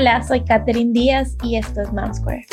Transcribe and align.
Hola, 0.00 0.22
soy 0.22 0.40
Katherine 0.44 0.92
Díaz 0.94 1.36
y 1.42 1.56
esto 1.56 1.82
es 1.82 1.92
Mom 1.92 2.14
Square. 2.14 2.46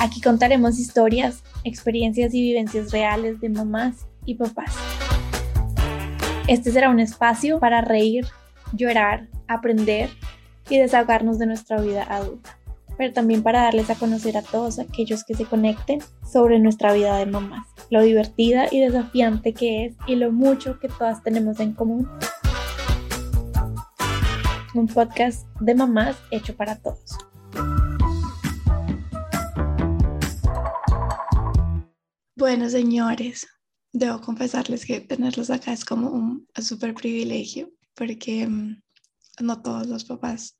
Aquí 0.00 0.22
contaremos 0.22 0.78
historias, 0.78 1.44
experiencias 1.64 2.32
y 2.32 2.40
vivencias 2.40 2.92
reales 2.92 3.42
de 3.42 3.50
mamás 3.50 4.06
y 4.24 4.36
papás. 4.36 4.74
Este 6.48 6.72
será 6.72 6.88
un 6.88 6.98
espacio 6.98 7.60
para 7.60 7.82
reír, 7.82 8.24
llorar, 8.72 9.28
aprender 9.48 10.08
y 10.70 10.78
desahogarnos 10.78 11.38
de 11.38 11.44
nuestra 11.44 11.82
vida 11.82 12.06
adulta, 12.08 12.58
pero 12.96 13.12
también 13.12 13.42
para 13.42 13.64
darles 13.64 13.90
a 13.90 13.96
conocer 13.96 14.38
a 14.38 14.42
todos 14.42 14.78
aquellos 14.78 15.24
que 15.24 15.34
se 15.34 15.44
conecten 15.44 16.00
sobre 16.26 16.58
nuestra 16.58 16.94
vida 16.94 17.18
de 17.18 17.26
mamás, 17.26 17.66
lo 17.90 18.00
divertida 18.00 18.64
y 18.70 18.80
desafiante 18.80 19.52
que 19.52 19.84
es 19.84 19.94
y 20.06 20.14
lo 20.14 20.32
mucho 20.32 20.78
que 20.80 20.88
todas 20.88 21.22
tenemos 21.22 21.60
en 21.60 21.74
común 21.74 22.08
un 24.74 24.88
podcast 24.88 25.46
de 25.60 25.74
mamás 25.74 26.16
hecho 26.30 26.56
para 26.56 26.76
todos. 26.76 27.16
Bueno, 32.36 32.68
señores, 32.68 33.46
debo 33.92 34.20
confesarles 34.20 34.84
que 34.84 35.00
tenerlos 35.00 35.50
acá 35.50 35.72
es 35.72 35.84
como 35.84 36.10
un 36.10 36.48
súper 36.60 36.94
privilegio 36.94 37.70
porque 37.94 38.46
mm, 38.46 38.82
no 39.40 39.62
todos 39.62 39.86
los 39.86 40.04
papás 40.04 40.56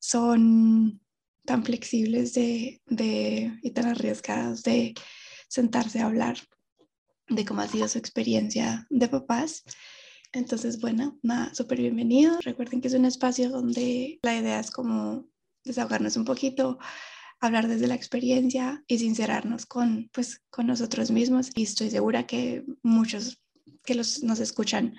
son 0.00 1.00
tan 1.44 1.64
flexibles 1.64 2.34
de, 2.34 2.82
de, 2.86 3.58
y 3.62 3.70
tan 3.70 3.86
arriesgados 3.86 4.62
de 4.64 4.94
sentarse 5.48 6.00
a 6.00 6.06
hablar 6.06 6.36
de 7.28 7.44
cómo 7.44 7.60
ha 7.60 7.68
sido 7.68 7.86
su 7.86 7.98
experiencia 7.98 8.86
de 8.90 9.08
papás. 9.08 9.62
Entonces, 10.32 10.80
bueno, 10.80 11.18
nada, 11.22 11.54
súper 11.54 11.78
bienvenido. 11.78 12.38
Recuerden 12.40 12.80
que 12.80 12.88
es 12.88 12.94
un 12.94 13.04
espacio 13.04 13.50
donde 13.50 14.18
la 14.22 14.36
idea 14.36 14.60
es 14.60 14.70
como 14.70 15.26
desahogarnos 15.64 16.16
un 16.16 16.24
poquito, 16.24 16.78
hablar 17.40 17.68
desde 17.68 17.86
la 17.86 17.94
experiencia 17.94 18.82
y 18.86 18.98
sincerarnos 18.98 19.66
con, 19.66 20.08
pues, 20.12 20.42
con 20.50 20.66
nosotros 20.66 21.10
mismos. 21.10 21.50
Y 21.54 21.64
estoy 21.64 21.90
segura 21.90 22.26
que 22.26 22.64
muchos 22.82 23.42
que 23.84 23.94
los, 23.94 24.22
nos 24.22 24.40
escuchan 24.40 24.94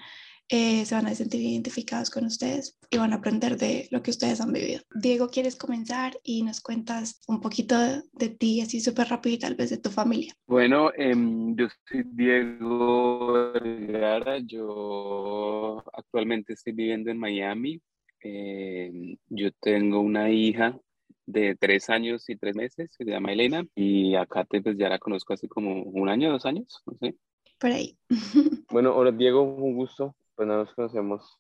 eh, 0.56 0.86
se 0.86 0.94
van 0.94 1.08
a 1.08 1.16
sentir 1.16 1.42
identificados 1.42 2.12
con 2.12 2.26
ustedes 2.26 2.78
y 2.92 3.00
van 3.00 3.12
a 3.12 3.16
aprender 3.16 3.58
de 3.58 3.88
lo 3.90 4.04
que 4.04 4.12
ustedes 4.12 4.40
han 4.40 4.54
vivido. 4.54 4.84
Diego, 4.94 5.28
¿quieres 5.30 5.56
comenzar 5.56 6.14
y 6.22 6.44
nos 6.44 6.62
cuentas 6.62 7.24
un 7.28 7.42
poquito 7.42 7.76
de, 8.12 8.30
ti, 8.30 8.62
así 8.62 8.80
súper 8.80 9.08
rápido 9.08 9.36
y 9.36 9.40
tal 9.40 9.56
vez 9.56 9.72
de 9.72 9.80
tu 9.80 9.90
familia? 9.90 10.36
Bueno, 10.46 10.92
em, 10.96 11.56
yo 11.56 11.70
soy 11.90 12.04
Diego 12.06 13.52
Vergara, 13.54 14.38
yo 14.46 15.84
actualmente 15.92 16.54
estoy 16.54 16.74
viviendo 16.74 17.10
en 17.10 17.18
Miami. 17.18 17.82
Em, 18.20 19.18
yo 19.30 19.50
tengo 19.54 20.02
una 20.02 20.30
hija 20.30 20.80
de 21.26 21.56
tres 21.56 21.90
años 21.90 22.30
y 22.30 22.36
tres 22.36 22.56
meses, 22.56 22.96
que 22.96 23.06
se 23.06 23.10
llama 23.10 23.34
Elena, 23.34 23.66
y 23.74 24.14
acá 24.14 24.44
pues 24.44 24.78
ya 24.78 24.88
la 24.88 25.00
conozco 25.00 25.34
hace 25.34 25.48
como 25.48 25.82
un 25.82 26.10
año, 26.10 26.32
dos 26.32 26.46
años, 26.46 26.84
no 26.86 26.96
sé. 27.00 27.16
Por 27.60 27.72
ahí. 27.72 27.98
bueno, 28.70 28.96
hola 28.96 29.12
Diego, 29.12 29.42
un 29.42 29.74
gusto 29.76 30.16
pues 30.36 30.48
no 30.48 30.58
nos 30.58 30.74
conocemos 30.74 31.40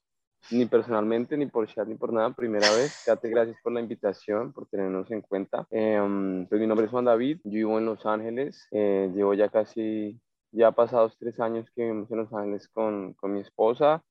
ni 0.51 0.65
personalmente, 0.65 1.37
ni 1.37 1.45
por 1.45 1.67
chat, 1.67 1.87
ni 1.87 1.95
por 1.95 2.11
nada, 2.11 2.31
primera 2.31 2.69
vez. 2.75 3.03
Kate, 3.05 3.29
gracias 3.29 3.57
por 3.63 3.71
la 3.73 3.79
invitación, 3.79 4.51
por 4.51 4.67
tenernos 4.67 5.09
en 5.11 5.21
cuenta. 5.21 5.65
Eh, 5.71 6.45
pues 6.49 6.59
mi 6.59 6.67
nombre 6.67 6.85
es 6.85 6.91
Juan 6.91 7.05
David, 7.05 7.39
yo 7.43 7.51
vivo 7.51 7.77
en 7.77 7.85
Los 7.85 8.05
Ángeles, 8.05 8.67
eh, 8.71 9.11
llevo 9.15 9.33
ya 9.33 9.49
casi, 9.49 10.19
ya 10.51 10.71
pasados 10.71 11.17
tres 11.17 11.39
años 11.39 11.69
que 11.75 11.83
vivimos 11.83 12.11
en 12.11 12.17
Los 12.17 12.33
Ángeles 12.33 12.67
con, 12.69 13.13
con 13.13 13.33
mi 13.33 13.39
esposa. 13.39 14.03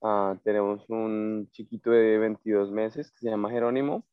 Uh, 0.00 0.36
tenemos 0.42 0.84
un 0.88 1.48
chiquito 1.52 1.90
de 1.92 2.18
22 2.18 2.72
meses 2.72 3.12
que 3.12 3.20
se 3.20 3.30
llama 3.30 3.50
Jerónimo 3.50 4.04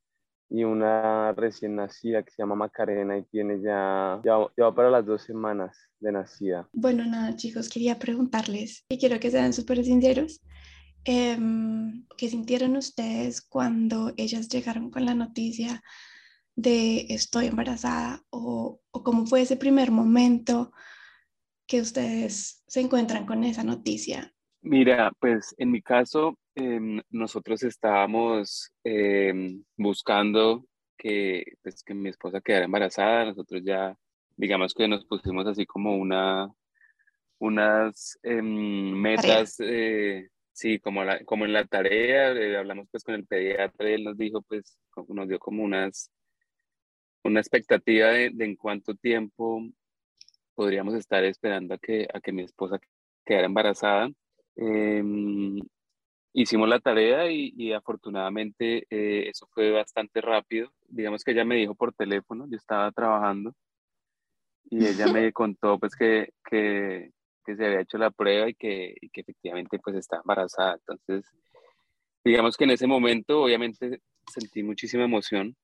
y 0.49 0.63
una 0.63 1.31
recién 1.33 1.75
nacida 1.75 2.23
que 2.23 2.31
se 2.31 2.41
llama 2.41 2.55
Macarena 2.55 3.17
y 3.17 3.23
tiene 3.23 3.61
ya, 3.61 4.19
ya, 4.23 4.37
va 4.37 4.75
para 4.75 4.89
las 4.89 5.05
dos 5.05 5.21
semanas 5.21 5.77
de 5.99 6.11
nacida. 6.11 6.67
Bueno, 6.73 7.05
nada, 7.05 7.35
chicos, 7.35 7.69
quería 7.69 7.99
preguntarles 7.99 8.85
y 8.89 8.97
quiero 8.97 9.19
que 9.19 9.29
sean 9.29 9.53
súper 9.53 9.83
sinceros. 9.83 10.41
Eh, 11.05 11.37
¿Qué 12.17 12.29
sintieron 12.29 12.75
ustedes 12.75 13.41
cuando 13.41 14.11
ellas 14.17 14.49
llegaron 14.49 14.89
con 14.89 15.05
la 15.05 15.13
noticia 15.13 15.81
de 16.55 17.05
estoy 17.09 17.47
embarazada 17.47 18.21
o, 18.31 18.81
o 18.91 19.03
cómo 19.03 19.25
fue 19.25 19.41
ese 19.41 19.55
primer 19.55 19.91
momento 19.91 20.73
que 21.67 21.79
ustedes 21.79 22.63
se 22.67 22.81
encuentran 22.81 23.25
con 23.25 23.43
esa 23.43 23.63
noticia? 23.63 24.33
Mira, 24.61 25.11
pues 25.19 25.53
en 25.57 25.71
mi 25.71 25.81
caso, 25.81 26.37
Em, 26.55 27.01
nosotros 27.09 27.63
estábamos 27.63 28.71
em, 28.83 29.63
buscando 29.77 30.65
que, 30.97 31.43
pues, 31.61 31.83
que 31.83 31.93
mi 31.93 32.09
esposa 32.09 32.41
quedara 32.41 32.65
embarazada. 32.65 33.25
Nosotros 33.25 33.61
ya, 33.63 33.97
digamos 34.35 34.73
que 34.73 34.87
nos 34.87 35.05
pusimos 35.05 35.47
así 35.47 35.65
como 35.65 35.95
una, 35.95 36.51
unas 37.39 38.19
em, 38.23 38.93
metas, 38.93 39.55
eh, 39.59 40.29
sí, 40.51 40.79
como, 40.79 41.03
la, 41.03 41.23
como 41.25 41.45
en 41.45 41.53
la 41.53 41.65
tarea. 41.65 42.31
Eh, 42.33 42.57
hablamos 42.57 42.87
pues 42.91 43.03
con 43.03 43.15
el 43.15 43.25
pediatra 43.25 43.89
y 43.89 43.93
él 43.93 44.03
nos 44.03 44.17
dijo, 44.17 44.41
pues, 44.41 44.77
nos 45.07 45.27
dio 45.29 45.39
como 45.39 45.63
unas, 45.63 46.11
una 47.23 47.39
expectativa 47.39 48.09
de, 48.09 48.31
de 48.33 48.45
en 48.45 48.55
cuánto 48.55 48.95
tiempo 48.95 49.61
podríamos 50.55 50.93
estar 50.95 51.23
esperando 51.23 51.75
a 51.75 51.77
que, 51.77 52.07
a 52.13 52.19
que 52.19 52.33
mi 52.33 52.43
esposa 52.43 52.79
quedara 53.25 53.45
embarazada 53.45 54.09
hicimos 56.33 56.69
la 56.69 56.79
tarea 56.79 57.31
y, 57.31 57.73
afortunadamente 57.73 58.85
eh, 58.89 59.29
eso 59.29 59.47
fue 59.53 59.71
bastante 59.71 60.21
rápido. 60.21 60.71
Digamos 60.87 61.23
que 61.23 61.31
ella 61.31 61.45
me 61.45 61.55
dijo 61.55 61.75
por 61.75 61.93
teléfono, 61.93 62.47
yo 62.49 62.57
estaba 62.57 62.91
trabajando 62.91 63.53
y 64.69 64.85
ella 64.85 65.07
me 65.13 65.31
contó 65.33 65.79
pues 65.79 65.95
que, 65.95 66.33
que, 66.49 67.11
que 67.45 67.55
se 67.55 67.65
había 67.65 67.81
hecho 67.81 67.97
la 67.97 68.11
prueba 68.11 68.49
y 68.49 68.53
que, 68.53 68.95
y 69.01 69.09
que, 69.09 69.21
efectivamente 69.21 69.79
pues 69.79 69.95
estaba 69.95 70.21
embarazada. 70.21 70.75
Entonces, 70.75 71.25
digamos 72.23 72.55
que 72.57 72.65
en 72.65 72.71
ese 72.71 72.87
momento 72.87 73.41
obviamente 73.41 74.01
sentí 74.31 74.63
muchísima 74.63 75.05
emoción 75.05 75.55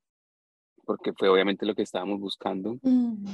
porque 0.85 1.13
fue 1.13 1.29
obviamente 1.29 1.65
lo 1.65 1.75
que 1.75 1.81
estábamos 1.81 2.19
buscando. 2.19 2.77
Mm. 2.81 3.25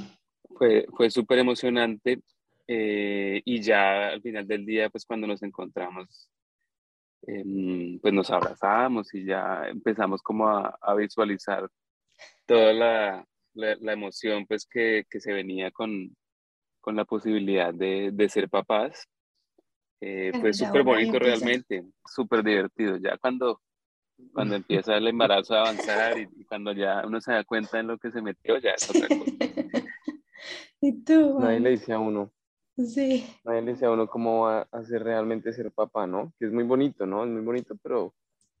Fue, 0.56 0.86
fue 0.94 1.10
súper 1.10 1.38
emocionante 1.38 2.20
eh, 2.66 3.40
y 3.44 3.60
ya 3.60 4.08
al 4.08 4.22
final 4.22 4.46
del 4.46 4.64
día 4.64 4.90
pues 4.90 5.04
cuando 5.04 5.26
nos 5.26 5.42
encontramos 5.42 6.30
Em, 7.24 8.00
pues 8.00 8.12
nos 8.12 8.30
abrazamos 8.30 9.14
y 9.14 9.24
ya 9.24 9.68
empezamos 9.68 10.22
como 10.22 10.48
a, 10.48 10.94
visualizar 10.96 11.68
toda 12.46 12.72
la, 12.72 13.26
la, 13.54 13.92
emoción 13.92 14.44
pues 14.46 14.66
que, 14.66 15.04
que, 15.08 15.20
se 15.20 15.32
venía 15.32 15.70
con, 15.70 16.16
con 16.80 16.96
la 16.96 17.04
posibilidad 17.04 17.72
de, 17.72 18.10
de 18.12 18.28
ser 18.28 18.48
papás. 18.48 19.06
Eh, 20.00 20.32
fue 20.40 20.52
súper 20.52 20.82
bonito 20.82 21.16
realmente, 21.20 21.84
súper 22.04 22.42
divertido. 22.42 22.96
Ya 22.96 23.16
cuando, 23.18 23.60
cuando 24.32 24.56
empieza 24.56 24.96
el 24.96 25.06
embarazo 25.06 25.54
a 25.54 25.60
avanzar 25.60 26.18
y, 26.18 26.44
cuando 26.44 26.72
ya 26.72 27.06
uno 27.06 27.20
se 27.20 27.32
da 27.32 27.44
cuenta 27.44 27.78
en 27.78 27.86
lo 27.86 27.98
que 27.98 28.10
se 28.10 28.20
metió, 28.20 28.58
ya 28.58 28.70
es 28.70 28.90
otra 28.90 29.06
cosa. 29.06 29.30
¿Y 30.80 31.04
tú? 31.04 31.38
Nadie 31.38 31.60
le 31.60 31.70
dice 31.70 31.92
a 31.92 32.00
uno. 32.00 32.32
Sí. 32.76 33.26
Nadie 33.44 33.62
le 33.62 33.72
dice 33.72 33.86
a 33.86 33.90
uno 33.90 34.06
cómo 34.08 34.44
va 34.44 34.66
a 34.70 34.84
ser 34.84 35.04
realmente 35.04 35.52
ser 35.52 35.70
papá, 35.72 36.06
¿no? 36.06 36.32
Que 36.38 36.46
es 36.46 36.52
muy 36.52 36.64
bonito, 36.64 37.04
¿no? 37.06 37.24
Es 37.24 37.30
muy 37.30 37.42
bonito, 37.42 37.76
pero 37.82 38.14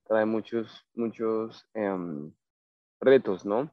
trae 0.04 0.26
muchos, 0.26 0.84
muchos 0.94 1.66
em, 1.74 2.32
retos, 3.00 3.46
¿no? 3.46 3.70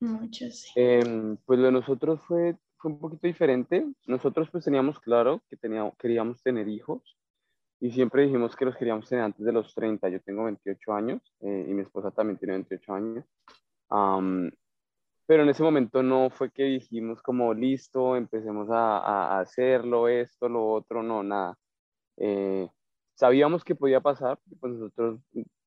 Muchos, 0.00 0.60
sí. 0.60 0.70
Em, 0.76 1.36
pues 1.44 1.58
lo 1.58 1.66
de 1.66 1.72
nosotros 1.72 2.20
fue, 2.26 2.56
fue 2.76 2.92
un 2.92 3.00
poquito 3.00 3.26
diferente. 3.26 3.86
Nosotros 4.06 4.48
pues 4.50 4.64
teníamos 4.64 5.00
claro 5.00 5.42
que 5.48 5.56
teníamos, 5.56 5.96
queríamos 5.96 6.42
tener 6.42 6.68
hijos 6.68 7.18
y 7.80 7.90
siempre 7.90 8.24
dijimos 8.24 8.54
que 8.54 8.66
los 8.66 8.76
queríamos 8.76 9.08
tener 9.08 9.24
antes 9.24 9.44
de 9.44 9.52
los 9.52 9.74
30. 9.74 10.08
Yo 10.08 10.20
tengo 10.20 10.44
28 10.44 10.92
años 10.92 11.20
eh, 11.40 11.66
y 11.68 11.74
mi 11.74 11.82
esposa 11.82 12.10
también 12.10 12.38
tiene 12.38 12.54
28 12.54 12.94
años 12.94 13.24
pero 15.30 15.44
en 15.44 15.48
ese 15.48 15.62
momento 15.62 16.02
no 16.02 16.28
fue 16.28 16.50
que 16.50 16.64
dijimos 16.64 17.22
como 17.22 17.54
listo, 17.54 18.16
empecemos 18.16 18.68
a, 18.68 18.98
a 18.98 19.38
hacerlo, 19.38 20.08
esto, 20.08 20.48
lo 20.48 20.66
otro, 20.72 21.04
no, 21.04 21.22
nada. 21.22 21.56
Eh, 22.16 22.68
sabíamos 23.14 23.62
que 23.62 23.76
podía 23.76 24.00
pasar, 24.00 24.40
pues 24.58 24.72
nosotros 24.72 25.20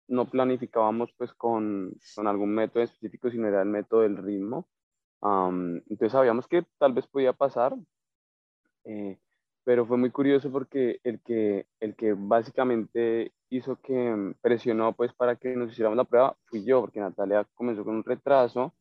no 0.10 0.30
planificábamos 0.30 1.13
pues 1.18 1.33
con, 1.33 1.95
con, 2.13 2.27
algún 2.27 2.54
método 2.54 2.83
específico, 2.83 3.31
sino 3.31 3.48
era 3.48 3.62
el 3.62 3.69
método 3.69 4.01
del 4.01 4.18
ritmo. 4.18 4.68
entonces 5.21 6.12
sabíamos 6.12 6.45
que 6.50 6.66
tal 6.77 6.92
vez 6.92 7.07
podía 7.07 7.31
pasar, 7.31 7.74
eh, 8.83 9.18
pero 9.63 9.86
fue 9.86 9.95
muy 9.95 10.12
curioso 10.12 10.51
porque 10.51 11.00
el 11.06 11.21
que, 11.21 11.68
el 11.80 11.95
que 11.95 12.12
básicamente 12.18 13.31
hizo 13.50 13.77
que 13.77 14.33
presionó 14.42 14.92
pues 14.92 15.13
para 15.13 15.38
que 15.38 15.56
nos 15.56 15.71
hiciéramos 15.71 15.95
la 15.95 16.04
prueba 16.04 16.36
fui 16.48 16.66
yo, 16.66 16.81
porque 16.81 17.00
Natalia 17.00 17.48
comenzó 17.56 17.86
con 17.86 17.95
un 17.95 18.04
retraso 18.04 18.74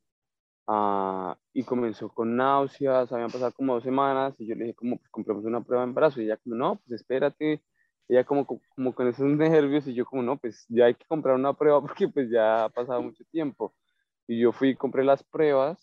Ah, 0.66 1.36
y 1.52 1.64
comenzó 1.64 2.08
con 2.08 2.36
náuseas, 2.36 3.12
habían 3.12 3.30
pasado 3.30 3.52
como 3.52 3.74
dos 3.74 3.82
semanas 3.82 4.34
y 4.38 4.46
yo 4.46 4.54
le 4.54 4.64
dije 4.66 4.74
como, 4.76 4.96
pues 4.98 5.10
compramos 5.10 5.44
una 5.44 5.60
prueba 5.60 5.82
de 5.82 5.88
embarazo 5.88 6.20
y 6.20 6.24
ella 6.26 6.36
como, 6.36 6.56
no, 6.56 6.76
pues 6.76 7.00
espérate, 7.00 7.60
ella 8.08 8.24
como, 8.24 8.46
como 8.46 8.94
con 8.94 9.08
esos 9.08 9.26
nervios 9.26 9.86
y 9.86 9.94
yo 9.94 10.06
como, 10.06 10.22
no, 10.22 10.36
pues 10.38 10.64
ya 10.68 10.86
hay 10.86 10.94
que 10.94 11.04
comprar 11.06 11.34
una 11.34 11.52
prueba 11.54 11.80
porque 11.82 12.08
pues 12.08 12.30
ya 12.30 12.64
ha 12.64 12.68
pasado 12.68 13.02
mucho 13.02 13.24
tiempo. 13.30 13.74
Y 14.28 14.40
yo 14.40 14.52
fui 14.52 14.70
y 14.70 14.76
compré 14.76 15.04
las 15.04 15.22
pruebas 15.24 15.78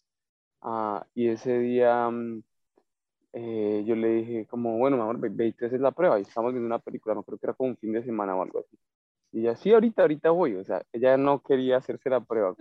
ah, 0.61 1.05
y 1.13 1.27
ese 1.29 1.59
día 1.59 2.09
mm, 2.09 2.41
eh, 3.33 3.83
yo 3.85 3.95
le 3.95 4.07
dije 4.09 4.47
como, 4.47 4.77
bueno, 4.77 4.97
mi 4.97 5.03
amor, 5.03 5.19
ve, 5.19 5.29
ve 5.29 5.47
y 5.47 5.53
te 5.53 5.67
haces 5.67 5.81
la 5.81 5.91
prueba. 5.91 6.19
Y 6.19 6.23
estamos 6.23 6.51
viendo 6.53 6.67
una 6.67 6.79
película, 6.79 7.15
no 7.15 7.23
creo 7.23 7.37
que 7.37 7.45
era 7.45 7.53
como 7.53 7.69
un 7.69 7.77
fin 7.77 7.93
de 7.93 8.03
semana 8.03 8.35
o 8.35 8.41
algo 8.41 8.59
así. 8.59 8.77
Y 9.31 9.41
ella, 9.41 9.55
sí, 9.55 9.71
ahorita, 9.71 10.01
ahorita 10.03 10.31
voy. 10.31 10.55
O 10.55 10.63
sea, 10.63 10.83
ella 10.91 11.17
no 11.17 11.41
quería 11.41 11.77
hacerse 11.77 12.09
la 12.09 12.21
prueba. 12.21 12.55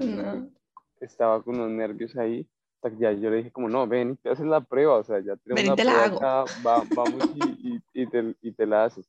Estaba 1.00 1.42
con 1.42 1.56
unos 1.56 1.70
nervios 1.70 2.16
ahí. 2.16 2.46
Hasta 2.76 2.90
que 2.90 3.02
ya 3.02 3.12
yo 3.12 3.30
le 3.30 3.38
dije 3.38 3.50
como, 3.50 3.68
no, 3.68 3.86
ven 3.86 4.12
y 4.12 4.16
te 4.16 4.30
haces 4.30 4.46
la 4.46 4.60
prueba. 4.60 4.98
O 4.98 5.04
sea, 5.04 5.18
ya 5.20 5.36
tenemos 5.36 5.76
ven, 5.76 5.86
la 5.86 6.44
prueba 6.44 6.84
vamos 6.94 7.24
y, 7.34 7.44
y, 7.44 7.80
y, 7.92 8.06
te, 8.06 8.34
y 8.40 8.52
te 8.52 8.66
la 8.66 8.84
haces. 8.84 9.08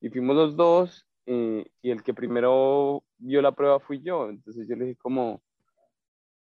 Y 0.00 0.08
fuimos 0.08 0.36
los 0.36 0.56
dos 0.56 1.06
y, 1.26 1.66
y 1.82 1.90
el 1.90 2.02
que 2.02 2.14
primero 2.14 3.02
vio 3.18 3.42
la 3.42 3.52
prueba 3.52 3.78
fui 3.80 4.00
yo. 4.00 4.30
Entonces 4.30 4.66
yo 4.66 4.76
le 4.76 4.86
dije 4.86 4.98
como, 5.00 5.42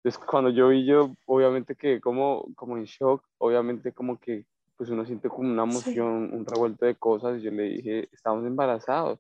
pues 0.04 0.18
cuando 0.18 0.50
yo 0.52 0.70
vi 0.70 0.86
yo, 0.86 1.12
obviamente 1.26 1.76
que 1.76 2.00
como, 2.00 2.46
como 2.56 2.78
en 2.78 2.86
shock, 2.86 3.24
obviamente 3.40 3.92
como 3.92 4.20
que 4.20 4.46
pues 4.78 4.92
uno 4.92 5.06
siente 5.06 5.28
como 5.28 5.50
una 5.50 5.64
emoción, 5.64 6.32
un 6.32 6.46
revuelto 6.46 6.86
de 6.86 6.96
cosas. 6.96 7.40
Y 7.40 7.42
yo 7.42 7.52
le 7.52 7.64
dije, 7.64 8.10
estamos 8.12 8.46
embarazados. 8.46 9.20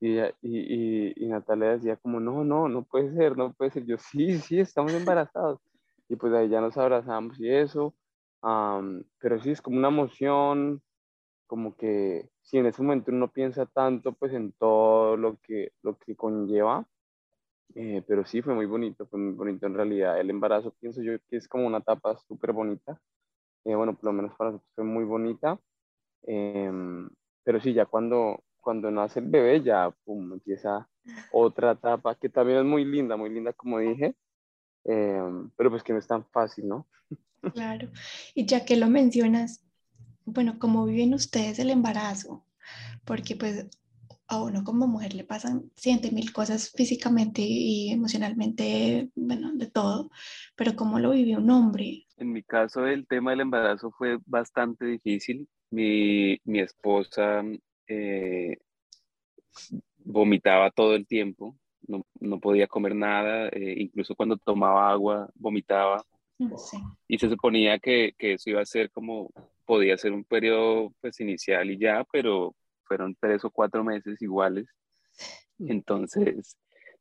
Y, 0.00 0.18
y, 0.18 0.28
y, 0.42 1.12
y, 1.16 1.28
Natalia 1.28 1.70
decía 1.70 1.96
como, 1.96 2.20
no, 2.20 2.44
no, 2.44 2.68
no 2.68 2.84
puede 2.84 3.12
ser, 3.14 3.36
no 3.36 3.52
puede 3.52 3.70
ser. 3.72 3.84
Yo, 3.84 3.98
sí, 3.98 4.38
sí, 4.38 4.60
estamos 4.60 4.92
embarazados. 4.94 5.60
Y 6.08 6.16
pues 6.16 6.32
ahí 6.32 6.48
ya 6.48 6.60
nos 6.60 6.76
abrazamos 6.76 7.38
y 7.40 7.50
eso. 7.50 7.94
pero 9.18 9.40
sí, 9.40 9.50
es 9.50 9.62
como 9.62 9.78
una 9.78 9.88
emoción, 9.88 10.82
como 11.46 11.76
que 11.76 12.30
si 12.42 12.58
en 12.58 12.66
ese 12.66 12.82
momento 12.82 13.10
uno 13.12 13.28
piensa 13.32 13.66
tanto 13.66 14.12
pues 14.12 14.32
en 14.32 14.52
todo 14.52 15.16
lo 15.16 15.38
que, 15.42 15.72
lo 15.82 15.98
que 15.98 16.16
conlleva, 16.16 16.86
eh, 17.74 18.02
pero 18.06 18.24
sí 18.24 18.42
fue 18.42 18.54
muy 18.54 18.66
bonito, 18.66 19.06
fue 19.06 19.18
muy 19.18 19.34
bonito 19.34 19.66
en 19.66 19.74
realidad. 19.74 20.20
El 20.20 20.30
embarazo 20.30 20.72
pienso 20.80 21.02
yo 21.02 21.18
que 21.28 21.36
es 21.36 21.48
como 21.48 21.66
una 21.66 21.78
etapa 21.78 22.16
súper 22.16 22.52
bonita. 22.52 23.00
Eh, 23.64 23.74
bueno, 23.74 23.94
por 23.94 24.04
lo 24.06 24.12
menos 24.12 24.34
para 24.36 24.52
nosotros 24.52 24.72
fue 24.74 24.84
muy 24.84 25.04
bonita. 25.04 25.58
Em, 26.22 27.08
pero 27.44 27.60
sí, 27.60 27.72
ya 27.74 27.86
cuando, 27.86 28.42
cuando 28.68 28.90
nace 28.90 29.20
el 29.20 29.28
bebé, 29.28 29.62
ya 29.62 29.90
pum, 30.04 30.30
empieza 30.34 30.86
otra 31.32 31.72
etapa 31.72 32.14
que 32.16 32.28
también 32.28 32.58
es 32.58 32.64
muy 32.66 32.84
linda, 32.84 33.16
muy 33.16 33.30
linda, 33.30 33.54
como 33.54 33.78
dije, 33.78 34.14
em, 34.84 35.50
pero 35.56 35.70
pues 35.70 35.82
que 35.82 35.94
no 35.94 35.98
es 35.98 36.06
tan 36.06 36.22
fácil, 36.26 36.68
¿no? 36.68 36.86
Claro, 37.54 37.88
y 38.34 38.44
ya 38.44 38.66
que 38.66 38.76
lo 38.76 38.88
mencionas, 38.88 39.64
bueno, 40.26 40.58
¿cómo 40.58 40.84
viven 40.84 41.14
ustedes 41.14 41.58
el 41.60 41.70
embarazo? 41.70 42.44
Porque 43.06 43.36
pues 43.36 43.66
a 44.26 44.42
uno 44.42 44.62
como 44.64 44.86
mujer 44.86 45.14
le 45.14 45.24
pasan 45.24 45.70
siente 45.74 46.10
mil 46.10 46.30
cosas 46.30 46.70
físicamente 46.70 47.40
y 47.40 47.90
emocionalmente, 47.90 49.08
bueno, 49.14 49.50
de 49.54 49.68
todo, 49.68 50.10
pero 50.56 50.76
¿cómo 50.76 50.98
lo 50.98 51.12
vive 51.12 51.38
un 51.38 51.48
hombre? 51.48 52.04
En 52.18 52.32
mi 52.32 52.42
caso 52.42 52.86
el 52.86 53.06
tema 53.06 53.30
del 53.30 53.40
embarazo 53.40 53.90
fue 53.92 54.18
bastante 54.26 54.84
difícil. 54.84 55.48
Mi, 55.70 56.38
mi 56.44 56.60
esposa 56.60 57.42
eh, 57.88 58.58
vomitaba 59.98 60.70
todo 60.70 60.94
el 60.94 61.06
tiempo, 61.06 61.56
no, 61.86 62.06
no 62.20 62.40
podía 62.40 62.66
comer 62.66 62.94
nada, 62.94 63.48
eh, 63.48 63.74
incluso 63.78 64.14
cuando 64.14 64.36
tomaba 64.36 64.90
agua 64.90 65.30
vomitaba. 65.34 66.04
Mm, 66.38 66.54
y 67.08 67.18
se 67.18 67.28
suponía 67.28 67.78
que, 67.78 68.14
que, 68.16 68.34
eso 68.34 68.50
iba 68.50 68.60
a 68.60 68.66
ser 68.66 68.90
como, 68.90 69.30
podía 69.64 69.96
ser 69.98 70.12
un 70.12 70.24
periodo 70.24 70.92
pues 71.00 71.20
inicial 71.20 71.70
y 71.70 71.78
ya, 71.78 72.04
pero 72.12 72.54
fueron 72.84 73.16
tres 73.20 73.44
o 73.44 73.50
cuatro 73.50 73.84
meses 73.84 74.20
iguales. 74.22 74.66
Entonces, 75.58 76.56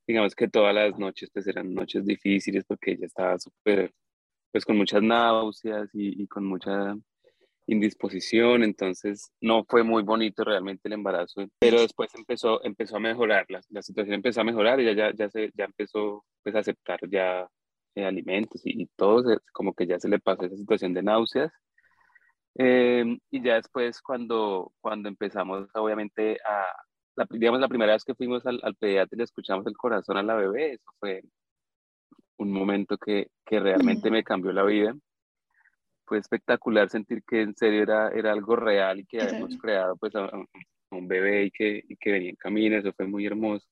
digamos 0.07 0.35
que 0.35 0.47
todas 0.47 0.73
las 0.73 0.97
noches 0.97 1.29
pues 1.31 1.47
eran 1.47 1.73
noches 1.73 2.05
difíciles 2.05 2.65
porque 2.65 2.91
ella 2.91 3.05
estaba 3.05 3.37
súper, 3.39 3.93
pues 4.51 4.65
con 4.65 4.77
muchas 4.77 5.01
náuseas 5.03 5.89
y, 5.93 6.23
y, 6.23 6.27
con 6.27 6.45
mucha 6.45 6.97
indisposición, 7.67 8.63
entonces 8.63 9.31
no 9.41 9.65
fue 9.65 9.83
muy 9.83 10.01
bonito 10.03 10.43
realmente 10.43 10.87
el 10.87 10.93
embarazo, 10.93 11.45
pero 11.59 11.81
después 11.81 12.13
empezó, 12.15 12.63
empezó 12.63 12.95
a 12.97 12.99
mejorar, 13.01 13.45
la, 13.49 13.61
la 13.69 13.81
situación 13.81 14.15
empezó 14.15 14.41
a 14.41 14.45
mejorar 14.45 14.79
y 14.79 14.85
ya, 14.85 14.93
ya, 14.93 15.11
ya, 15.13 15.29
se, 15.29 15.51
ya 15.53 15.65
empezó 15.65 16.25
pues, 16.43 16.55
a 16.55 16.59
aceptar 16.59 16.99
ya 17.09 17.47
eh, 17.95 18.05
alimentos 18.05 18.65
y, 18.65 18.81
y, 18.83 18.87
todo, 18.95 19.39
como 19.51 19.73
que 19.73 19.85
ya 19.85 19.99
se 19.99 20.09
le 20.09 20.19
pasó 20.19 20.45
esa 20.45 20.55
situación 20.55 20.93
de 20.93 21.03
náuseas. 21.03 21.51
Eh, 22.55 23.05
y 23.29 23.43
ya 23.43 23.55
después 23.55 24.01
cuando, 24.01 24.71
cuando 24.81 25.09
empezamos 25.09 25.69
obviamente 25.75 26.39
a, 26.43 26.65
la, 27.15 27.27
digamos 27.29 27.59
la 27.59 27.67
primera 27.67 27.93
vez 27.93 28.03
que 28.03 28.15
fuimos 28.15 28.45
al, 28.47 28.59
al 28.63 28.75
pediatra 28.75 29.15
y 29.15 29.17
le 29.19 29.23
escuchamos 29.25 29.67
el 29.67 29.77
corazón 29.77 30.17
a 30.17 30.23
la 30.23 30.35
bebé, 30.35 30.73
eso 30.73 30.91
fue 30.99 31.21
un 32.37 32.51
momento 32.51 32.97
que, 32.97 33.27
que 33.45 33.59
realmente 33.59 34.09
me 34.09 34.23
cambió 34.23 34.51
la 34.53 34.63
vida 34.63 34.95
fue 36.07 36.19
espectacular 36.19 36.89
sentir 36.89 37.21
que 37.23 37.41
en 37.41 37.55
serio 37.55 37.83
era, 37.83 38.09
era 38.09 38.31
algo 38.31 38.55
real 38.55 38.99
y 38.99 39.05
que 39.05 39.21
habíamos 39.21 39.57
creado 39.57 39.97
pues 39.97 40.15
a, 40.15 40.25
a, 40.25 40.45
un 40.91 41.07
bebé 41.07 41.45
y 41.45 41.51
que, 41.51 41.83
y 41.87 41.97
que 41.97 42.11
venía 42.13 42.29
en 42.29 42.35
camino, 42.37 42.77
eso 42.77 42.93
fue 42.93 43.07
muy 43.07 43.25
hermoso. 43.25 43.67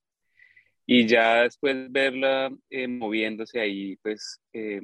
Y 0.86 1.08
ya 1.08 1.44
después 1.44 1.92
verla 1.92 2.52
eh, 2.70 2.88
moviéndose 2.88 3.60
ahí, 3.60 3.96
pues 3.98 4.40
eh, 4.54 4.82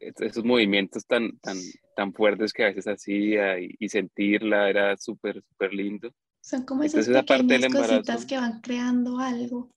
esos 0.00 0.44
movimientos 0.44 1.06
tan, 1.06 1.38
tan, 1.38 1.56
tan 1.96 2.12
fuertes 2.12 2.52
que 2.52 2.64
a 2.64 2.68
veces 2.68 2.86
hacía 2.86 3.58
y, 3.58 3.74
y 3.78 3.88
sentirla 3.88 4.68
era 4.68 4.96
súper, 4.96 5.42
súper 5.42 5.72
lindo. 5.72 6.12
Son 6.40 6.64
como 6.64 6.84
esas 6.84 7.08
Entonces, 7.08 7.40
pequeñas 7.40 7.72
cositas 7.72 8.26
que 8.26 8.36
van 8.36 8.60
creando 8.60 9.18
algo 9.18 9.73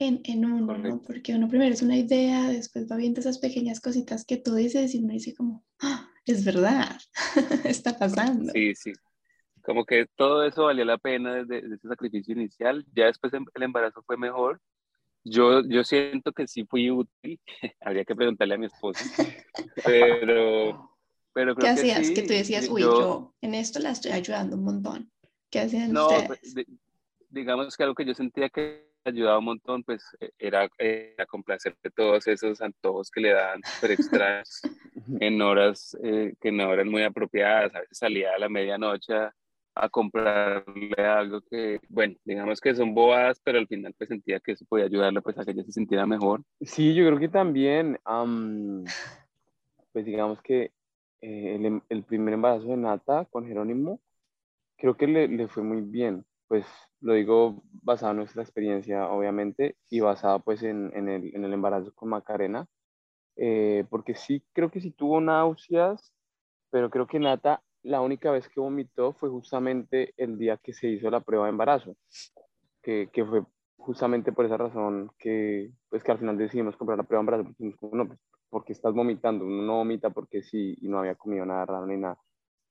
en, 0.00 0.20
en 0.24 0.44
uno, 0.46 0.78
¿no? 0.78 1.02
Porque 1.02 1.34
uno 1.34 1.48
primero 1.48 1.72
es 1.72 1.82
una 1.82 1.96
idea, 1.96 2.48
después 2.48 2.90
va 2.90 2.96
viendo 2.96 3.20
esas 3.20 3.38
pequeñas 3.38 3.80
cositas 3.80 4.24
que 4.24 4.38
tú 4.38 4.54
dices 4.54 4.94
y 4.94 4.98
uno 4.98 5.12
dice 5.12 5.34
como, 5.34 5.62
¡Ah, 5.78 6.08
es 6.24 6.44
verdad, 6.44 6.98
está 7.64 7.96
pasando. 7.98 8.50
Sí, 8.52 8.74
sí. 8.74 8.92
Como 9.62 9.84
que 9.84 10.06
todo 10.16 10.42
eso 10.44 10.64
valió 10.64 10.86
la 10.86 10.96
pena 10.96 11.34
desde, 11.34 11.60
desde 11.60 11.74
ese 11.74 11.88
sacrificio 11.88 12.34
inicial. 12.34 12.84
Ya 12.96 13.06
después 13.06 13.32
em, 13.34 13.44
el 13.54 13.62
embarazo 13.62 14.02
fue 14.02 14.16
mejor. 14.16 14.60
Yo, 15.22 15.62
yo 15.68 15.84
siento 15.84 16.32
que 16.32 16.46
sí 16.46 16.64
fui 16.64 16.90
útil. 16.90 17.38
Habría 17.82 18.06
que 18.06 18.16
preguntarle 18.16 18.54
a 18.54 18.58
mi 18.58 18.66
esposa. 18.66 19.04
Pero, 19.84 20.96
pero 21.34 21.54
creo 21.54 21.74
¿Qué 21.74 21.80
hacías? 21.80 22.06
sí. 22.06 22.14
Que 22.14 22.22
tú 22.22 22.32
decías, 22.32 22.70
uy, 22.70 22.80
yo, 22.80 22.98
yo, 22.98 23.34
en 23.42 23.52
esto 23.54 23.78
la 23.80 23.90
estoy 23.90 24.12
ayudando 24.12 24.56
un 24.56 24.64
montón. 24.64 25.12
¿Qué 25.50 25.60
hacían 25.60 25.92
no, 25.92 26.06
ustedes? 26.06 26.26
pues, 26.26 26.66
digamos 27.28 27.76
que 27.76 27.82
algo 27.82 27.94
que 27.94 28.06
yo 28.06 28.14
sentía 28.14 28.48
que 28.48 28.89
ayudaba 29.10 29.38
un 29.38 29.44
montón, 29.44 29.82
pues 29.82 30.02
e, 30.20 30.30
era, 30.38 30.68
era 30.78 31.26
complacer 31.26 31.76
de 31.82 31.90
todos 31.90 32.26
esos 32.26 32.60
antojos 32.60 33.10
que 33.10 33.20
le 33.20 33.32
daban 33.32 33.60
súper 33.64 33.92
extraños 33.92 34.62
en 35.20 35.42
horas 35.42 35.96
eh, 36.02 36.34
que 36.40 36.52
no 36.52 36.72
eran 36.72 36.88
muy 36.88 37.02
apropiadas. 37.02 37.74
A 37.74 37.80
veces 37.80 37.98
salía 37.98 38.34
a 38.34 38.38
la 38.38 38.48
medianoche 38.48 39.14
a, 39.14 39.34
a, 39.74 39.88
comprarle 39.88 40.94
algo 40.96 41.40
que, 41.42 41.80
bueno, 41.88 42.14
digamos 42.24 42.60
que 42.60 42.74
son 42.74 42.94
bobadas, 42.94 43.40
pero 43.44 43.58
al 43.58 43.66
final 43.66 43.94
pues 43.96 44.08
sentía 44.08 44.40
que 44.40 44.52
eso 44.52 44.64
podía 44.66 44.86
ayudarle 44.86 45.20
pues 45.22 45.38
a 45.38 45.44
que 45.44 45.52
ella 45.52 45.64
se 45.64 45.72
sintiera 45.72 46.06
mejor. 46.06 46.42
Sí, 46.60 46.94
yo 46.94 47.06
creo 47.06 47.18
que 47.18 47.28
también, 47.28 47.98
um, 48.08 48.84
pues 49.92 50.04
digamos 50.04 50.40
que 50.42 50.72
eh, 51.20 51.56
el, 51.56 51.66
em, 51.66 51.80
el, 51.88 52.02
primer 52.04 52.34
embarazo 52.34 52.68
de 52.68 52.76
Nata 52.76 53.26
con 53.30 53.46
Jerónimo, 53.46 54.00
creo 54.76 54.96
que 54.96 55.06
le, 55.06 55.28
le 55.28 55.48
fue 55.48 55.62
muy 55.62 55.82
bien 55.82 56.24
pues 56.50 56.66
lo 57.00 57.14
digo 57.14 57.62
basado 57.82 58.12
en 58.12 58.18
nuestra 58.18 58.42
experiencia, 58.42 59.08
obviamente, 59.08 59.76
y 59.88 60.00
basado 60.00 60.40
pues 60.40 60.62
en, 60.62 60.92
en, 60.94 61.08
el, 61.08 61.34
en 61.34 61.44
el, 61.44 61.52
embarazo 61.52 61.92
con 61.94 62.10
Macarena, 62.10 62.66
eh, 63.36 63.84
porque 63.90 64.14
sí, 64.14 64.42
creo 64.52 64.70
que 64.70 64.80
sí 64.80 64.90
tuvo 64.90 65.20
náuseas, 65.20 66.12
pero 66.70 66.90
creo 66.90 67.06
que 67.06 67.18
Nata 67.18 67.62
la 67.82 68.00
única 68.00 68.30
vez 68.30 68.48
que 68.48 68.60
vomitó 68.60 69.14
fue 69.14 69.30
justamente 69.30 70.12
el 70.16 70.38
día 70.38 70.58
que 70.58 70.72
se 70.72 70.88
hizo 70.88 71.10
la 71.10 71.20
prueba 71.20 71.46
de 71.46 71.50
embarazo, 71.50 71.96
que, 72.82 73.08
que 73.12 73.24
fue 73.24 73.42
justamente 73.76 74.32
por 74.32 74.44
esa 74.44 74.58
razón 74.58 75.10
que, 75.18 75.72
pues 75.88 76.04
que 76.04 76.12
al 76.12 76.18
final 76.18 76.36
decidimos 76.36 76.76
comprar 76.76 76.98
la 76.98 77.04
prueba 77.04 77.20
de 77.20 77.22
embarazo, 77.22 77.54
porque 77.56 77.96
no, 77.96 78.06
pues, 78.06 78.18
porque 78.50 78.72
estás 78.72 78.92
vomitando, 78.92 79.46
uno 79.46 79.62
no 79.62 79.76
vomita 79.76 80.10
porque 80.10 80.42
sí, 80.42 80.76
y 80.80 80.88
no 80.88 80.98
había 80.98 81.14
comido 81.14 81.46
nada 81.46 81.64
raro 81.64 81.86
ni 81.86 81.96
nada. 81.96 82.18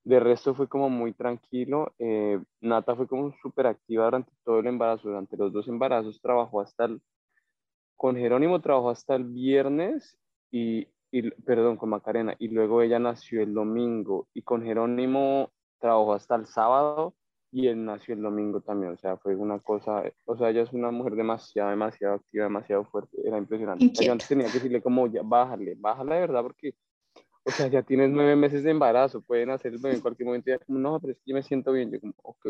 De 0.03 0.19
resto 0.19 0.55
fue 0.55 0.67
como 0.67 0.89
muy 0.89 1.13
tranquilo. 1.13 1.93
Eh, 1.99 2.41
Nata 2.61 2.95
fue 2.95 3.07
como 3.07 3.33
súper 3.41 3.67
activa 3.67 4.05
durante 4.05 4.31
todo 4.43 4.59
el 4.59 4.67
embarazo, 4.67 5.09
durante 5.09 5.37
los 5.37 5.51
dos 5.51 5.67
embarazos 5.67 6.21
trabajó 6.21 6.61
hasta 6.61 6.85
el, 6.85 7.01
con 7.95 8.15
Jerónimo 8.15 8.61
trabajó 8.61 8.89
hasta 8.89 9.15
el 9.15 9.25
viernes 9.25 10.17
y, 10.51 10.87
y, 11.11 11.29
perdón, 11.41 11.77
con 11.77 11.89
Macarena, 11.89 12.35
y 12.39 12.47
luego 12.47 12.81
ella 12.81 12.97
nació 12.97 13.41
el 13.41 13.53
domingo 13.53 14.27
y 14.33 14.41
con 14.41 14.63
Jerónimo 14.63 15.51
trabajó 15.79 16.13
hasta 16.13 16.35
el 16.35 16.45
sábado 16.45 17.13
y 17.51 17.67
él 17.67 17.83
nació 17.83 18.13
el 18.13 18.21
domingo 18.21 18.61
también, 18.61 18.93
o 18.93 18.97
sea, 18.97 19.17
fue 19.17 19.35
una 19.35 19.59
cosa, 19.59 20.03
o 20.25 20.37
sea, 20.37 20.49
ella 20.49 20.61
es 20.61 20.71
una 20.71 20.91
mujer 20.91 21.15
demasiado, 21.15 21.71
demasiado 21.71 22.15
activa, 22.15 22.43
demasiado 22.43 22.85
fuerte, 22.85 23.17
era 23.25 23.37
impresionante. 23.37 23.91
Yo 24.05 24.11
antes 24.11 24.27
tenía 24.27 24.47
que 24.47 24.53
decirle 24.53 24.81
como, 24.81 25.07
ya, 25.07 25.21
bájale, 25.23 25.75
bájale 25.77 26.15
de 26.15 26.21
verdad, 26.21 26.43
porque 26.43 26.75
o 27.49 27.51
sea, 27.51 27.67
ya 27.67 27.83
tienes 27.83 28.09
nueve 28.09 28.35
meses 28.35 28.63
de 28.63 28.71
embarazo, 28.71 29.21
pueden 29.21 29.49
hacer 29.49 29.73
el 29.73 29.79
bebé 29.79 29.95
en 29.95 30.01
cualquier 30.01 30.27
momento, 30.27 30.49
ya 30.49 30.59
como, 30.59 30.79
no, 30.79 30.99
pero 30.99 31.13
es 31.13 31.19
que 31.19 31.31
yo 31.31 31.35
me 31.35 31.43
siento 31.43 31.71
bien, 31.71 31.91
yo 31.91 31.99
como, 31.99 32.13
ok. 32.21 32.49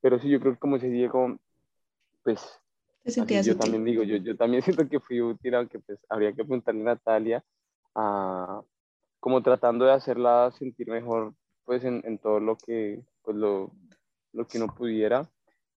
pero 0.00 0.18
sí, 0.18 0.28
yo 0.28 0.40
creo 0.40 0.54
que 0.54 0.58
como 0.58 0.78
se 0.78 0.88
Diego, 0.88 1.38
pues 2.22 2.60
yo 3.04 3.56
también 3.56 3.84
digo, 3.84 4.02
yo, 4.02 4.16
yo 4.16 4.36
también 4.36 4.62
siento 4.84 4.88
que 4.88 5.00
fui 5.00 5.20
útil, 5.20 5.54
aunque 5.54 5.78
pues 5.78 5.98
habría 6.08 6.32
que 6.32 6.44
preguntarle 6.44 6.82
a 6.82 6.84
Natalia, 6.84 7.44
a, 7.94 8.60
como 9.20 9.42
tratando 9.42 9.84
de 9.84 9.92
hacerla 9.92 10.50
sentir 10.58 10.88
mejor 10.88 11.34
pues 11.64 11.84
en, 11.84 12.02
en 12.04 12.18
todo 12.18 12.40
lo 12.40 12.56
que, 12.56 13.00
pues 13.22 13.36
lo, 13.36 13.72
lo 14.32 14.46
que 14.46 14.58
no 14.58 14.66
pudiera. 14.74 15.28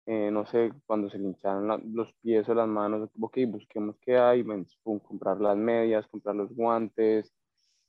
Eh, 0.08 0.32
no 0.32 0.46
sé, 0.48 0.72
cuando 0.88 1.10
se 1.10 1.20
le 1.20 1.26
hincharon 1.26 1.94
los 1.94 2.12
pies 2.22 2.48
o 2.50 2.56
las 2.56 2.68
manos, 2.68 3.10
ok, 3.20 3.38
busquemos 3.48 3.96
qué 4.02 4.18
hay, 4.18 4.44
comprar 5.08 5.40
las 5.40 5.56
medias, 5.56 6.08
comprar 6.08 6.36
los 6.36 6.54
guantes. 6.54 7.32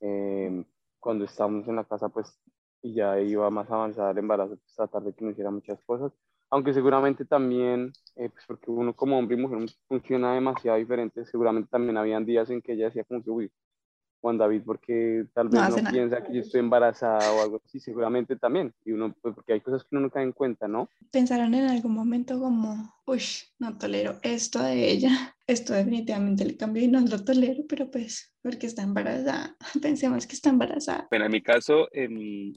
Eh, 0.03 0.65
cuando 0.99 1.25
estamos 1.25 1.67
en 1.67 1.77
la 1.77 1.85
casa, 1.85 2.09
pues, 2.09 2.37
y 2.81 2.93
ya 2.95 3.19
iba 3.21 3.49
más 3.49 3.69
avanzada 3.71 4.11
el 4.11 4.17
embarazo, 4.19 4.57
pues 4.57 4.75
tratar 4.75 5.03
de 5.03 5.13
que 5.13 5.23
no 5.25 5.31
hiciera 5.31 5.51
muchas 5.51 5.81
cosas. 5.85 6.11
Aunque 6.49 6.73
seguramente 6.73 7.25
también, 7.25 7.93
eh, 8.15 8.29
pues 8.29 8.45
porque 8.47 8.69
uno 8.71 8.93
como 8.95 9.17
hombre 9.17 9.37
y 9.37 9.41
mujer 9.41 9.59
funciona 9.87 10.33
demasiado 10.35 10.77
diferente, 10.77 11.25
seguramente 11.25 11.69
también 11.71 11.97
habían 11.97 12.25
días 12.25 12.49
en 12.49 12.61
que 12.61 12.73
ella 12.73 12.85
decía 12.87 13.05
como 13.05 13.23
que, 13.23 13.29
uy, 13.31 13.51
Juan 14.23 14.37
David 14.37 14.61
porque 14.65 15.25
tal 15.33 15.49
vez 15.49 15.61
no, 15.69 15.91
piensa 15.91 16.23
que 16.23 16.33
yo 16.33 16.39
estoy 16.39 16.61
embarazada 16.61 17.29
o 17.33 17.43
algo 17.43 17.61
así, 17.65 17.77
seguramente 17.81 18.37
también. 18.37 18.73
Y 18.85 18.93
uno, 18.93 19.13
pues 19.21 19.35
porque 19.35 19.51
hay 19.51 19.59
cosas 19.59 19.83
que 19.83 19.89
uno 19.91 20.05
no 20.05 20.09
cae 20.09 20.23
en 20.23 20.31
cuenta, 20.31 20.65
¿no? 20.65 20.87
Pensaron 21.11 21.53
en 21.53 21.65
algún 21.65 21.93
momento 21.93 22.39
como, 22.39 22.95
uy, 23.05 23.21
no 23.59 23.77
tolero 23.77 24.19
esto 24.23 24.63
de 24.63 24.89
ella, 24.89 25.09
esto 25.45 25.73
definitivamente 25.73 26.45
le 26.45 26.55
cambió 26.55 26.81
y 26.81 26.87
no 26.87 27.01
lo 27.01 27.21
tolero, 27.25 27.63
pero 27.67 27.91
pues 27.91 28.33
porque 28.41 28.65
está 28.65 28.83
embarazada, 28.83 29.57
pensemos 29.81 30.25
que 30.25 30.35
está 30.35 30.51
embarazada. 30.51 31.05
Bueno, 31.09 31.25
en 31.25 31.31
mi 31.31 31.41
caso, 31.41 31.89
em, 31.91 32.53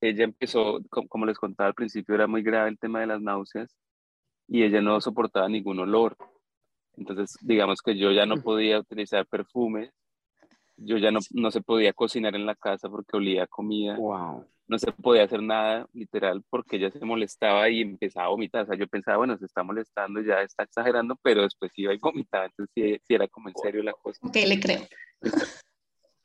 ella 0.00 0.22
empezó, 0.22 0.78
como 1.08 1.26
les 1.26 1.36
contaba 1.36 1.66
al 1.66 1.74
principio, 1.74 2.14
era 2.14 2.28
muy 2.28 2.44
grave 2.44 2.70
el 2.70 2.78
tema 2.78 3.00
de 3.00 3.08
las 3.08 3.20
náuseas 3.20 3.76
y 4.46 4.62
ella 4.62 4.80
no 4.80 5.00
soportaba 5.00 5.48
ningún 5.48 5.80
olor. 5.80 6.16
Entonces, 6.96 7.36
digamos 7.40 7.82
que 7.82 7.98
yo 7.98 8.12
ya 8.12 8.24
no 8.24 8.36
podía 8.36 8.78
utilizar 8.78 9.26
perfumes 9.26 9.92
yo 10.80 10.96
ya 10.96 11.10
no, 11.10 11.20
no 11.32 11.50
se 11.50 11.60
podía 11.60 11.92
cocinar 11.92 12.34
en 12.34 12.46
la 12.46 12.54
casa 12.54 12.88
porque 12.88 13.16
olía 13.16 13.44
a 13.44 13.46
comida. 13.46 13.96
Wow. 13.96 14.46
No 14.66 14.78
se 14.78 14.92
podía 14.92 15.24
hacer 15.24 15.42
nada, 15.42 15.88
literal, 15.92 16.44
porque 16.48 16.76
ella 16.76 16.90
se 16.90 17.04
molestaba 17.04 17.68
y 17.68 17.80
empezaba 17.80 18.26
a 18.26 18.30
vomitar. 18.30 18.62
O 18.62 18.66
sea, 18.66 18.76
yo 18.76 18.86
pensaba, 18.86 19.18
bueno, 19.18 19.36
se 19.36 19.46
está 19.46 19.62
molestando, 19.62 20.20
ya 20.20 20.42
está 20.42 20.62
exagerando, 20.62 21.16
pero 21.22 21.42
después 21.42 21.72
iba 21.74 21.92
y 21.92 21.98
vomitaba. 21.98 22.46
Entonces, 22.46 23.00
sí, 23.06 23.14
era 23.14 23.26
como 23.28 23.48
en 23.48 23.56
serio 23.56 23.82
la 23.82 23.92
cosa. 23.92 24.20
Ok, 24.22 24.36
le 24.46 24.60
creo. 24.60 24.80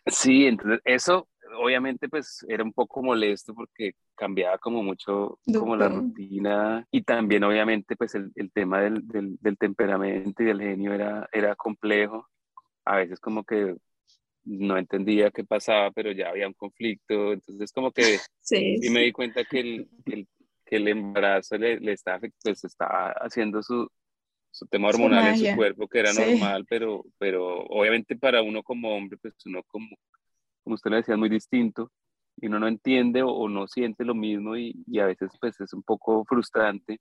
Sí, 0.07 0.45
entonces 0.45 0.79
eso 0.85 1.27
obviamente 1.57 2.09
pues 2.09 2.45
era 2.47 2.63
un 2.63 2.73
poco 2.73 3.01
molesto 3.01 3.53
porque 3.53 3.93
cambiaba 4.15 4.57
como 4.57 4.83
mucho 4.83 5.39
como 5.53 5.75
la 5.75 5.89
rutina 5.89 6.85
y 6.91 7.01
también 7.03 7.43
obviamente 7.43 7.95
pues 7.95 8.15
el, 8.15 8.31
el 8.35 8.51
tema 8.51 8.81
del, 8.81 9.07
del, 9.07 9.37
del, 9.39 9.57
temperamento 9.57 10.43
y 10.43 10.47
del 10.47 10.61
genio 10.61 10.93
era, 10.93 11.27
era 11.31 11.55
complejo. 11.55 12.27
A 12.85 12.97
veces 12.97 13.19
como 13.19 13.43
que 13.43 13.75
no 14.45 14.77
entendía 14.77 15.31
qué 15.31 15.43
pasaba, 15.43 15.91
pero 15.91 16.11
ya 16.11 16.29
había 16.29 16.47
un 16.47 16.53
conflicto, 16.53 17.33
entonces 17.33 17.71
como 17.71 17.91
que 17.91 18.01
sí, 18.41 18.77
y 18.81 18.89
me 18.89 19.01
di 19.01 19.11
cuenta 19.11 19.43
que 19.43 19.59
el, 19.59 19.89
el, 20.05 20.27
que 20.65 20.77
el 20.77 20.87
embarazo 20.87 21.57
le, 21.57 21.79
le 21.79 21.93
estaba, 21.93 22.19
pues, 22.43 22.63
estaba 22.63 23.11
haciendo 23.19 23.61
su, 23.61 23.89
su 24.51 24.65
tema 24.67 24.89
hormonal 24.89 25.27
en 25.27 25.37
su 25.37 25.55
cuerpo, 25.55 25.87
que 25.87 25.99
era 25.99 26.13
normal, 26.13 26.65
pero, 26.69 27.03
pero 27.17 27.65
obviamente 27.65 28.15
para 28.15 28.41
uno 28.41 28.63
como 28.63 28.95
hombre, 28.95 29.17
pues 29.21 29.33
uno 29.45 29.63
como, 29.67 29.89
como 30.63 30.75
usted 30.75 30.91
le 30.91 30.97
decía, 30.97 31.15
es 31.15 31.19
muy 31.19 31.29
distinto, 31.29 31.91
y 32.37 32.47
uno 32.47 32.59
no 32.59 32.67
entiende 32.67 33.21
o, 33.23 33.47
no 33.49 33.67
siente 33.67 34.03
lo 34.03 34.13
mismo 34.13 34.57
y, 34.57 34.83
y, 34.87 34.99
a 34.99 35.05
veces 35.05 35.31
pues 35.39 35.59
es 35.61 35.73
un 35.73 35.83
poco 35.83 36.25
frustrante. 36.25 36.99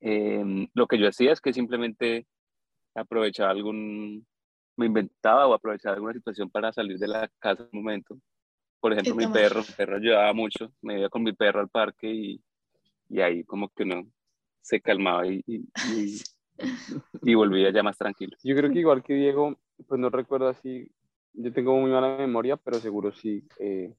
Em, 0.00 0.68
lo 0.74 0.86
que 0.86 0.98
yo 0.98 1.08
hacía 1.08 1.32
es 1.32 1.40
que 1.40 1.52
simplemente 1.52 2.26
aprovechaba 2.94 3.50
algún 3.50 4.26
me 4.76 4.86
inventaba 4.86 5.46
o 5.46 5.54
aprovechaba 5.54 5.94
alguna 5.94 6.14
situación 6.14 6.50
para 6.50 6.72
salir 6.72 6.98
de 6.98 7.08
la 7.08 7.30
casa 7.38 7.62
en 7.62 7.68
un 7.72 7.84
momento. 7.84 8.18
Por 8.80 8.92
ejemplo, 8.92 9.14
mi 9.14 9.26
perro, 9.26 9.60
mi 9.60 9.74
perro 9.74 9.96
ayudaba 9.96 10.32
mucho, 10.32 10.72
me 10.82 10.98
iba 10.98 11.08
con 11.08 11.22
mi 11.22 11.32
perro 11.32 11.60
al 11.60 11.68
parque 11.68 12.12
y, 12.12 12.44
y 13.08 13.20
ahí 13.20 13.44
como 13.44 13.68
que 13.68 13.84
uno 13.84 14.06
se 14.60 14.80
calmaba 14.80 15.26
y, 15.26 15.42
y, 15.46 15.68
y, 17.22 17.34
volvía 17.34 17.70
ya 17.70 17.82
más 17.82 17.96
tranquilo. 17.96 18.36
Yo 18.42 18.54
creo 18.56 18.70
que 18.70 18.80
igual 18.80 19.02
que 19.02 19.14
Diego, 19.14 19.56
pues 19.86 20.00
no 20.00 20.10
recuerdo 20.10 20.48
así, 20.48 20.90
yo 21.32 21.52
tengo 21.52 21.76
muy 21.78 21.90
mala 21.90 22.16
memoria, 22.16 22.56
pero 22.56 22.78
seguro 22.78 23.12
sí, 23.12 23.46
eh, 23.58 23.94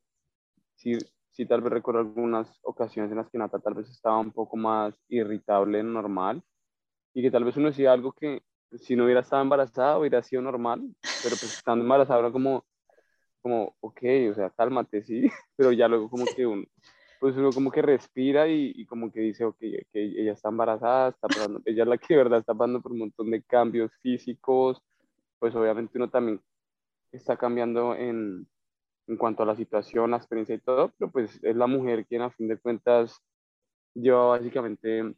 sí, 0.75 0.97
sí 1.31 1.45
tal 1.45 1.61
vez 1.61 1.73
recuerdo 1.73 2.01
algunas 2.01 2.59
ocasiones 2.63 3.11
en 3.11 3.17
las 3.17 3.29
que 3.29 3.37
Nata 3.37 3.59
tal 3.59 3.73
vez 3.73 3.89
estaba 3.89 4.19
un 4.19 4.31
poco 4.31 4.57
más 4.57 4.95
irritable 5.09 5.83
normal 5.83 6.43
y 7.13 7.21
que 7.21 7.31
tal 7.31 7.43
vez 7.43 7.57
uno 7.57 7.67
decía 7.67 7.91
algo 7.91 8.11
que 8.11 8.43
si 8.79 8.95
no 8.95 9.05
hubiera 9.05 9.21
estado 9.21 9.41
embarazada 9.41 9.97
hubiera 9.99 10.21
sido 10.21 10.41
normal, 10.41 10.81
pero 11.23 11.35
pues 11.35 11.57
estando 11.57 11.83
embarazada 11.83 12.19
era 12.19 12.31
como, 12.31 12.65
como, 13.41 13.75
ok, 13.79 14.01
o 14.31 14.33
sea, 14.35 14.49
cálmate, 14.49 15.03
sí, 15.03 15.29
pero 15.55 15.71
ya 15.71 15.87
luego 15.87 16.09
como 16.09 16.25
que 16.25 16.45
uno, 16.45 16.63
pues 17.19 17.35
uno 17.37 17.51
como 17.51 17.71
que 17.71 17.81
respira 17.81 18.47
y, 18.47 18.73
y 18.75 18.85
como 18.85 19.11
que 19.11 19.21
dice, 19.21 19.45
ok, 19.45 19.57
que 19.57 19.89
ella 19.93 20.33
está 20.33 20.49
embarazada, 20.49 21.09
está 21.09 21.27
pasando, 21.27 21.61
ella 21.65 21.83
es 21.83 21.89
la 21.89 21.97
que 21.97 22.13
de 22.13 22.17
verdad 22.17 22.39
está 22.39 22.53
pasando 22.53 22.81
por 22.81 22.91
un 22.91 22.99
montón 22.99 23.31
de 23.31 23.43
cambios 23.43 23.91
físicos, 24.01 24.81
pues 25.39 25.55
obviamente 25.55 25.97
uno 25.97 26.09
también 26.09 26.41
está 27.11 27.37
cambiando 27.37 27.95
en, 27.95 28.47
en 29.07 29.17
cuanto 29.17 29.43
a 29.43 29.45
la 29.45 29.55
situación, 29.55 30.11
la 30.11 30.17
experiencia 30.17 30.55
y 30.55 30.59
todo, 30.59 30.91
pero 30.97 31.11
pues 31.11 31.39
es 31.43 31.55
la 31.55 31.67
mujer 31.67 32.05
quien 32.05 32.21
a 32.21 32.31
fin 32.31 32.47
de 32.47 32.57
cuentas 32.57 33.21
lleva 33.93 34.25
básicamente 34.27 35.15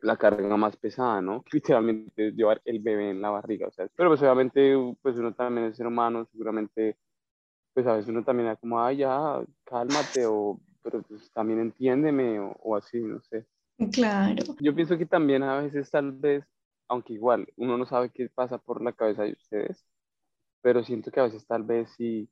la 0.00 0.16
carga 0.16 0.56
más 0.56 0.76
pesada, 0.76 1.20
¿no? 1.20 1.44
Literalmente 1.52 2.32
llevar 2.32 2.60
el 2.64 2.80
bebé 2.80 3.10
en 3.10 3.20
la 3.20 3.30
barriga, 3.30 3.68
o 3.68 3.72
sea, 3.72 3.88
pero 3.96 4.10
pues 4.10 4.22
obviamente 4.22 4.74
pues 5.02 5.16
uno 5.16 5.34
también 5.34 5.66
es 5.68 5.76
ser 5.76 5.86
humano, 5.86 6.26
seguramente 6.32 6.96
pues 7.74 7.86
a 7.86 7.94
veces 7.94 8.08
uno 8.08 8.24
también 8.24 8.48
es 8.48 8.58
como, 8.58 8.82
ay, 8.82 8.98
ya, 8.98 9.40
cálmate, 9.64 10.26
o, 10.26 10.60
pero 10.82 11.00
pues 11.02 11.30
también 11.32 11.60
entiéndeme, 11.60 12.40
o, 12.40 12.56
o 12.60 12.74
así, 12.74 12.98
no 12.98 13.20
sé. 13.22 13.46
Claro. 13.92 14.42
Yo 14.58 14.74
pienso 14.74 14.98
que 14.98 15.06
también 15.06 15.44
a 15.44 15.60
veces 15.60 15.88
tal 15.88 16.10
vez, 16.10 16.44
aunque 16.88 17.12
igual 17.12 17.46
uno 17.56 17.78
no 17.78 17.86
sabe 17.86 18.10
qué 18.10 18.28
pasa 18.28 18.58
por 18.58 18.82
la 18.82 18.92
cabeza 18.92 19.22
de 19.22 19.32
ustedes, 19.32 19.86
pero 20.60 20.82
siento 20.82 21.12
que 21.12 21.20
a 21.20 21.24
veces 21.24 21.46
tal 21.46 21.62
vez 21.62 21.88
sí 21.96 22.28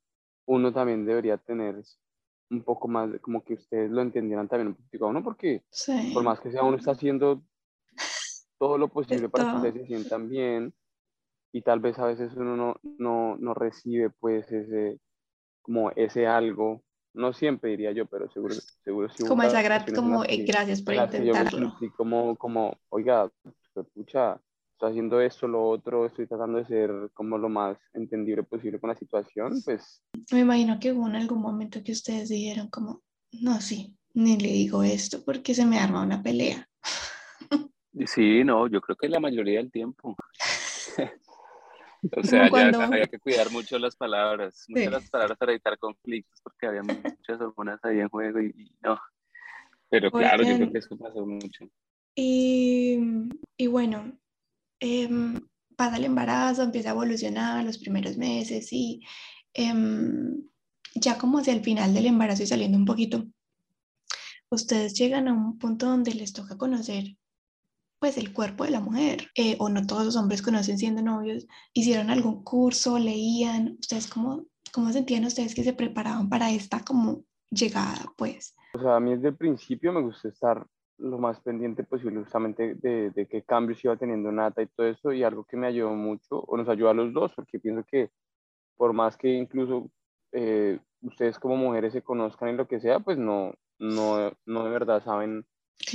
uno 0.46 0.72
también 0.72 1.06
debería 1.06 1.36
tener 1.38 1.80
un 2.50 2.62
poco 2.62 2.88
más, 2.88 3.10
como 3.20 3.44
que 3.44 3.54
ustedes 3.54 3.90
lo 3.90 4.02
entendieran 4.02 4.48
también 4.48 4.68
un 4.68 4.74
poquito 4.74 5.06
uno, 5.06 5.22
porque 5.22 5.62
por 6.12 6.22
más 6.22 6.40
que 6.40 6.50
sea 6.50 6.62
uno 6.64 6.76
está 6.76 6.92
haciendo 6.92 7.42
todo 8.58 8.78
lo 8.78 8.88
posible 8.88 9.28
para 9.28 9.50
que 9.50 9.56
ustedes 9.56 9.74
se 9.82 9.86
sientan 9.86 10.28
bien 10.28 10.74
y 11.52 11.62
tal 11.62 11.80
vez 11.80 11.98
a 11.98 12.06
veces 12.06 12.32
uno 12.36 12.56
no, 12.56 12.76
no, 12.98 13.36
no 13.38 13.54
recibe 13.54 14.10
pues 14.10 14.50
ese, 14.52 14.98
como 15.62 15.90
ese 15.92 16.26
algo, 16.26 16.82
no 17.14 17.32
siempre 17.32 17.70
diría 17.70 17.92
yo, 17.92 18.06
pero 18.06 18.30
seguro, 18.30 18.54
seguro 18.84 19.08
sí. 19.08 19.24
Como 19.24 19.42
esa 19.42 19.62
gracia, 19.62 19.94
como 19.94 20.20
gracias 20.20 20.82
por 20.82 20.94
intentarlo. 20.94 21.74
como, 21.96 22.36
como, 22.36 22.76
oiga, 22.90 23.30
escucha, 23.74 24.40
estoy 24.72 24.90
haciendo 24.90 25.20
esto, 25.20 25.48
lo 25.48 25.66
otro, 25.68 26.04
estoy 26.04 26.26
tratando 26.26 26.58
de 26.58 26.66
ser 26.66 26.90
como 27.14 27.38
lo 27.38 27.48
más 27.48 27.78
entendible 27.94 28.42
posible 28.42 28.78
con 28.78 28.90
la 28.90 28.96
situación, 28.96 29.62
pues... 29.64 30.02
Me 30.30 30.40
imagino 30.40 30.78
que 30.78 30.92
hubo 30.92 31.08
en 31.08 31.16
algún 31.16 31.40
momento 31.40 31.82
que 31.82 31.92
ustedes 31.92 32.28
dijeron 32.28 32.68
como, 32.68 33.02
no, 33.32 33.60
sí, 33.62 33.96
ni 34.12 34.38
le 34.38 34.48
digo 34.48 34.82
esto 34.82 35.24
porque 35.24 35.54
se 35.54 35.64
me 35.64 35.78
arma 35.78 36.02
una 36.02 36.22
pelea. 36.22 36.65
Sí, 38.04 38.44
no, 38.44 38.66
yo 38.68 38.80
creo 38.80 38.96
que 38.96 39.08
la 39.08 39.20
mayoría 39.20 39.58
del 39.58 39.70
tiempo. 39.70 40.16
o 42.16 42.22
sea, 42.22 42.50
ya 42.50 42.84
había 42.84 43.06
que 43.06 43.18
cuidar 43.18 43.50
mucho 43.50 43.78
las 43.78 43.96
palabras, 43.96 44.66
muchas 44.68 44.92
las 44.92 45.10
palabras 45.10 45.38
para 45.38 45.52
evitar 45.52 45.78
conflictos, 45.78 46.40
porque 46.42 46.66
había 46.66 46.82
muchas 46.82 47.40
hormonas 47.40 47.80
ahí 47.84 48.00
en 48.00 48.08
juego 48.08 48.40
y, 48.40 48.70
no. 48.82 48.98
Pero 49.88 50.10
claro, 50.10 50.42
yo 50.42 50.56
creo 50.56 50.72
que 50.72 50.78
eso 50.78 50.96
pasó 50.98 51.24
mucho. 51.24 51.64
Y, 52.14 52.98
y 53.56 53.66
bueno, 53.68 54.18
eh, 54.80 55.08
pasa 55.76 55.96
el 55.96 56.04
embarazo, 56.04 56.62
empieza 56.62 56.90
a 56.90 56.92
evolucionar 56.92 57.64
los 57.64 57.78
primeros 57.78 58.16
meses 58.16 58.72
y 58.72 59.02
em, 59.54 60.42
ya 60.94 61.18
como 61.18 61.38
hacia 61.38 61.52
el 61.52 61.62
final 61.62 61.94
del 61.94 62.06
embarazo 62.06 62.42
y 62.42 62.46
saliendo 62.46 62.76
un 62.76 62.84
poquito, 62.84 63.24
ustedes 64.50 64.94
llegan 64.94 65.28
a 65.28 65.32
un 65.32 65.58
punto 65.58 65.86
donde 65.86 66.14
les 66.14 66.32
toca 66.32 66.56
conocer 66.56 67.16
pues 67.98 68.18
el 68.18 68.32
cuerpo 68.32 68.64
de 68.64 68.70
la 68.70 68.80
mujer, 68.80 69.28
eh, 69.34 69.56
o 69.58 69.68
no 69.68 69.86
todos 69.86 70.04
los 70.04 70.16
hombres 70.16 70.42
conocen 70.42 70.78
siendo 70.78 71.02
novios, 71.02 71.46
hicieron 71.72 72.10
algún 72.10 72.42
curso, 72.44 72.98
leían, 72.98 73.76
ustedes 73.80 74.08
cómo, 74.08 74.44
cómo 74.72 74.92
sentían 74.92 75.24
ustedes 75.24 75.54
que 75.54 75.64
se 75.64 75.72
preparaban 75.72 76.28
para 76.28 76.50
esta 76.50 76.84
como 76.84 77.24
llegada, 77.50 78.04
pues. 78.16 78.54
O 78.74 78.80
sea, 78.80 78.96
a 78.96 79.00
mí 79.00 79.14
desde 79.14 79.28
el 79.28 79.36
principio 79.36 79.92
me 79.92 80.02
gusta 80.02 80.28
estar 80.28 80.66
lo 80.98 81.18
más 81.18 81.40
pendiente 81.40 81.84
posible 81.84 82.20
justamente 82.20 82.74
de, 82.74 83.10
de 83.10 83.26
qué 83.26 83.42
cambios 83.42 83.84
iba 83.84 83.96
teniendo 83.96 84.32
Nata 84.32 84.62
y 84.62 84.66
todo 84.66 84.86
eso, 84.86 85.12
y 85.12 85.22
algo 85.22 85.44
que 85.44 85.56
me 85.56 85.66
ayudó 85.66 85.90
mucho, 85.90 86.40
o 86.40 86.56
nos 86.56 86.68
ayuda 86.68 86.90
a 86.90 86.94
los 86.94 87.12
dos, 87.12 87.32
porque 87.34 87.58
pienso 87.58 87.84
que 87.84 88.10
por 88.76 88.92
más 88.92 89.16
que 89.16 89.28
incluso 89.28 89.90
eh, 90.32 90.78
ustedes 91.00 91.38
como 91.38 91.56
mujeres 91.56 91.92
se 91.92 92.02
conozcan 92.02 92.50
en 92.50 92.56
lo 92.56 92.68
que 92.68 92.80
sea, 92.80 93.00
pues 93.00 93.18
no, 93.18 93.54
no, 93.78 94.32
no 94.44 94.64
de 94.64 94.70
verdad 94.70 95.02
saben 95.02 95.46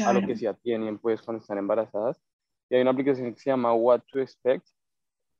a 0.05 0.13
lo 0.13 0.25
que 0.25 0.35
ya 0.35 0.53
tienen 0.53 0.97
pues 0.97 1.21
cuando 1.21 1.41
están 1.41 1.57
embarazadas. 1.57 2.21
Y 2.69 2.75
hay 2.75 2.81
una 2.81 2.91
aplicación 2.91 3.33
que 3.33 3.39
se 3.39 3.49
llama 3.49 3.73
What 3.73 4.01
to 4.11 4.19
Expect. 4.19 4.65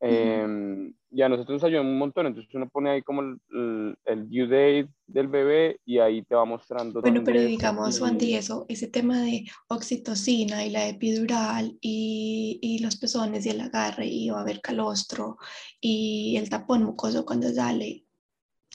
Em, 0.03 0.95
y 1.12 1.21
a 1.21 1.29
nosotros 1.29 1.62
nos 1.62 1.63
ayuda 1.63 1.81
un 1.81 2.00
montón, 2.00 2.25
entonces 2.25 2.51
uno 2.55 2.67
pone 2.67 2.89
ahí 2.89 3.03
como 3.03 3.21
el, 3.21 3.95
el, 4.03 4.29
due 4.29 4.48
date 4.48 4.89
del 5.05 5.27
bebé 5.27 5.79
y 5.86 6.00
ahí 6.00 6.24
te 6.24 6.33
va 6.33 6.43
mostrando. 6.43 7.01
Bueno, 7.01 7.21
pero 7.24 7.39
digamos, 7.39 8.01
Wandy, 8.01 8.33
eso, 8.33 8.65
ese 8.67 8.88
tema 8.88 9.21
de 9.21 9.45
oxitocina 9.67 10.65
y 10.65 10.71
la 10.71 10.88
epidural 10.88 11.77
y, 11.81 12.57
y, 12.63 12.79
los 12.79 12.95
pezones 12.95 13.45
y 13.45 13.50
el 13.50 13.62
agarre 13.62 14.07
y 14.07 14.31
va 14.31 14.39
a 14.39 14.41
haber 14.41 14.60
calostro 14.60 15.38
y 15.79 16.36
el 16.38 16.50
tapón 16.50 16.83
mucoso 16.83 17.24
cuando 17.24 17.50
sale, 17.50 18.03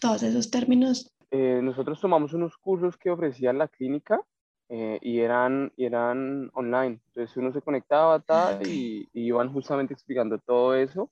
todos 0.01 0.23
esos 0.23 0.49
términos. 0.49 1.13
Eh, 1.33 1.59
nosotros 1.61 2.01
tomamos 2.01 2.35
unos 2.35 2.57
cursos 2.57 2.97
que 2.97 3.11
ofrecía 3.11 3.53
la 3.53 3.67
clínica 3.67 4.21
eh, 4.69 4.99
y, 5.01 5.21
eran, 5.21 5.73
eran 5.77 6.51
online. 6.55 7.01
Entonces 7.09 7.37
uno 7.37 7.53
se 7.53 7.63
conectaba 7.63 8.21
tal, 8.21 8.67
y, 8.67 9.09
y, 9.13 9.27
iban 9.27 9.53
justamente 9.53 9.95
explicando 9.95 10.39
todo 10.39 10.75
eso. 10.75 11.11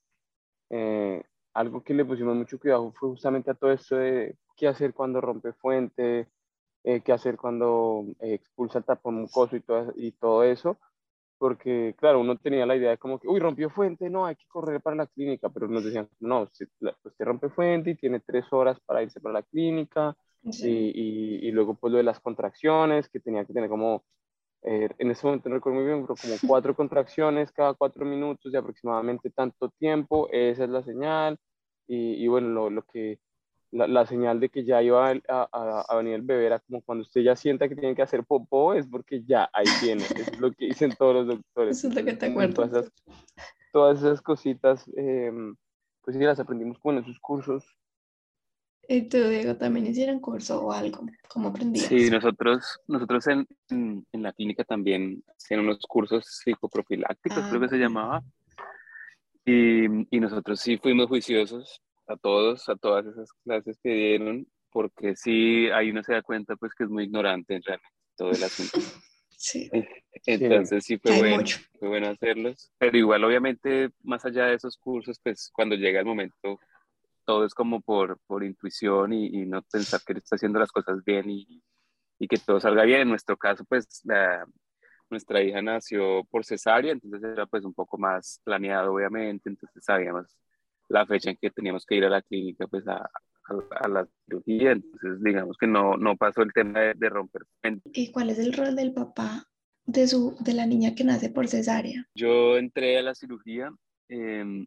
Eh, 0.70 1.22
algo 1.54 1.82
que 1.84 1.94
le 1.94 2.04
pusimos 2.04 2.34
mucho 2.36 2.58
cuidado 2.58 2.92
fue 2.92 3.10
justamente 3.10 3.50
a 3.50 3.54
todo 3.54 3.70
esto 3.72 3.96
de 3.96 4.36
qué 4.56 4.66
hacer 4.68 4.92
cuando 4.92 5.20
rompe 5.20 5.52
fuente, 5.52 6.28
eh, 6.82 7.00
qué 7.02 7.12
hacer 7.12 7.36
cuando 7.36 8.04
expulsa 8.20 8.78
el 8.78 8.84
tapón 8.84 9.22
mucoso 9.22 9.56
y 9.56 9.60
todo, 9.60 9.92
y 9.96 10.14
eso. 10.50 10.78
Porque, 11.38 11.94
claro, 11.98 12.20
uno 12.20 12.36
tenía 12.38 12.66
la 12.66 12.76
idea 12.76 12.90
de 12.90 12.98
como 12.98 13.18
que, 13.18 13.28
uy, 13.28 13.38
rompió 13.40 13.70
fuente, 13.70 14.08
no, 14.10 14.26
hay 14.26 14.36
que 14.36 14.46
correr 14.48 14.80
para 14.80 14.96
la 14.96 15.06
clínica, 15.06 15.48
pero 15.50 15.68
nos 15.68 15.84
decían, 15.84 16.08
no, 16.20 16.42
usted, 16.42 16.68
usted 16.80 17.24
rompe 17.24 17.50
fuente 17.50 17.90
y 17.90 17.96
tiene 17.96 18.20
tres 18.20 18.46
horas 18.52 18.80
para 18.80 19.02
irse 19.02 19.20
para 19.20 19.34
la 19.34 19.42
clínica, 19.42 20.16
y, 20.44 21.48
y, 21.48 21.50
luego 21.52 21.74
pues 21.74 21.90
lo 21.90 21.96
de 21.96 22.04
las 22.04 22.20
contracciones, 22.20 23.08
que 23.08 23.20
tenía 23.20 23.44
que 23.44 23.54
tener 23.54 23.68
como, 23.68 24.04
eh, 24.62 24.88
en 24.98 25.10
ese 25.10 25.26
momento 25.26 25.48
no 25.48 25.56
recuerdo 25.56 25.78
muy 25.78 25.86
bien, 25.86 26.02
pero 26.02 26.14
como 26.20 26.34
cuatro 26.46 26.74
contracciones 26.76 27.52
cada 27.52 27.74
cuatro 27.74 28.04
minutos 28.04 28.52
de 28.52 28.58
aproximadamente 28.58 29.30
tanto 29.30 29.70
tiempo, 29.78 30.28
esa 30.30 30.64
es 30.64 30.70
la 30.70 30.82
señal. 30.82 31.38
Y, 31.86 32.24
y 32.24 32.28
bueno, 32.28 32.48
lo, 32.48 32.70
lo 32.70 32.82
que, 32.82 33.18
la, 33.70 33.86
la, 33.86 34.06
señal 34.06 34.40
de 34.40 34.48
que 34.48 34.64
ya 34.64 34.82
iba 34.82 35.10
a, 35.10 35.20
a, 35.28 35.84
a, 35.86 35.96
venir 35.96 36.14
el 36.14 36.22
bebé 36.22 36.46
era 36.46 36.60
como 36.60 36.80
cuando 36.82 37.02
usted 37.02 37.20
ya 37.22 37.36
sienta 37.36 37.68
que 37.68 37.76
tiene 37.76 37.94
que 37.94 38.02
hacer 38.02 38.24
popó, 38.24 38.74
es 38.74 38.86
porque 38.86 39.22
ya 39.22 39.50
ahí 39.52 39.66
tiene. 39.80 40.02
Eso 40.02 40.30
es 40.30 40.40
lo 40.40 40.52
que 40.52 40.66
dicen 40.66 40.94
todos 40.98 41.14
los 41.14 41.26
doctores. 41.26 41.78
Eso 41.78 41.88
es 41.88 41.94
lo 41.94 42.04
que 42.04 42.14
te 42.14 42.26
acuerdas. 42.26 42.54
Todas 42.54 42.72
esas, 42.72 42.92
todas 43.72 43.98
esas 43.98 44.22
cositas, 44.22 44.90
eh, 44.96 45.32
pues 46.02 46.16
sí, 46.16 46.22
las 46.22 46.40
aprendimos 46.40 46.78
con 46.78 46.96
esos 46.98 47.18
cursos 47.18 47.64
¿Y 48.88 49.02
tú, 49.08 49.18
Diego, 49.28 49.56
también 49.56 49.86
hicieron 49.86 50.20
curso 50.20 50.64
o 50.64 50.72
algo? 50.72 51.06
¿Cómo 51.28 51.48
aprendías? 51.48 51.86
Sí, 51.86 52.10
nosotros, 52.10 52.80
nosotros 52.86 53.26
en, 53.28 53.46
en, 53.70 54.22
la 54.22 54.32
clínica 54.32 54.64
también 54.64 55.22
hacían 55.36 55.60
unos 55.60 55.78
cursos 55.88 56.26
psicoprofilácticos, 56.42 57.46
creo 57.48 57.60
que 57.60 57.68
se 57.68 57.76
ah, 57.76 57.78
llamaba. 57.78 58.22
Y, 59.44 59.84
y, 60.14 60.20
nosotros 60.20 60.60
sí 60.60 60.78
fuimos 60.78 61.08
juiciosos 61.08 61.82
a 62.06 62.16
todos, 62.16 62.68
a 62.68 62.76
todas 62.76 63.06
esas 63.06 63.30
clases 63.44 63.78
que 63.82 63.90
dieron, 63.90 64.46
porque 64.70 65.16
sí, 65.16 65.68
ahí 65.70 65.90
uno 65.90 66.02
se 66.02 66.14
da 66.14 66.22
cuenta 66.22 66.56
pues 66.56 66.74
que 66.74 66.84
es 66.84 66.90
muy 66.90 67.04
ignorante 67.04 67.54
en 67.54 67.62
realidad 67.62 67.88
todo 68.16 68.30
el 68.30 68.42
asunto. 68.42 68.78
Sí. 69.36 69.70
Entonces 70.24 70.84
sí 70.84 70.96
fue 70.96 71.18
bueno, 71.18 71.44
fue 71.78 71.88
bueno 71.88 72.08
hacerlos. 72.08 72.72
Pero 72.78 72.96
igual, 72.96 73.24
obviamente, 73.24 73.90
más 74.02 74.24
allá 74.24 74.46
de 74.46 74.54
esos 74.54 74.78
cursos, 74.78 75.20
pues 75.22 75.50
cuando 75.52 75.74
llega 75.74 76.00
el 76.00 76.06
momento 76.06 76.58
todo 77.24 77.44
es 77.44 77.54
como 77.54 77.80
por, 77.80 78.18
por 78.26 78.44
intuición 78.44 79.12
y, 79.12 79.26
y, 79.26 79.46
no 79.46 79.62
pensar 79.62 80.00
que 80.06 80.14
está 80.14 80.36
haciendo 80.36 80.58
las 80.58 80.72
cosas 80.72 81.04
bien 81.04 81.30
y, 81.30 81.62
y, 82.18 82.28
que 82.28 82.38
todo 82.38 82.60
salga 82.60 82.84
bien. 82.84 83.02
En 83.02 83.08
nuestro 83.08 83.36
caso, 83.36 83.64
pues 83.64 84.00
la, 84.04 84.46
nuestra 85.10 85.42
hija 85.42 85.62
nació 85.62 86.24
por 86.30 86.44
cesárea, 86.44 86.92
entonces 86.92 87.22
era 87.22 87.46
pues 87.46 87.64
un 87.64 87.74
poco 87.74 87.98
más 87.98 88.40
planeado, 88.44 88.92
obviamente, 88.92 89.48
entonces 89.48 89.84
sabíamos 89.84 90.26
la 90.88 91.06
fecha 91.06 91.30
en 91.30 91.36
que 91.40 91.50
teníamos 91.50 91.86
que 91.86 91.96
ir 91.96 92.04
a 92.04 92.10
la 92.10 92.22
clínica, 92.22 92.66
pues 92.66 92.86
a, 92.86 93.08
a, 93.80 93.88
la 93.88 94.06
cirugía, 94.26 94.72
entonces 94.72 95.22
digamos 95.22 95.56
que 95.56 95.66
no, 95.66 95.96
no 95.96 96.16
pasó 96.16 96.42
el 96.42 96.52
tema 96.52 96.80
de, 96.80 96.94
de 96.94 97.08
romper. 97.08 97.42
¿Y 97.92 98.10
cuál 98.12 98.30
es 98.30 98.38
el 98.38 98.52
rol 98.52 98.76
del 98.76 98.92
papá 98.92 99.44
de, 99.86 100.06
su, 100.06 100.36
de 100.40 100.52
la 100.52 100.66
niña 100.66 100.94
que 100.94 101.04
nace 101.04 101.30
por 101.30 101.48
cesárea? 101.48 102.06
Yo 102.14 102.56
entré 102.56 102.98
a 102.98 103.02
la 103.02 103.14
cirugía. 103.14 103.70
Eh, 104.08 104.66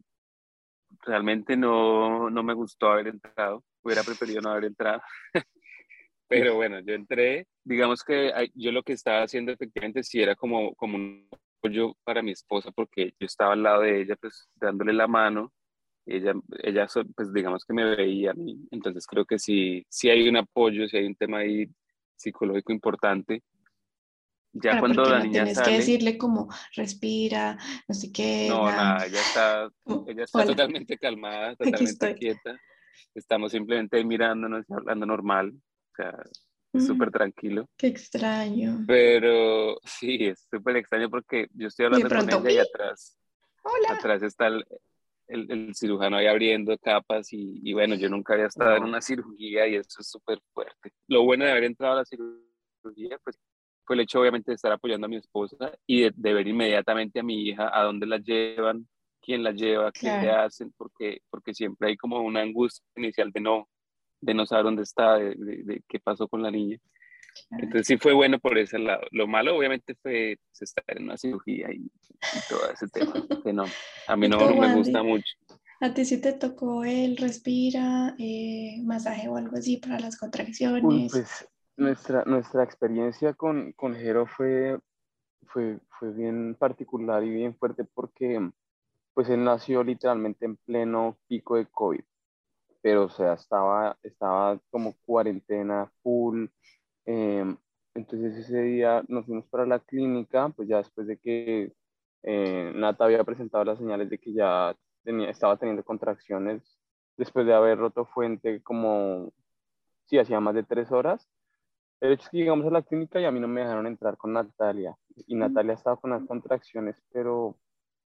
realmente 1.02 1.56
no, 1.56 2.30
no 2.30 2.42
me 2.42 2.54
gustó 2.54 2.88
haber 2.90 3.08
entrado, 3.08 3.64
hubiera 3.82 4.02
preferido 4.02 4.40
no 4.40 4.50
haber 4.50 4.64
entrado. 4.66 5.00
Pero 6.28 6.56
bueno, 6.56 6.80
yo 6.80 6.94
entré, 6.94 7.46
digamos 7.64 8.04
que 8.04 8.32
yo 8.54 8.70
lo 8.70 8.82
que 8.82 8.92
estaba 8.92 9.22
haciendo 9.22 9.50
efectivamente 9.50 10.02
sí 10.02 10.20
era 10.20 10.36
como, 10.36 10.74
como 10.74 10.96
un 10.96 11.26
apoyo 11.58 11.94
para 12.04 12.22
mi 12.22 12.32
esposa, 12.32 12.70
porque 12.70 13.14
yo 13.18 13.26
estaba 13.26 13.54
al 13.54 13.62
lado 13.62 13.82
de 13.82 14.02
ella, 14.02 14.16
pues 14.20 14.48
dándole 14.54 14.92
la 14.92 15.06
mano, 15.06 15.52
ella, 16.04 16.34
ella 16.62 16.86
pues 17.16 17.32
digamos 17.32 17.64
que 17.64 17.72
me 17.72 17.96
veía 17.96 18.32
a 18.32 18.34
mí, 18.34 18.58
entonces 18.70 19.06
creo 19.06 19.24
que 19.24 19.38
sí, 19.38 19.84
sí 19.88 20.10
hay 20.10 20.28
un 20.28 20.36
apoyo, 20.36 20.86
sí 20.86 20.96
hay 20.98 21.06
un 21.06 21.14
tema 21.14 21.38
ahí 21.38 21.66
psicológico 22.16 22.72
importante, 22.72 23.42
ya 24.52 24.78
cuando 24.80 25.04
la 25.04 25.20
niña 25.20 25.44
tienes 25.44 25.60
que 25.60 25.70
decirle 25.70 26.18
como 26.18 26.48
respira, 26.74 27.58
no 27.86 27.94
sé 27.94 28.12
qué. 28.12 28.46
No, 28.48 28.66
nada, 28.66 29.06
ella 29.06 29.20
está, 29.20 29.70
ella 30.08 30.24
está 30.24 30.44
totalmente 30.44 30.96
calmada, 30.98 31.54
totalmente 31.56 32.14
quieta. 32.14 32.58
Estamos 33.14 33.52
simplemente 33.52 34.02
mirándonos 34.04 34.64
y 34.68 34.72
hablando 34.72 35.06
normal. 35.06 35.52
O 35.54 35.94
sea, 35.96 36.14
es 36.72 36.86
súper 36.86 37.10
tranquilo. 37.10 37.68
Qué 37.76 37.88
extraño. 37.88 38.84
Pero 38.86 39.78
sí, 39.84 40.26
es 40.26 40.46
súper 40.50 40.76
extraño 40.76 41.08
porque 41.10 41.48
yo 41.52 41.68
estoy 41.68 41.86
hablando 41.86 42.08
con 42.08 42.46
ella 42.46 42.52
y 42.52 42.58
atrás, 42.58 43.18
Hola. 43.62 43.94
atrás 43.94 44.22
está 44.22 44.48
el, 44.48 44.64
el, 45.28 45.50
el, 45.50 45.74
cirujano 45.74 46.16
ahí 46.16 46.26
abriendo 46.26 46.76
capas 46.78 47.32
y, 47.32 47.60
y, 47.62 47.72
bueno, 47.72 47.94
yo 47.94 48.08
nunca 48.08 48.34
había 48.34 48.46
estado 48.46 48.76
en 48.76 48.84
una 48.84 49.00
cirugía 49.00 49.66
y 49.66 49.76
eso 49.76 50.00
es 50.00 50.08
súper 50.08 50.40
fuerte. 50.52 50.92
Lo 51.06 51.24
bueno 51.24 51.44
de 51.44 51.50
haber 51.50 51.64
entrado 51.64 51.94
a 51.94 51.96
la 51.96 52.04
cirugía, 52.04 53.18
pues 53.24 53.38
fue 53.88 53.96
el 53.96 54.02
hecho 54.02 54.20
obviamente 54.20 54.50
de 54.50 54.56
estar 54.56 54.70
apoyando 54.70 55.06
a 55.06 55.08
mi 55.08 55.16
esposa 55.16 55.72
y 55.86 56.02
de, 56.02 56.32
ver 56.34 56.46
inmediatamente 56.46 57.20
a 57.20 57.22
mi 57.22 57.48
hija 57.48 57.70
a 57.72 57.84
dónde 57.84 58.04
la 58.04 58.18
llevan, 58.18 58.86
quién 59.22 59.42
la 59.42 59.52
lleva, 59.52 59.90
qué 59.90 60.08
le 60.08 60.30
hacen, 60.30 60.74
porque, 60.76 61.22
porque 61.30 61.54
siempre 61.54 61.88
hay 61.88 61.96
como 61.96 62.20
una 62.20 62.42
angustia 62.42 62.84
inicial 62.96 63.32
de 63.32 63.40
no, 63.40 63.66
de 64.20 64.34
no 64.34 64.44
saber 64.44 64.64
dónde 64.64 64.82
está, 64.82 65.16
de, 65.16 65.34
de, 65.36 65.82
qué 65.88 65.98
pasó 66.00 66.28
con 66.28 66.42
la 66.42 66.50
niña. 66.50 66.76
Entonces 67.50 67.86
sí 67.86 67.96
fue 67.96 68.12
bueno 68.12 68.38
por 68.38 68.58
ese 68.58 68.78
lado. 68.78 69.06
Lo 69.10 69.26
malo 69.26 69.56
obviamente 69.56 69.94
fue 69.94 70.38
pues, 70.50 70.62
estar 70.62 70.84
en 70.88 71.04
una 71.04 71.16
cirugía 71.16 71.72
y, 71.72 71.90
todo 72.46 72.70
ese 72.70 72.88
tema, 72.88 73.14
que 73.42 73.52
no, 73.54 73.64
a 74.06 74.16
mí 74.16 74.28
no, 74.28 74.38
me 74.54 74.74
gusta 74.74 75.02
mucho. 75.02 75.34
¿A 75.80 75.94
ti 75.94 76.04
sí 76.04 76.20
te 76.20 76.34
tocó 76.34 76.84
el 76.84 77.16
respira, 77.16 78.14
eh, 78.18 78.82
masaje 78.82 79.28
o 79.28 79.36
algo 79.36 79.56
así 79.56 79.78
para 79.78 79.98
las 79.98 80.18
contracciones? 80.18 80.84
Uy, 80.84 81.08
pues 81.10 81.48
nuestra, 81.78 82.24
nuestra 82.24 82.64
experiencia 82.64 83.34
con, 83.34 83.72
con 83.72 83.94
Jero 83.94 84.26
fue, 84.26 84.78
fue, 85.46 85.78
fue 85.98 86.12
bien 86.12 86.56
particular 86.56 87.24
y 87.24 87.30
bien 87.30 87.56
fuerte 87.56 87.84
porque 87.84 88.50
pues 89.14 89.28
él 89.30 89.44
nació 89.44 89.82
literalmente 89.82 90.44
en 90.44 90.56
pleno 90.56 91.16
pico 91.28 91.56
de 91.56 91.66
COVID, 91.66 92.02
pero 92.82 93.04
o 93.04 93.10
sea, 93.10 93.34
estaba, 93.34 93.98
estaba 94.02 94.60
como 94.70 94.94
cuarentena 95.04 95.90
full. 96.02 96.46
Em, 97.06 97.56
entonces 97.94 98.36
ese 98.36 98.60
día 98.62 99.02
nos 99.08 99.26
fuimos 99.26 99.46
para 99.46 99.66
la 99.66 99.80
clínica, 99.80 100.48
pues 100.50 100.68
ya 100.68 100.78
después 100.78 101.06
de 101.06 101.18
que 101.18 101.72
eh, 102.22 102.72
Nata 102.74 103.04
había 103.04 103.24
presentado 103.24 103.64
las 103.64 103.78
señales 103.78 104.10
de 104.10 104.18
que 104.18 104.32
ya 104.32 104.76
tenía, 105.04 105.30
estaba 105.30 105.56
teniendo 105.56 105.84
contracciones 105.84 106.62
después 107.16 107.46
de 107.46 107.54
haber 107.54 107.78
roto 107.78 108.06
fuente 108.06 108.62
como, 108.62 109.32
sí, 110.06 110.18
hacía 110.18 110.40
más 110.40 110.54
de 110.54 110.64
tres 110.64 110.92
horas. 110.92 111.28
El 112.00 112.12
hecho 112.12 112.24
es 112.24 112.30
que 112.30 112.38
llegamos 112.38 112.66
a 112.66 112.70
la 112.70 112.82
clínica 112.82 113.20
y 113.20 113.24
a 113.24 113.30
mí 113.32 113.40
no 113.40 113.48
me 113.48 113.60
dejaron 113.60 113.86
entrar 113.86 114.16
con 114.16 114.32
Natalia. 114.32 114.96
Y 115.26 115.34
Natalia 115.34 115.74
estaba 115.74 115.96
con 115.96 116.10
las 116.10 116.24
contracciones, 116.26 117.02
pero 117.12 117.56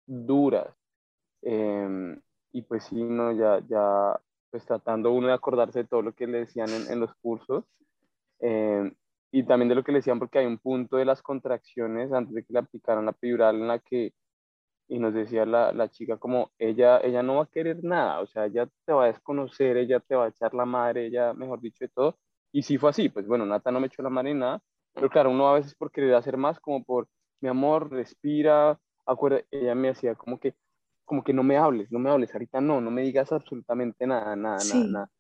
duras. 0.07 0.75
Em, 1.43 2.21
y 2.53 2.63
pues 2.63 2.85
sí, 2.85 3.03
no, 3.03 3.33
ya, 3.33 3.61
ya, 3.69 4.21
pues 4.51 4.65
tratando 4.67 5.13
uno 5.13 5.29
de 5.29 5.35
acordarse 5.35 5.81
de 5.81 5.89
todo 5.89 6.03
lo 6.03 6.13
que 6.15 6.27
le 6.27 6.41
decían 6.41 6.71
en, 6.71 6.91
en 6.93 7.01
los 7.01 7.15
cursos. 7.17 7.65
Em, 8.41 8.95
y 9.33 9.45
también 9.45 9.69
de 9.71 9.75
lo 9.77 9.85
que 9.85 9.93
le 9.93 9.99
decían, 9.99 10.19
porque 10.19 10.39
hay 10.41 10.47
un 10.47 10.59
punto 10.59 10.97
de 10.97 11.05
las 11.07 11.23
contracciones 11.23 12.13
antes 12.13 12.35
de 12.35 12.45
que 12.45 12.53
le 12.53 12.61
aplicaran 12.61 13.07
la 13.07 13.13
epidural 13.13 13.57
en 13.57 13.69
la 13.69 13.79
que, 13.81 14.15
y 14.89 14.99
nos 14.99 15.15
decía 15.15 15.47
la, 15.47 15.73
la 15.73 15.89
chica 15.91 16.19
como, 16.19 16.53
ella, 16.59 17.01
ella 17.01 17.23
no 17.23 17.37
va 17.37 17.45
a 17.45 17.47
querer 17.47 17.83
nada, 17.85 18.21
o 18.21 18.27
sea, 18.27 18.47
ella 18.47 18.69
te 18.87 18.93
va 18.93 19.05
a 19.05 19.07
desconocer, 19.09 19.77
ella 19.79 20.01
te 20.01 20.15
va 20.17 20.27
a 20.27 20.29
echar 20.29 20.55
la 20.55 20.67
madre, 20.67 21.07
ella, 21.07 21.35
mejor 21.35 21.61
dicho, 21.61 21.85
de 21.85 21.89
todo, 21.89 22.19
y 22.53 22.63
si 22.63 22.79
fue 22.79 22.91
así, 22.91 23.09
pues 23.09 23.27
bueno, 23.27 23.47
Nata 23.47 23.71
no 23.71 23.81
me 23.81 23.87
echó 23.87 24.03
la 24.03 24.11
mano 24.11 24.29
ni 24.29 24.39
nada, 24.39 24.63
pero 24.93 25.09
claro, 25.09 25.31
uno 25.31 25.49
a 25.49 25.55
veces 25.55 25.75
por 25.75 25.91
querer 25.91 26.15
hacer 26.15 26.37
más, 26.37 26.61
como 26.61 26.85
por, 26.85 27.09
mi 27.41 27.49
amor, 27.49 27.91
respira, 27.91 28.79
acuerda, 29.05 29.41
ella 29.51 29.75
me 29.75 29.89
hacía 29.89 30.15
como 30.15 30.39
que, 30.39 30.55
como 31.05 31.25
que 31.25 31.33
no 31.33 31.43
me 31.43 31.57
hables, 31.57 31.91
no 31.91 31.99
me 31.99 32.11
hables, 32.11 32.33
ahorita 32.33 32.61
no, 32.61 32.81
no 32.81 32.91
me 32.91 33.03
digas 33.03 33.33
absolutamente 33.33 34.07
nada, 34.07 34.37
nada, 34.37 34.59
nada, 34.73 34.85
nada. 34.87 35.11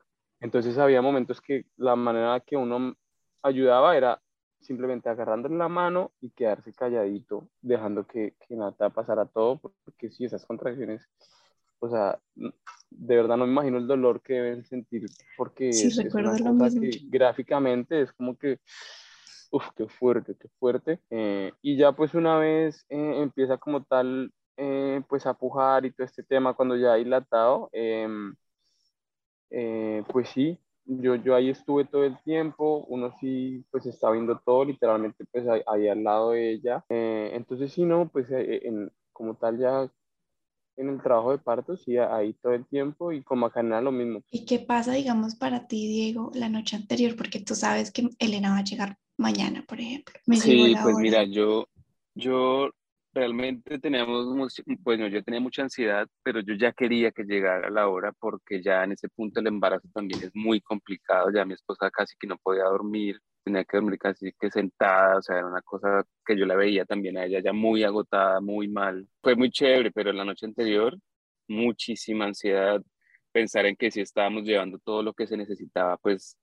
Entonces 0.41 0.79
había 0.79 1.03
momentos 1.03 1.41
que 1.41 1.67
la 1.77 1.97
manera 1.97 2.39
que 2.41 2.57
uno 2.57 2.95
ayudaba 3.43 3.97
era 3.97 4.21
simplemente 4.61 5.09
agarrándole 5.09 5.57
la 5.57 5.69
mano 5.69 6.13
y 6.21 6.31
quedarse 6.31 6.73
calladito, 6.73 7.49
dejando 7.61 8.07
que, 8.07 8.35
que 8.47 8.57
Nata 8.57 8.91
pasara 8.91 9.27
todo, 9.27 9.59
porque 9.59 10.11
si 10.11 10.25
esas 10.25 10.47
contracciones, 10.47 11.09
o 11.83 11.91
sea, 11.91 12.17
de 12.37 13.17
verdad 13.17 13.37
no 13.37 13.45
me 13.45 13.53
imagino 13.53 13.79
el 13.79 13.89
dolor 13.89 14.23
que 14.23 14.35
deben 14.35 14.65
sentir, 14.65 15.07
porque 15.37 15.73
sí, 15.73 15.89
es, 15.89 16.15
una 16.15 16.31
cosa 16.39 16.53
mismo. 16.53 16.81
que 16.81 17.01
gráficamente 17.09 18.03
es 18.03 18.13
como 18.13 18.39
que, 18.39 18.61
uff, 19.51 19.67
qué 19.77 19.89
fuerte, 19.89 20.37
qué 20.39 20.49
fuerte. 20.61 21.01
Eh, 21.11 21.53
y 21.61 21.77
ya 21.77 21.91
pues 21.91 22.15
una 22.15 22.39
vez 22.39 22.87
eh, 22.89 23.21
empieza 23.21 23.59
como 23.59 23.83
tal, 23.83 24.33
eh, 24.57 25.03
pues 25.09 25.27
a 25.27 25.35
pujar 25.35 25.85
y 25.85 25.91
todo 25.91 26.07
este 26.07 26.23
tema, 26.23 26.55
cuando 26.55 26.77
ya 26.77 26.93
ha 26.93 26.97
dilatado, 26.97 27.69
em, 27.73 28.33
eh, 29.51 30.05
pues 30.13 30.29
sí, 30.29 30.57
yo, 30.85 31.17
yo 31.17 31.35
ahí 31.35 31.51
estuve 31.51 31.85
todo 31.85 32.05
el 32.05 32.17
tiempo, 32.23 32.85
uno 32.87 33.13
sí, 33.19 33.65
pues 33.73 33.87
estaba 33.87 34.13
viendo 34.13 34.39
todo, 34.39 34.65
literalmente, 34.65 35.25
pues 35.33 35.49
ahí, 35.49 35.63
ahí 35.67 35.89
al 35.89 36.05
lado 36.05 36.31
de 36.31 36.53
ella. 36.53 36.85
Eh, 36.89 37.33
entonces, 37.35 37.73
sí, 37.73 37.85
no, 37.85 38.09
pues 38.09 38.31
eh, 38.31 38.69
en, 38.69 38.93
como 39.13 39.35
tal 39.35 39.59
ya 39.59 39.91
en 40.77 40.89
el 40.89 41.03
trabajo 41.03 41.33
de 41.33 41.39
parto, 41.39 41.77
sí, 41.77 41.97
ahí 41.99 42.33
todo 42.35 42.55
el 42.55 42.67
tiempo 42.67 43.13
y 43.13 43.23
con 43.23 43.41
Macarena 43.41 43.81
lo 43.81 43.93
mismo. 43.93 44.23
¿Y 44.31 44.45
qué 44.47 44.59
pasa, 44.59 44.93
digamos, 44.93 45.35
para 45.35 45.67
ti, 45.67 45.87
Diego, 45.87 46.31
la 46.35 46.49
noche 46.49 46.77
anterior? 46.77 47.15
Porque 47.17 47.41
tú 47.41 47.55
sabes 47.55 47.91
que 47.91 48.09
Elena 48.19 48.51
va 48.51 48.59
a 48.59 48.65
llegar 48.65 48.99
mañana, 49.17 49.65
por 49.67 49.81
ejemplo. 49.81 50.15
Me 50.27 50.37
Sí, 50.37 50.75
pues 50.83 50.95
hora. 50.95 51.03
mira, 51.03 51.25
yo, 51.25 51.69
yo 52.15 52.71
realmente 53.15 53.79
teníamos, 53.79 54.27
bueno, 54.81 55.07
yo 55.09 55.23
tenía 55.23 55.41
mucha 55.41 55.63
ansiedad, 55.63 56.07
pero 56.23 56.41
yo 56.41 56.55
ya 56.55 56.73
quería 56.73 57.11
que 57.11 57.25
llegara 57.25 57.71
la 57.71 57.89
hora 57.89 58.13
porque 58.19 58.63
ya 58.63 58.85
en 58.85 58.93
ese 58.93 59.09
punto 59.09 59.41
el 59.41 59.47
embarazo 59.49 59.89
también 59.93 60.23
es 60.23 60.31
muy 60.35 60.61
complicado, 60.61 61.31
ya 61.31 61.45
mi 61.45 61.55
esposa 61.55 61.91
casi 61.91 62.17
que 62.19 62.27
no 62.27 62.39
podía 62.39 62.65
dormir, 62.65 63.21
tenía 63.43 63.65
que 63.65 63.77
dormir 63.77 63.99
casi 63.99 64.33
que 64.33 64.51
sentada, 64.51 65.19
o 65.19 65.23
sea, 65.23 65.39
era 65.39 65.47
una 65.47 65.63
cosa 65.63 66.05
que 66.25 66.37
yo 66.37 66.47
la 66.47 66.57
veía 66.57 66.85
también 66.85 67.19
a 67.19 67.25
ella 67.25 67.41
ya 67.41 67.53
muy 67.53 67.85
agotada, 67.85 68.41
muy 68.41 68.69
mal. 68.69 69.09
Fue 69.23 69.37
muy 69.37 69.51
chévere, 69.51 69.91
pero 69.93 70.13
la 70.13 70.25
noche 70.25 70.47
anterior, 70.47 70.99
muchísima 71.49 72.27
ansiedad, 72.27 72.83
pensar 73.33 73.67
en 73.67 73.77
que 73.77 73.91
si 73.91 74.01
estábamos 74.01 74.45
llevando 74.45 74.79
todo 74.79 75.03
lo 75.03 75.15
que 75.15 75.27
se 75.27 75.37
necesitaba, 75.37 75.97
pues 75.99 76.37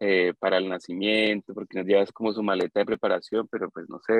eh, 0.00 0.34
para 0.38 0.58
el 0.58 0.68
nacimiento, 0.68 1.54
porque 1.54 1.78
nos 1.78 1.86
llevas 1.86 2.12
como 2.12 2.32
su 2.32 2.42
maleta 2.42 2.80
de 2.80 2.86
preparación, 2.86 3.48
pero 3.48 3.70
pues 3.70 3.88
no 3.88 3.98
sé, 4.06 4.14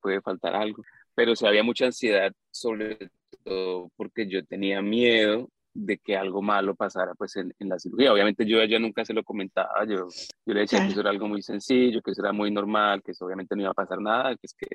puede 0.00 0.20
faltar 0.20 0.54
algo. 0.56 0.82
Pero 1.14 1.36
sí 1.36 1.46
había 1.46 1.62
mucha 1.62 1.86
ansiedad, 1.86 2.32
sobre 2.50 2.98
todo 3.44 3.90
porque 3.96 4.26
yo 4.28 4.44
tenía 4.44 4.82
miedo 4.82 5.48
de 5.74 5.98
que 5.98 6.16
algo 6.16 6.42
malo 6.42 6.74
pasara 6.74 7.14
pues 7.14 7.36
en, 7.36 7.54
en 7.58 7.68
la 7.68 7.78
cirugía. 7.78 8.12
Obviamente 8.12 8.46
yo 8.46 8.60
a 8.60 8.64
ella 8.64 8.78
nunca 8.78 9.04
se 9.04 9.14
lo 9.14 9.24
comentaba, 9.24 9.84
yo, 9.86 10.06
yo 10.46 10.54
le 10.54 10.60
decía 10.60 10.80
Claro. 10.80 10.86
que 10.86 10.92
eso 10.92 11.00
era 11.00 11.10
algo 11.10 11.28
muy 11.28 11.42
sencillo, 11.42 12.02
que 12.02 12.10
eso 12.12 12.22
era 12.22 12.32
muy 12.32 12.50
normal, 12.50 13.02
que 13.02 13.12
eso 13.12 13.24
obviamente 13.26 13.54
no 13.56 13.62
iba 13.62 13.70
a 13.70 13.74
pasar 13.74 14.00
nada, 14.00 14.36
que 14.36 14.46
es 14.46 14.54
que... 14.54 14.66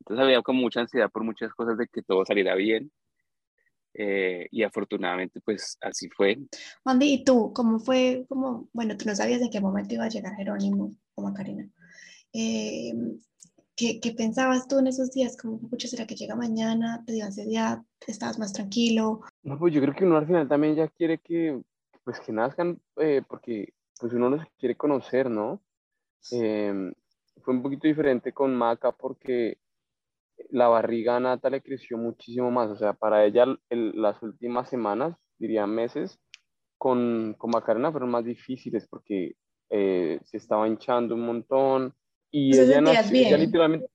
Entonces 0.00 0.22
había 0.24 0.42
como 0.42 0.60
mucha 0.60 0.80
ansiedad 0.80 1.10
por 1.10 1.24
muchas 1.24 1.52
cosas 1.54 1.78
de 1.78 1.86
que 1.88 2.02
todo 2.02 2.24
saliera 2.26 2.54
bien. 2.54 2.90
eh, 3.94 4.48
y 4.50 4.62
afortunadamente 4.64 5.40
pues 5.40 5.78
así 5.80 6.08
fue. 6.10 6.38
Andy, 6.84 7.14
¿y 7.14 7.24
tú? 7.24 7.52
¿Cómo 7.54 7.78
fue? 7.78 8.24
Como, 8.28 8.68
bueno, 8.72 8.96
tú 8.96 9.04
no 9.06 9.14
sabías 9.14 9.40
en 9.40 9.50
qué 9.50 9.60
momento 9.60 9.94
iba 9.94 10.04
a 10.04 10.08
llegar 10.08 10.34
Jerónimo 10.36 10.92
o 11.14 11.22
Macarena. 11.22 11.68
Eh, 12.32 12.92
¿qué, 13.76 14.00
qué 14.00 14.12
pensabas 14.12 14.68
tú 14.68 14.78
en 14.78 14.86
esos 14.86 15.10
días? 15.12 15.36
Como, 15.36 15.58
pucha, 15.68 15.88
¿será 15.88 16.06
que 16.06 16.14
llega 16.16 16.36
mañana? 16.36 17.02
¿Te 17.06 17.12
dio 17.12 17.24
ansiedad? 17.24 17.82
¿Estabas 18.06 18.38
más 18.38 18.52
tranquilo? 18.52 19.20
No, 19.42 19.58
pues 19.58 19.74
yo 19.74 19.80
creo 19.80 19.94
que 19.94 20.04
uno 20.04 20.16
al 20.16 20.26
final 20.26 20.48
también 20.48 20.76
ya 20.76 20.88
quiere 20.88 21.18
que, 21.18 21.62
pues 22.04 22.20
que 22.20 22.32
nazcan, 22.32 22.80
eh, 22.96 23.22
porque 23.28 23.74
pues 23.98 24.12
uno 24.12 24.30
los 24.30 24.44
quiere 24.58 24.76
conocer, 24.76 25.30
¿no? 25.30 25.62
Eh, 26.32 26.92
fue 27.42 27.54
un 27.54 27.62
poquito 27.62 27.86
diferente 27.86 28.32
con 28.32 28.54
Maca 28.54 28.92
porque 28.92 29.58
la 30.50 30.68
barriga 30.68 31.16
a 31.16 31.20
Nata 31.20 31.50
le 31.50 31.62
creció 31.62 31.96
muchísimo 31.98 32.50
más, 32.50 32.70
o 32.70 32.76
sea, 32.76 32.92
para 32.92 33.24
ella 33.24 33.44
el- 33.70 33.92
las 34.00 34.22
últimas 34.22 34.68
semanas, 34.68 35.16
diría 35.38 35.66
meses, 35.66 36.18
con, 36.78 37.34
con 37.38 37.50
Macarena 37.50 37.90
fueron 37.92 38.10
más 38.10 38.24
difíciles 38.24 38.86
porque 38.88 39.36
eh, 39.70 40.20
se 40.24 40.36
estaba 40.36 40.68
hinchando 40.68 41.14
un 41.14 41.22
montón 41.26 41.94
y 42.36 42.50
¿Te 42.50 42.62
ella 42.62 42.74
sentías 42.76 42.82
nació, 43.04 43.16
ella 43.18 43.28
bien? 43.28 43.40
literalmente, 43.40 43.86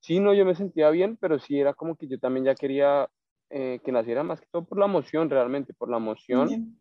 sí, 0.00 0.20
no, 0.20 0.32
yo 0.32 0.44
me 0.46 0.54
sentía 0.54 0.88
bien, 0.88 1.18
pero 1.18 1.38
sí 1.38 1.60
era 1.60 1.74
como 1.74 1.96
que 1.96 2.08
yo 2.08 2.18
también 2.18 2.46
ya 2.46 2.54
quería 2.54 3.10
eh, 3.50 3.78
que 3.84 3.92
naciera 3.92 4.22
más 4.22 4.40
que 4.40 4.46
todo 4.50 4.64
por 4.64 4.78
la 4.78 4.86
emoción, 4.86 5.28
realmente, 5.28 5.74
por 5.74 5.90
la 5.90 5.98
emoción. 5.98 6.78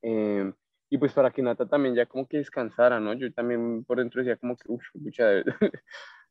Eh, 0.00 0.50
y 0.88 0.96
pues 0.96 1.12
para 1.12 1.30
que 1.30 1.42
Nata 1.42 1.66
también 1.66 1.94
ya 1.94 2.06
como 2.06 2.26
que 2.26 2.38
descansara, 2.38 2.98
¿no? 2.98 3.12
Yo 3.12 3.30
también 3.34 3.84
por 3.84 3.98
dentro 3.98 4.22
decía 4.22 4.36
como 4.38 4.56
que, 4.56 4.64
uff, 4.72 4.82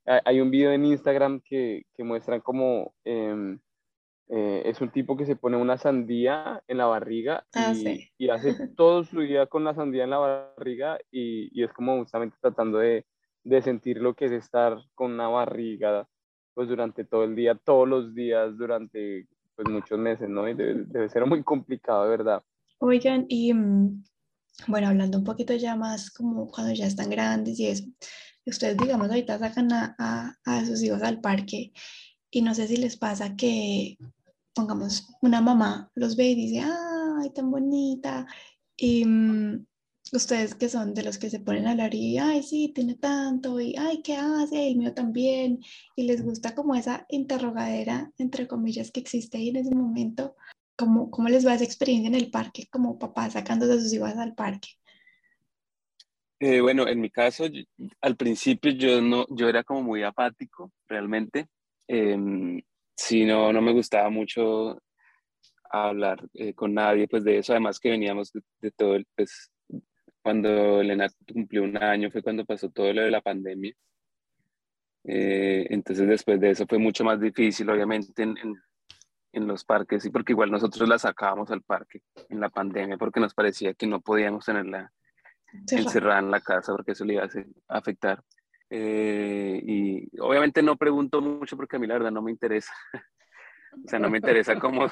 hay- 0.06 0.22
hay 0.26 0.42
un 0.42 0.50
video 0.50 0.72
en 0.72 0.86
Instagram 0.86 1.42
que, 1.42 1.86
que 1.96 2.04
muestran 2.04 2.42
como 2.42 2.96
em, 3.06 3.60
eh, 4.30 4.64
es 4.66 4.82
un 4.82 4.90
tipo 4.90 5.16
que 5.16 5.26
se 5.28 5.36
pone 5.36 5.58
una 5.58 5.78
sandía 5.78 6.64
en 6.68 6.78
la 6.80 6.88
barriga 6.88 7.46
Ah, 7.54 7.72
y, 7.72 7.76
sí. 7.76 8.10
y 8.18 8.30
hace 8.30 8.56
todo 8.76 9.04
su 9.04 9.20
día 9.22 9.46
con 9.46 9.64
la 9.64 9.76
sandía 9.76 10.04
en 10.06 10.10
la 10.10 10.18
barriga 10.18 10.98
y, 11.12 11.50
y 11.54 11.64
es 11.64 11.72
como 11.74 11.98
justamente 12.00 12.36
tratando 12.42 12.80
de, 12.80 13.06
de 13.48 13.62
sentir 13.62 13.98
lo 13.98 14.14
que 14.14 14.26
es 14.26 14.32
estar 14.32 14.78
con 14.94 15.14
una 15.14 15.28
barriga 15.28 16.08
pues 16.54 16.68
durante 16.68 17.06
todo 17.06 17.24
el 17.24 17.36
día, 17.36 17.56
todos 17.56 17.88
los 17.88 18.16
días, 18.16 18.58
durante 18.58 19.28
pues 19.56 19.70
muchos 19.70 20.00
meses, 20.00 20.28
¿no? 20.28 20.48
Y 20.50 20.56
debe, 20.56 20.86
debe 20.88 21.10
ser 21.10 21.26
muy 21.26 21.44
complicado, 21.44 22.04
de 22.04 22.10
verdad. 22.10 22.44
Oigan, 22.80 23.26
y 23.30 23.54
mm, 23.54 24.04
bueno, 24.68 24.88
hablando 24.88 25.20
un 25.20 25.24
poquito 25.24 25.54
ya 25.54 25.76
más 25.76 26.10
como 26.10 26.48
cuando 26.48 26.74
ya 26.74 26.88
están 26.88 27.10
grandes 27.10 27.60
y 27.60 27.68
eso, 27.68 27.86
ustedes 28.46 28.78
digamos 28.78 29.08
ahorita 29.10 29.38
sacan 29.38 29.72
a, 29.72 29.96
a, 30.00 30.34
a 30.46 30.66
sus 30.66 30.82
hijos 30.82 31.04
al 31.04 31.22
parque 31.22 31.74
y 32.32 32.42
no 32.42 32.54
sé 32.54 32.68
si 32.68 32.78
les 32.78 32.98
pasa 32.98 33.36
que, 33.36 33.98
pongamos, 34.54 35.08
una 35.22 35.42
mamá 35.42 35.92
los 35.96 36.16
ve 36.16 36.30
y 36.30 36.36
dice, 36.36 36.62
ay, 36.62 37.30
tan 37.34 37.52
bonita, 37.52 38.26
y 38.76 39.06
mm, 39.06 39.66
ustedes 40.14 40.56
que 40.56 40.70
son 40.70 40.94
de 40.94 41.04
los 41.04 41.18
que 41.18 41.30
se 41.30 41.40
ponen 41.40 41.68
a 41.68 41.72
hablar 41.72 41.94
y, 41.94 42.18
ay, 42.18 42.44
sí, 42.44 42.72
tiene 42.74 42.96
tanto, 42.96 43.60
y, 43.60 43.76
ay, 43.78 44.02
¿qué 44.04 44.16
hace? 44.16 44.68
El 44.70 44.78
mío 44.78 44.94
también, 44.94 45.60
y 45.96 46.04
les 46.04 46.24
gusta 46.24 46.56
como 46.56 46.76
esa 46.76 47.06
interrogadera, 47.10 48.12
entre 48.18 48.48
comillas, 48.48 48.92
que 48.92 49.00
existe 49.00 49.38
ahí 49.38 49.50
en 49.50 49.58
ese 49.58 49.76
momento. 49.76 50.36
¿Cómo, 50.78 51.10
cómo 51.10 51.28
les 51.30 51.46
va 51.46 51.56
esa 51.56 51.64
experiencia 51.64 52.08
en 52.08 52.16
el 52.16 52.30
parque 52.30 52.68
como 52.72 53.00
papá 53.00 53.30
sacando 53.30 53.66
a 53.66 53.80
sus 53.80 53.92
hijos 53.94 54.16
al 54.16 54.36
parque? 54.36 54.70
Eh, 56.40 56.62
bueno, 56.62 56.88
en 56.88 57.02
mi 57.02 57.10
caso, 57.10 57.46
al 58.02 58.16
principio 58.16 58.72
yo 58.72 59.02
no, 59.02 59.26
yo 59.30 59.50
era 59.50 59.64
como 59.64 59.82
muy 59.82 60.04
apático, 60.04 60.72
realmente. 60.88 61.48
Em, 61.88 62.62
sí, 62.96 63.26
no, 63.26 63.52
no 63.52 63.62
me 63.62 63.74
gustaba 63.74 64.10
mucho 64.10 64.80
hablar 65.72 66.24
eh, 66.34 66.54
con 66.54 66.74
nadie, 66.74 67.08
pues 67.08 67.24
de 67.24 67.40
eso, 67.40 67.54
además 67.54 67.80
que 67.80 67.90
veníamos 67.90 68.32
de, 68.32 68.42
de 68.62 68.72
todo 68.72 68.96
el, 68.96 69.06
pues, 69.16 69.52
cuando 70.28 70.82
Elena 70.82 71.08
cumplió 71.32 71.64
un 71.64 71.78
año 71.78 72.12
fue 72.12 72.22
cuando 72.22 72.44
pasó 72.44 72.70
todo 72.70 72.92
lo 72.92 73.02
de 73.02 73.12
la 73.12 73.22
pandemia. 73.22 73.74
Eh, 75.06 75.68
entonces 75.70 76.06
después 76.06 76.38
de 76.42 76.50
eso 76.50 76.66
fue 76.68 76.80
mucho 76.80 77.06
más 77.06 77.22
difícil, 77.22 77.70
obviamente, 77.70 78.24
en, 78.24 78.38
en, 78.38 78.62
en 79.32 79.48
los 79.48 79.64
parques, 79.64 80.04
sí, 80.04 80.10
porque 80.10 80.34
igual 80.34 80.52
nosotros 80.52 80.90
la 80.90 81.00
sacábamos 81.00 81.50
al 81.50 81.62
parque 81.62 82.02
en 82.28 82.42
la 82.42 82.50
pandemia 82.50 82.98
porque 82.98 83.22
nos 83.22 83.34
parecía 83.34 83.74
que 83.74 83.88
no 83.88 84.02
podíamos 84.02 84.44
tenerla 84.44 84.92
encerrada 85.72 86.20
en 86.20 86.30
la 86.30 86.42
casa 86.42 86.74
porque 86.74 86.92
eso 86.92 87.06
le 87.06 87.14
iba 87.14 87.24
a 87.24 87.78
afectar. 87.78 88.22
Eh, 88.70 89.62
y 89.64 90.20
obviamente 90.20 90.62
no 90.62 90.76
pregunto 90.76 91.22
mucho 91.22 91.56
porque 91.56 91.78
a 91.78 91.80
mí 91.80 91.88
la 91.88 91.94
verdad 91.94 92.12
no 92.12 92.22
me 92.22 92.32
interesa. 92.32 92.74
O 93.86 93.90
sea, 93.90 94.00
no 94.00 94.10
me 94.10 94.18
interesa 94.18 94.60
cómo, 94.60 94.88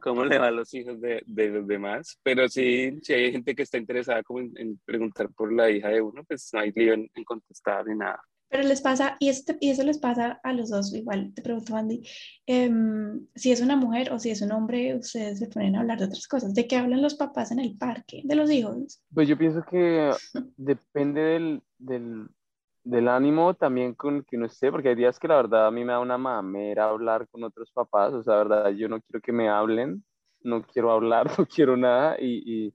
cómo 0.00 0.24
le 0.24 0.38
va 0.38 0.48
a 0.48 0.50
los 0.50 0.72
hijos 0.74 1.00
de, 1.00 1.22
de 1.26 1.48
los 1.48 1.66
demás, 1.66 2.18
pero 2.22 2.48
sí, 2.48 2.98
si 3.02 3.12
hay 3.12 3.32
gente 3.32 3.54
que 3.54 3.62
está 3.62 3.78
interesada 3.78 4.22
como 4.22 4.40
en, 4.40 4.52
en 4.56 4.78
preguntar 4.84 5.28
por 5.30 5.52
la 5.52 5.70
hija 5.70 5.88
de 5.88 6.00
uno, 6.00 6.24
pues 6.24 6.50
no 6.52 6.60
hay 6.60 6.72
lío 6.74 6.94
en, 6.94 7.08
en 7.14 7.24
contestar 7.24 7.86
ni 7.86 7.96
nada. 7.96 8.20
Pero 8.48 8.64
les 8.68 8.82
pasa, 8.82 9.16
y 9.18 9.30
eso, 9.30 9.44
te- 9.46 9.56
y 9.60 9.70
eso 9.70 9.82
les 9.82 9.98
pasa 9.98 10.38
a 10.42 10.52
los 10.52 10.68
dos, 10.68 10.92
igual 10.94 11.32
te 11.34 11.40
pregunto, 11.40 11.74
Andy, 11.74 12.02
em, 12.46 13.26
si 13.34 13.50
es 13.50 13.62
una 13.62 13.76
mujer 13.76 14.12
o 14.12 14.18
si 14.18 14.28
es 14.30 14.42
un 14.42 14.52
hombre, 14.52 14.94
ustedes 14.94 15.38
se 15.38 15.46
ponen 15.46 15.74
a 15.74 15.80
hablar 15.80 15.98
de 15.98 16.04
otras 16.04 16.28
cosas. 16.28 16.52
¿De 16.52 16.66
qué 16.66 16.76
hablan 16.76 17.00
los 17.00 17.14
papás 17.14 17.50
en 17.50 17.60
el 17.60 17.78
parque? 17.78 18.20
De 18.24 18.34
los 18.34 18.50
hijos. 18.50 19.00
Pues 19.14 19.26
yo 19.26 19.38
pienso 19.38 19.64
que 19.70 20.10
depende 20.58 21.22
del, 21.22 21.62
del, 21.78 22.26
del 22.84 23.08
ánimo 23.08 23.54
también 23.54 23.94
con 23.94 24.24
que 24.24 24.36
uno 24.36 24.46
esté, 24.46 24.70
porque 24.70 24.90
hay 24.90 24.94
días 24.96 25.18
que 25.18 25.28
la 25.28 25.36
verdad 25.36 25.66
a 25.68 25.70
mí 25.70 25.84
me 25.84 25.92
da 25.92 26.00
una 26.00 26.18
mamera 26.18 26.88
hablar 26.88 27.28
con 27.28 27.44
otros 27.44 27.70
papás, 27.72 28.12
o 28.14 28.22
sea, 28.22 28.36
la 28.36 28.44
verdad 28.44 28.70
yo 28.70 28.88
no 28.88 29.00
quiero 29.00 29.20
que 29.20 29.32
me 29.32 29.48
hablen, 29.48 30.04
no 30.42 30.62
quiero 30.64 30.90
hablar, 30.92 31.26
no 31.38 31.46
quiero 31.46 31.76
nada, 31.76 32.16
y, 32.20 32.66
y, 32.68 32.74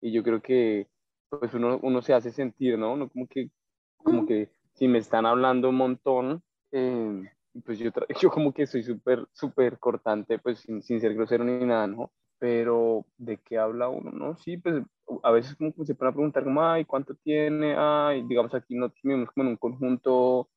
y 0.00 0.12
yo 0.12 0.22
creo 0.22 0.40
que 0.42 0.88
pues 1.28 1.54
uno, 1.54 1.78
uno 1.82 2.02
se 2.02 2.14
hace 2.14 2.30
sentir, 2.32 2.78
¿no? 2.78 2.92
Uno 2.92 3.08
como 3.08 3.26
que, 3.26 3.50
como 3.96 4.26
que 4.26 4.50
si 4.74 4.88
me 4.88 4.98
están 4.98 5.26
hablando 5.26 5.70
un 5.70 5.76
montón, 5.76 6.42
eh, 6.72 7.22
pues 7.64 7.78
yo, 7.78 7.90
yo 8.22 8.30
como 8.30 8.52
que 8.52 8.66
soy 8.66 8.82
súper, 8.82 9.26
súper 9.32 9.78
cortante, 9.78 10.38
pues 10.38 10.60
sin, 10.60 10.82
sin 10.82 11.00
ser 11.00 11.14
grosero 11.14 11.44
ni 11.44 11.64
nada, 11.64 11.86
¿no? 11.86 12.12
Pero 12.38 13.06
¿de 13.18 13.38
qué 13.38 13.58
habla 13.58 13.88
uno? 13.88 14.10
No, 14.10 14.36
sí, 14.36 14.56
pues 14.56 14.82
a 15.22 15.30
veces 15.32 15.56
como 15.56 15.72
se 15.84 15.94
pueden 15.94 16.14
preguntar 16.14 16.44
como, 16.44 16.62
ay, 16.62 16.84
¿cuánto 16.84 17.14
tiene? 17.16 17.74
Ay, 17.76 18.22
digamos 18.26 18.54
aquí 18.54 18.74
no 18.74 18.92
vivimos 19.02 19.30
como 19.32 19.44
en 19.44 19.50
un 19.50 19.56
conjunto 19.56 20.48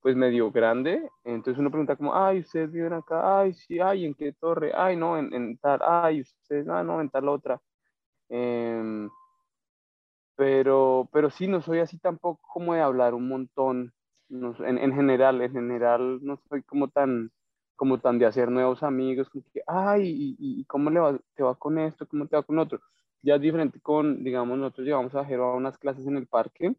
pues 0.00 0.16
medio 0.16 0.50
grande, 0.52 1.10
entonces 1.24 1.58
uno 1.58 1.70
pregunta 1.70 1.96
como, 1.96 2.14
ay, 2.14 2.40
ustedes 2.40 2.70
viven 2.70 2.92
acá, 2.92 3.40
ay, 3.40 3.52
sí, 3.54 3.80
ay, 3.80 4.06
¿en 4.06 4.14
qué 4.14 4.32
torre? 4.32 4.72
Ay, 4.74 4.96
no, 4.96 5.18
en, 5.18 5.32
en 5.34 5.58
tal, 5.58 5.80
ay, 5.82 6.20
ustedes, 6.22 6.68
ah, 6.68 6.82
no, 6.84 7.00
en 7.00 7.10
tal 7.10 7.28
otra. 7.28 7.60
Em, 8.28 9.10
pero, 10.36 11.08
pero 11.12 11.30
sí, 11.30 11.46
no 11.48 11.60
soy 11.62 11.80
así 11.80 11.98
tampoco 11.98 12.40
como 12.52 12.74
de 12.74 12.80
hablar 12.80 13.14
un 13.14 13.28
montón, 13.28 13.92
no, 14.28 14.54
en, 14.64 14.78
en, 14.78 14.94
general, 14.94 15.40
en 15.42 15.52
general 15.52 16.20
no 16.22 16.36
soy 16.48 16.62
como 16.62 16.88
tan, 16.88 17.32
como 17.76 17.98
tan 18.00 18.18
de 18.18 18.26
hacer 18.26 18.50
nuevos 18.50 18.82
amigos, 18.82 19.28
como 19.30 19.44
que, 19.52 19.62
ay, 19.66 20.02
¿y, 20.38 20.60
y 20.60 20.64
cómo 20.66 20.90
le 20.90 21.00
va, 21.00 21.18
te 21.34 21.42
va 21.42 21.54
con 21.56 21.78
esto? 21.78 22.06
¿Cómo 22.08 22.26
te 22.26 22.36
va 22.36 22.42
con 22.44 22.58
otro? 22.58 22.80
Ya 23.22 23.34
es 23.36 23.40
diferente 23.40 23.80
con, 23.80 24.22
digamos, 24.24 24.58
nosotros 24.58 24.86
llevamos 24.86 25.14
a 25.14 25.24
Jero 25.24 25.46
a 25.52 25.56
unas 25.56 25.76
clases 25.78 26.06
en 26.06 26.16
el 26.16 26.26
parque, 26.28 26.76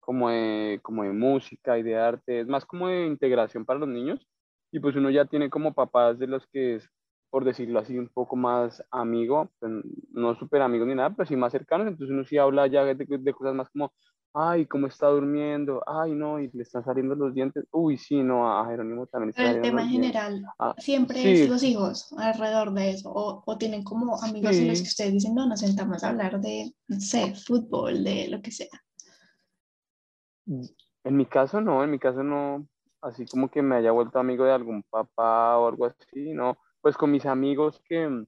como 0.00 0.30
de, 0.30 0.80
como 0.82 1.04
de 1.04 1.12
música 1.12 1.78
y 1.78 1.82
de 1.82 1.96
arte, 1.96 2.40
es 2.40 2.46
más 2.48 2.64
como 2.66 2.88
de 2.88 3.06
integración 3.06 3.64
para 3.64 3.80
los 3.80 3.88
niños, 3.88 4.26
y 4.72 4.80
pues 4.80 4.96
uno 4.96 5.10
ya 5.10 5.26
tiene 5.26 5.50
como 5.50 5.74
papás 5.74 6.18
de 6.18 6.26
los 6.28 6.46
que 6.48 6.76
es, 6.76 6.90
por 7.30 7.44
decirlo 7.44 7.78
así, 7.80 7.98
un 7.98 8.08
poco 8.08 8.36
más 8.36 8.84
amigo, 8.90 9.50
pues, 9.60 9.72
no 10.12 10.34
súper 10.36 10.62
amigos 10.62 10.88
ni 10.88 10.94
nada, 10.96 11.14
pero 11.16 11.26
sí 11.28 11.36
más 11.36 11.52
cercanos, 11.52 11.86
entonces 11.88 12.12
uno 12.14 12.24
sí 12.24 12.38
habla 12.38 12.66
ya 12.68 12.84
de, 12.84 12.94
de 12.96 13.32
cosas 13.34 13.54
más 13.54 13.70
como, 13.70 13.92
ay, 14.38 14.66
cómo 14.66 14.86
está 14.86 15.06
durmiendo, 15.06 15.82
ay, 15.86 16.12
no, 16.12 16.38
y 16.38 16.50
le 16.52 16.62
están 16.62 16.84
saliendo 16.84 17.14
los 17.14 17.32
dientes, 17.32 17.64
uy, 17.70 17.96
sí, 17.96 18.22
no, 18.22 18.46
a 18.46 18.66
Jerónimo 18.66 19.06
también 19.06 19.32
Pero 19.34 19.48
el 19.48 19.62
tema 19.62 19.82
en 19.82 19.88
general, 19.88 20.44
ah, 20.58 20.74
siempre 20.76 21.22
sí. 21.22 21.28
es 21.30 21.48
los 21.48 21.62
hijos 21.62 22.12
alrededor 22.18 22.74
de 22.74 22.90
eso, 22.90 23.10
o, 23.10 23.42
o 23.46 23.56
tienen 23.56 23.82
como 23.82 24.22
amigos 24.22 24.54
sí. 24.54 24.62
en 24.62 24.68
los 24.68 24.82
que 24.82 24.88
ustedes 24.88 25.14
dicen, 25.14 25.34
no, 25.34 25.46
nos 25.46 25.60
sentamos 25.60 26.04
a 26.04 26.10
hablar 26.10 26.38
de, 26.38 26.70
no 26.86 27.00
sé, 27.00 27.34
fútbol, 27.34 28.04
de 28.04 28.28
lo 28.28 28.42
que 28.42 28.50
sea. 28.50 28.68
En 30.46 31.16
mi 31.16 31.24
caso 31.24 31.62
no, 31.62 31.82
en 31.82 31.90
mi 31.90 31.98
caso 31.98 32.22
no, 32.22 32.68
así 33.00 33.24
como 33.24 33.50
que 33.50 33.62
me 33.62 33.76
haya 33.76 33.90
vuelto 33.90 34.18
amigo 34.18 34.44
de 34.44 34.52
algún 34.52 34.82
papá 34.82 35.56
o 35.56 35.68
algo 35.68 35.86
así, 35.86 36.32
no, 36.34 36.58
pues 36.82 36.94
con 36.98 37.10
mis 37.10 37.24
amigos 37.24 37.80
que, 37.88 38.26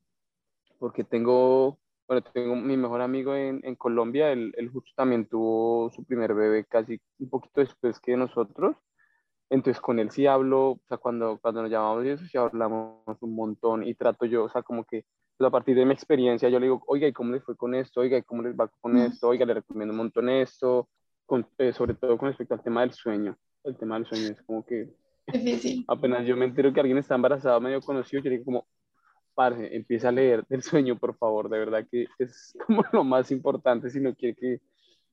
porque 0.79 1.05
tengo 1.05 1.79
bueno, 2.09 2.23
tengo 2.33 2.57
mi 2.57 2.77
mejor 2.77 3.03
amigo 3.03 3.35
en, 3.35 3.61
en 3.65 3.77
Colombia, 3.77 4.33
él, 4.33 4.55
él, 4.57 4.71
justo 4.71 4.91
también 4.97 5.27
tuvo 5.27 5.91
su 5.91 6.05
primer 6.05 6.35
bebé 6.35 6.65
casi 6.65 6.99
un 7.19 7.29
poquito 7.29 7.61
después 7.61 8.01
que 8.01 8.17
nosotros. 8.17 8.77
Entonces 9.51 9.81
con 9.81 9.99
él 9.99 10.11
sí 10.11 10.27
hablo, 10.27 10.71
o 10.73 10.81
sea, 10.89 10.97
cuando, 10.97 11.39
cuando 11.41 11.63
nos 11.63 11.71
llamamos 11.71 12.05
y 12.05 12.11
eso, 12.11 12.25
sí 12.25 12.39
hablamos 12.39 13.03
un 13.21 13.35
montón 13.35 13.87
y 13.87 13.95
trato 13.95 14.25
yo, 14.25 14.45
o 14.45 14.49
sea, 14.49 14.63
como 14.63 14.85
que 14.85 15.05
pues, 15.37 15.47
a 15.47 15.51
partir 15.51 15.77
de 15.77 15.85
mi 15.85 15.93
experiencia 15.93 16.49
yo 16.49 16.59
le 16.59 16.67
digo, 16.67 16.83
oiga, 16.87 17.07
¿y 17.07 17.13
cómo 17.13 17.33
les 17.33 17.45
fue 17.45 17.57
con 17.57 17.75
esto? 17.75 18.01
Oiga, 18.01 18.17
¿y 18.17 18.23
cómo 18.23 18.43
les 18.43 18.59
va 18.59 18.69
con 18.81 18.97
esto? 18.97 19.29
Oiga, 19.29 19.45
le 19.45 19.55
recomiendo 19.55 19.93
un 19.93 19.99
montón 19.99 20.31
esto, 20.31 20.89
con, 21.27 21.47
eh, 21.59 21.73
sobre 21.73 21.95
todo 21.95 22.17
con 22.17 22.29
respecto 22.29 22.55
al 22.55 22.63
tema 22.63 22.81
del 22.81 22.93
sueño. 22.93 23.37
El 23.65 23.77
tema 23.77 23.97
del 23.97 24.07
sueño 24.07 24.29
es 24.29 24.43
como 24.43 24.65
que... 24.65 24.89
Difícil. 25.27 25.85
Apenas 25.89 26.27
yo 26.27 26.37
me 26.37 26.47
entero 26.47 26.73
que 26.73 26.81
alguien 26.81 26.99
está 26.99 27.15
embarazado 27.15 27.61
medio 27.61 27.83
conocido, 27.83 28.23
yo 28.23 28.31
digo 28.31 28.45
como, 28.47 28.67
parce, 29.39 29.77
empieza 29.77 30.09
a 30.09 30.13
leer 30.13 30.45
del 30.49 30.65
sueño, 30.65 30.99
por 30.99 31.17
favor, 31.17 31.49
de 31.49 31.61
verdad 31.61 31.87
que 31.89 32.09
es 32.19 32.59
como 32.67 32.83
lo 32.93 33.05
más 33.05 33.31
importante 33.31 33.89
si 33.89 34.01
no 34.01 34.13
quiere 34.13 34.35
que, 34.35 34.61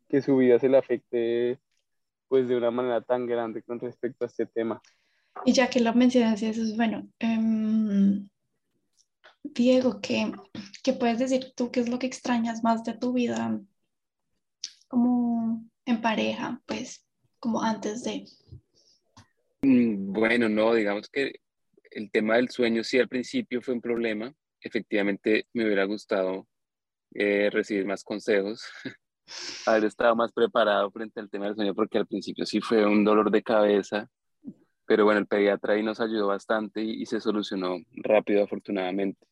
que 0.09 0.19
su 0.19 0.37
vida 0.37 0.57
se 0.57 0.67
le 0.67 0.79
afecte 0.79 1.59
pues 2.27 2.47
de 2.47 2.57
una 2.57 2.71
manera 2.71 3.01
tan 3.01 3.27
grande 3.27 3.61
con 3.61 3.79
respecto 3.79 4.25
a 4.25 4.27
este 4.27 4.47
tema. 4.47 4.81
Y 5.45 5.53
ya 5.53 5.69
que 5.69 5.79
lo 5.79 5.93
mencionas, 5.93 6.41
eso 6.41 6.63
es 6.63 6.75
bueno. 6.75 7.07
Um, 7.21 8.27
Diego, 9.43 10.01
¿qué, 10.01 10.31
¿qué 10.81 10.93
puedes 10.93 11.19
decir 11.19 11.53
tú? 11.55 11.69
¿Qué 11.69 11.81
es 11.81 11.87
lo 11.87 11.99
que 11.99 12.07
extrañas 12.07 12.63
más 12.63 12.83
de 12.83 12.93
tu 12.93 13.13
vida 13.13 13.61
como 14.87 15.63
en 15.85 16.01
pareja, 16.01 16.63
pues, 16.65 17.05
como 17.39 17.61
antes 17.61 18.03
de? 18.03 18.25
Bueno, 19.61 20.49
no, 20.49 20.73
digamos 20.73 21.09
que 21.09 21.35
el 21.95 22.11
tema 22.11 22.35
del 22.35 22.49
sueño 22.49 22.83
sí 22.83 22.99
al 22.99 23.07
principio 23.07 23.61
fue 23.61 23.73
un 23.73 23.81
problema. 23.81 24.33
Efectivamente 24.59 25.47
me 25.53 25.65
hubiera 25.65 25.85
gustado 25.85 26.45
eh, 27.13 27.49
recibir 27.49 27.85
más 27.85 28.03
consejos, 28.03 28.63
haber 29.65 29.85
estado 29.85 30.13
más 30.15 30.33
preparado 30.33 30.91
frente 30.91 31.21
al 31.21 31.29
tema 31.29 31.45
del 31.45 31.55
sueño, 31.55 31.73
porque 31.73 31.97
al 31.97 32.05
principio 32.05 32.45
sí 32.45 32.59
fue 32.59 32.85
un 32.85 33.05
dolor 33.05 33.31
de 33.31 33.41
cabeza, 33.41 34.09
pero 34.85 35.05
bueno, 35.05 35.21
el 35.21 35.27
pediatra 35.27 35.73
ahí 35.73 35.83
nos 35.83 36.01
ayudó 36.01 36.27
bastante 36.27 36.81
y, 36.81 37.05
se 37.05 37.21
solucionó 37.21 37.77
rápido 38.03 38.43
afortunadamente. 38.43 39.25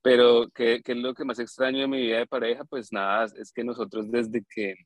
Pero 0.00 0.48
¿qué, 0.54 0.82
¿qué, 0.84 0.92
es 0.92 0.98
lo 0.98 1.12
que 1.12 1.24
más 1.24 1.40
extraño 1.40 1.80
de 1.80 1.88
mi 1.88 2.00
vida 2.02 2.18
de 2.18 2.26
pareja? 2.26 2.64
Pues 2.64 2.92
nada, 2.92 3.26
es 3.36 3.52
que 3.52 3.64
nosotros 3.64 4.10
desde 4.10 4.44
que, 4.48 4.76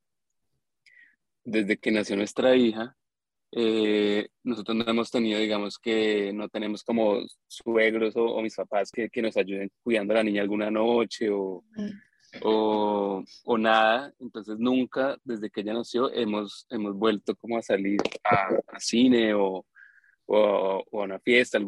desde 1.44 1.76
que 1.76 1.92
nació 1.92 2.16
nuestra 2.16 2.56
hija, 2.56 2.96
eh, 3.56 4.28
nosotros 4.42 4.76
no 4.76 4.84
hemos 4.84 5.12
tenido, 5.12 5.38
digamos 5.38 5.78
que 5.78 6.32
no 6.32 6.48
tenemos 6.48 6.82
como 6.82 7.20
suegros 7.46 8.16
o, 8.16 8.24
o 8.24 8.42
mis 8.42 8.56
papás 8.56 8.90
que, 8.90 9.08
que, 9.08 9.22
nos 9.22 9.36
ayuden 9.36 9.70
cuidando 9.80 10.12
a 10.12 10.16
la 10.16 10.24
niña 10.24 10.42
alguna 10.42 10.72
noche 10.72 11.30
o, 11.30 11.64
o, 12.42 13.24
o, 13.44 13.58
nada. 13.58 14.12
Entonces 14.18 14.58
nunca, 14.58 15.16
desde 15.22 15.50
que 15.50 15.60
ella 15.60 15.72
nació, 15.72 16.12
hemos, 16.12 16.66
hemos 16.68 16.96
vuelto 16.96 17.36
como 17.36 17.56
a 17.56 17.62
salir 17.62 18.00
a, 18.24 18.48
a 18.76 18.80
cine 18.80 19.34
o, 19.34 19.64
o, 20.26 20.84
a 20.92 21.04
una 21.04 21.20
fiesta. 21.20 21.60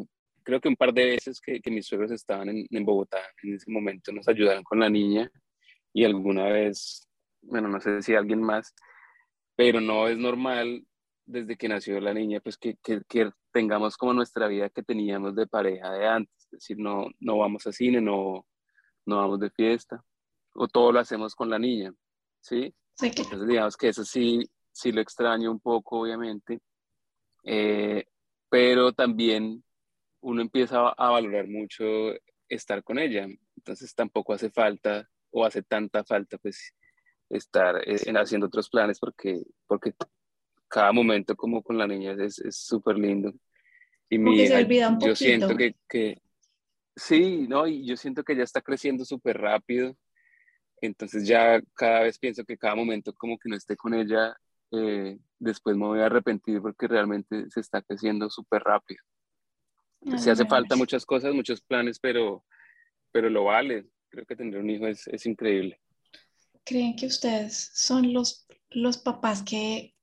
Creo 0.43 0.61
que 0.61 0.69
un 0.69 0.77
par 0.77 0.93
de 0.93 1.05
veces 1.05 1.41
que, 1.41 1.61
que 1.61 1.71
mis 1.71 1.87
suegros 1.87 2.11
estaban 2.11 2.49
en, 2.49 2.67
en 2.69 2.85
Bogotá 2.85 3.21
en 3.45 3.55
ese 3.55 3.71
momento 3.71 4.11
nos 4.11 4.27
ayudaron 4.27 4.65
con 4.65 4.81
la 4.81 4.91
niña 4.91 5.31
y 5.93 6.05
alguna 6.05 6.49
vez, 6.49 7.09
bueno, 7.43 7.69
no 7.69 7.81
sé 7.81 8.03
si 8.03 8.17
alguien 8.17 8.43
más, 8.43 8.75
pero 9.55 9.81
no 9.81 10.09
es 10.09 10.19
normal 10.19 10.85
desde 11.27 11.57
que 11.57 11.69
nació 11.69 12.01
la 12.01 12.15
niña, 12.15 12.41
pues 12.41 12.57
que, 12.57 12.77
que, 12.83 13.03
que, 13.09 13.31
tengamos 13.53 13.97
como 13.97 14.13
nuestra 14.13 14.47
vida 14.49 14.69
que 14.69 14.83
teníamos 14.83 15.35
de 15.35 15.47
pareja 15.47 15.91
de 15.91 16.07
antes, 16.07 16.45
es 16.45 16.51
decir, 16.51 16.79
no, 16.79 17.07
no 17.21 17.39
vamos 17.39 17.67
a 17.67 17.73
cine, 17.73 18.01
no, 18.01 18.47
no 19.07 19.17
vamos 19.17 19.41
de 19.41 19.51
fiesta, 19.51 20.05
o 20.55 20.69
todo 20.69 20.93
lo 20.93 21.01
hacemos 21.01 21.35
con 21.35 21.51
la 21.51 21.59
niña, 21.59 21.93
¿sí? 22.41 22.75
sí. 22.95 23.07
Entonces 23.07 23.49
digamos 23.49 23.77
que 23.77 23.89
eso 23.89 24.05
sí, 24.05 24.49
sí 24.73 24.93
lo 24.93 25.01
extraño 25.01 25.51
un 25.51 25.61
poco, 25.61 26.01
obviamente, 26.01 26.61
eh, 27.45 28.05
pero 28.49 28.93
también 28.93 29.65
uno 30.21 30.43
empieza 30.43 30.89
a 30.91 31.11
valorar 31.11 31.49
mucho 31.49 31.85
estar 32.49 32.85
con 32.85 32.99
ella, 32.99 33.27
entonces 33.57 33.95
tampoco 33.95 34.35
hace 34.35 34.51
falta 34.51 35.09
o 35.31 35.45
hace 35.45 35.63
tanta 35.63 36.05
falta, 36.05 36.39
pues, 36.39 36.75
estar 37.29 37.77
eh, 37.89 37.99
haciendo 38.15 38.47
otros 38.47 38.69
planes 38.69 38.99
porque, 39.01 39.43
porque 39.67 39.93
cada 40.69 40.93
momento 40.93 41.37
como 41.37 41.63
con 41.63 41.79
la 41.79 41.87
niña 41.87 42.17
es 42.19 42.41
súper 42.51 42.99
lindo. 42.99 43.33
Y 44.09 44.19
mi 44.19 44.37
hija, 44.37 44.57
se 44.57 44.65
olvida 44.65 44.89
un 44.89 45.01
yo 45.01 45.17
siento 45.17 45.57
que, 45.57 45.75
que, 45.89 46.21
sí, 46.95 47.47
¿no? 47.49 47.67
Y 47.67 47.85
yo 47.87 47.97
siento 47.97 48.23
que 48.23 48.35
ella 48.35 48.45
está 48.45 48.61
creciendo 48.61 49.05
súper 49.05 49.39
rápido. 49.39 49.97
Entonces 50.81 51.27
ya 51.27 51.61
cada 51.75 52.01
vez 52.01 52.19
pienso 52.19 52.45
que 52.45 52.59
cada 52.59 52.75
momento 52.75 53.13
como 53.15 53.39
que 53.39 53.49
no 53.49 53.57
esté 53.57 53.77
con 53.77 53.95
ella, 53.95 54.37
eh, 54.71 55.19
después 55.39 55.77
me 55.77 55.87
voy 55.87 56.01
a 56.01 56.07
arrepentir 56.07 56.61
porque 56.61 56.87
realmente 56.87 57.51
se 57.51 57.61
está 57.61 57.83
creciendo 57.83 58.31
súper 58.31 58.63
rápido. 58.63 59.03
Ay, 60.07 60.19
se 60.19 60.31
hace 60.31 60.47
falta 60.47 60.77
muchas 60.77 61.05
cosas, 61.05 61.35
muchos 61.35 61.61
planes, 61.61 61.99
pero, 61.99 62.45
pero 63.11 63.29
lo 63.29 63.45
vale. 63.45 63.87
Creo 64.09 64.25
que 64.25 64.37
tener 64.37 64.61
un 64.61 64.71
hijo 64.71 64.87
es, 64.87 65.09
es 65.09 65.27
increíble. 65.27 65.81
¿Creen 66.65 66.95
que 66.95 67.07
ustedes 67.07 67.71
son 67.75 68.13
los, 68.13 68.47
los 68.71 68.99
papás 68.99 69.43
que 69.43 69.96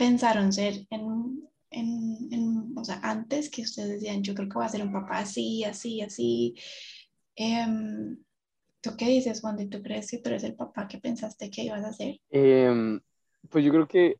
pensaron 0.00 0.50
ser 0.50 0.86
en, 0.88 1.46
en, 1.70 2.32
en, 2.32 2.74
o 2.74 2.82
sea, 2.82 3.00
antes 3.02 3.50
que 3.50 3.60
ustedes 3.60 3.90
decían, 3.90 4.22
yo 4.22 4.34
creo 4.34 4.48
que 4.48 4.58
va 4.58 4.64
a 4.64 4.70
ser 4.70 4.82
un 4.82 4.94
papá 4.94 5.18
así, 5.18 5.62
así, 5.62 6.00
así. 6.00 6.54
Eh, 7.36 7.66
¿Tú 8.80 8.92
qué 8.96 9.04
dices, 9.04 9.42
Juan? 9.42 9.68
¿Tú 9.68 9.82
crees 9.82 10.10
que 10.10 10.16
tú 10.16 10.30
eres 10.30 10.44
el 10.44 10.54
papá 10.54 10.88
que 10.88 10.96
pensaste 10.96 11.50
que 11.50 11.64
ibas 11.64 11.84
a 11.84 11.92
ser? 11.92 12.16
Eh, 12.30 12.98
pues 13.50 13.62
yo 13.62 13.70
creo 13.70 13.86
que 13.86 14.16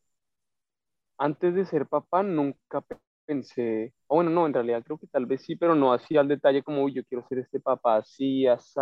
antes 1.16 1.54
de 1.54 1.64
ser 1.64 1.86
papá 1.86 2.22
nunca 2.22 2.84
pensé, 3.24 3.94
o 4.06 4.16
bueno, 4.16 4.28
no, 4.28 4.44
en 4.44 4.52
realidad 4.52 4.82
creo 4.84 4.98
que 4.98 5.06
tal 5.06 5.24
vez 5.24 5.42
sí, 5.42 5.56
pero 5.56 5.74
no 5.74 5.94
así 5.94 6.18
al 6.18 6.28
detalle 6.28 6.62
como, 6.62 6.84
uy, 6.84 6.92
yo 6.92 7.04
quiero 7.04 7.26
ser 7.26 7.38
este 7.38 7.58
papá 7.58 7.96
así, 7.96 8.46
así. 8.46 8.78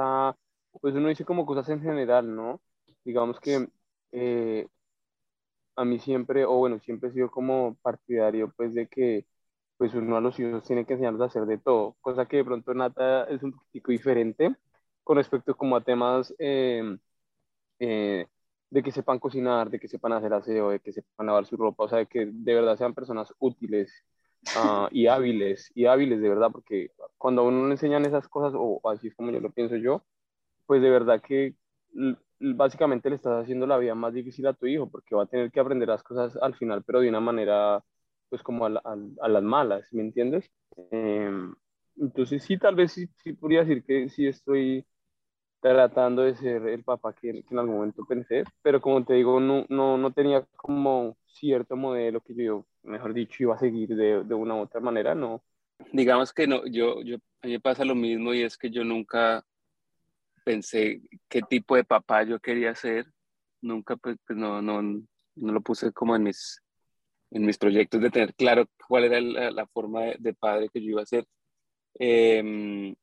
Pues 0.80 0.96
uno 0.96 1.08
dice 1.08 1.24
como 1.24 1.46
cosas 1.46 1.68
en 1.68 1.80
general, 1.80 2.34
¿no? 2.34 2.60
Digamos 3.04 3.38
que 3.38 3.68
eh, 4.10 4.66
a 5.78 5.84
mí 5.84 5.98
siempre, 6.00 6.44
o 6.44 6.56
bueno, 6.56 6.80
siempre 6.80 7.10
he 7.10 7.12
sido 7.12 7.30
como 7.30 7.76
partidario 7.82 8.52
pues 8.56 8.74
de 8.74 8.88
que 8.88 9.26
pues 9.76 9.94
uno 9.94 10.16
a 10.16 10.20
los 10.20 10.38
hijos 10.40 10.64
tiene 10.64 10.84
que 10.84 10.94
enseñarlos 10.94 11.22
a 11.22 11.26
hacer 11.26 11.46
de 11.46 11.58
todo, 11.58 11.96
cosa 12.00 12.26
que 12.26 12.38
de 12.38 12.44
pronto 12.44 12.74
Nata 12.74 13.24
es 13.24 13.42
un 13.42 13.52
poquitico 13.52 13.92
diferente 13.92 14.56
con 15.04 15.16
respecto 15.16 15.56
como 15.56 15.76
a 15.76 15.82
temas 15.82 16.34
eh, 16.38 16.98
eh, 17.78 18.26
de 18.70 18.82
que 18.82 18.92
sepan 18.92 19.18
cocinar, 19.18 19.70
de 19.70 19.78
que 19.80 19.88
sepan 19.88 20.12
hacer 20.12 20.32
aseo, 20.34 20.70
de 20.70 20.80
que 20.80 20.92
sepan 20.92 21.26
lavar 21.26 21.46
su 21.46 21.56
ropa, 21.56 21.84
o 21.84 21.88
sea, 21.88 21.98
de 21.98 22.06
que 22.06 22.26
de 22.26 22.54
verdad 22.54 22.76
sean 22.76 22.94
personas 22.94 23.32
útiles 23.38 24.04
uh, 24.56 24.88
y 24.90 25.06
hábiles, 25.06 25.70
y 25.74 25.86
hábiles 25.86 26.20
de 26.20 26.28
verdad, 26.28 26.50
porque 26.52 26.90
cuando 27.16 27.42
a 27.42 27.44
uno 27.46 27.66
le 27.66 27.72
enseñan 27.72 28.04
esas 28.04 28.28
cosas, 28.28 28.52
o 28.56 28.80
así 28.90 29.08
es 29.08 29.14
como 29.14 29.30
yo 29.30 29.40
lo 29.40 29.50
pienso 29.52 29.76
yo, 29.76 30.04
pues 30.66 30.82
de 30.82 30.90
verdad 30.90 31.22
que 31.22 31.54
básicamente 32.40 33.10
le 33.10 33.16
estás 33.16 33.42
haciendo 33.42 33.66
la 33.66 33.78
vida 33.78 33.94
más 33.94 34.14
difícil 34.14 34.46
a 34.46 34.54
tu 34.54 34.66
hijo 34.66 34.88
porque 34.88 35.14
va 35.14 35.24
a 35.24 35.26
tener 35.26 35.50
que 35.50 35.60
aprender 35.60 35.88
las 35.88 36.02
cosas 36.02 36.36
al 36.40 36.54
final, 36.54 36.82
pero 36.84 37.00
de 37.00 37.08
una 37.08 37.20
manera, 37.20 37.82
pues 38.28 38.42
como 38.42 38.66
a, 38.66 39.28
las 39.28 39.42
malas, 39.42 39.92
¿me 39.92 40.02
entiendes? 40.02 40.50
Em, 40.90 41.54
entonces 41.96 42.42
sí, 42.44 42.58
tal 42.58 42.74
vez 42.76 42.92
sí, 42.92 43.08
sí, 43.22 43.32
podría 43.32 43.60
decir 43.60 43.84
que 43.84 44.08
sí 44.08 44.26
estoy 44.26 44.86
tratando 45.60 46.22
de 46.22 46.36
ser 46.36 46.66
el 46.68 46.84
papá 46.84 47.12
que, 47.14 47.44
en 47.50 47.58
algún 47.58 47.76
momento 47.76 48.04
pensé, 48.06 48.44
pero 48.62 48.80
como 48.80 49.04
te 49.04 49.14
digo, 49.14 49.40
no, 49.40 49.66
no, 49.68 49.98
no 49.98 50.12
tenía 50.12 50.46
como 50.56 51.16
cierto 51.26 51.76
modelo 51.76 52.20
que 52.20 52.34
yo, 52.34 52.66
mejor 52.82 53.14
dicho, 53.14 53.42
iba 53.42 53.54
a 53.54 53.58
seguir 53.58 53.88
de, 53.96 54.24
de 54.24 54.34
una 54.34 54.54
u 54.54 54.60
otra 54.60 54.80
manera, 54.80 55.14
no. 55.14 55.42
Digamos 55.92 56.32
que 56.32 56.46
no, 56.46 56.66
yo, 56.66 57.02
yo, 57.02 57.16
a 57.42 57.46
mí 57.46 57.52
me 57.54 57.60
pasa 57.60 57.84
lo 57.84 57.94
mismo 57.94 58.34
y 58.34 58.42
es 58.42 58.58
que 58.58 58.70
yo 58.70 58.84
nunca 58.84 59.44
pensé 60.48 61.02
qué 61.28 61.42
tipo 61.42 61.76
de 61.76 61.84
papá 61.84 62.22
yo 62.22 62.40
quería 62.40 62.74
ser, 62.74 63.04
nunca 63.60 63.96
pues, 63.96 64.16
pues 64.26 64.38
no, 64.38 64.62
no, 64.62 64.80
no 64.80 65.52
lo 65.52 65.60
puse 65.60 65.92
como 65.92 66.16
en 66.16 66.22
mis, 66.22 66.62
en 67.32 67.44
mis 67.44 67.58
proyectos 67.58 68.00
de 68.00 68.08
tener 68.08 68.34
claro 68.34 68.64
cuál 68.88 69.04
era 69.04 69.20
la, 69.20 69.50
la 69.50 69.66
forma 69.66 70.04
de, 70.18 70.32
padre 70.32 70.70
que 70.72 70.80
yo 70.80 70.92
iba 70.92 71.02
a 71.02 71.06
ser. 71.06 71.26
Em, 71.98 72.94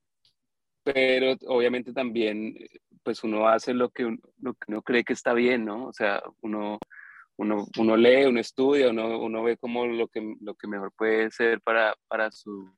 pero 0.83 1.35
obviamente 1.47 1.93
también 1.93 2.55
pues 3.03 3.23
uno 3.23 3.47
hace 3.47 3.75
lo 3.75 3.89
que, 3.91 4.17
lo 4.41 4.55
que 4.55 4.65
uno 4.69 4.81
cree 4.81 5.03
que 5.03 5.13
está 5.13 5.33
bien, 5.33 5.65
¿no? 5.65 5.85
O 5.85 5.93
sea, 5.93 6.23
uno, 6.41 6.79
uno, 7.37 7.67
uno 7.77 7.95
lee, 7.95 8.25
uno 8.25 8.39
estudia, 8.39 8.89
uno, 8.89 9.19
uno 9.19 9.43
ve 9.43 9.55
como 9.57 9.85
lo 9.85 10.07
que, 10.07 10.35
lo 10.41 10.55
que 10.55 10.67
mejor 10.67 10.91
puede 10.97 11.29
ser 11.29 11.61
para, 11.61 11.95
para 12.07 12.31
su, 12.31 12.75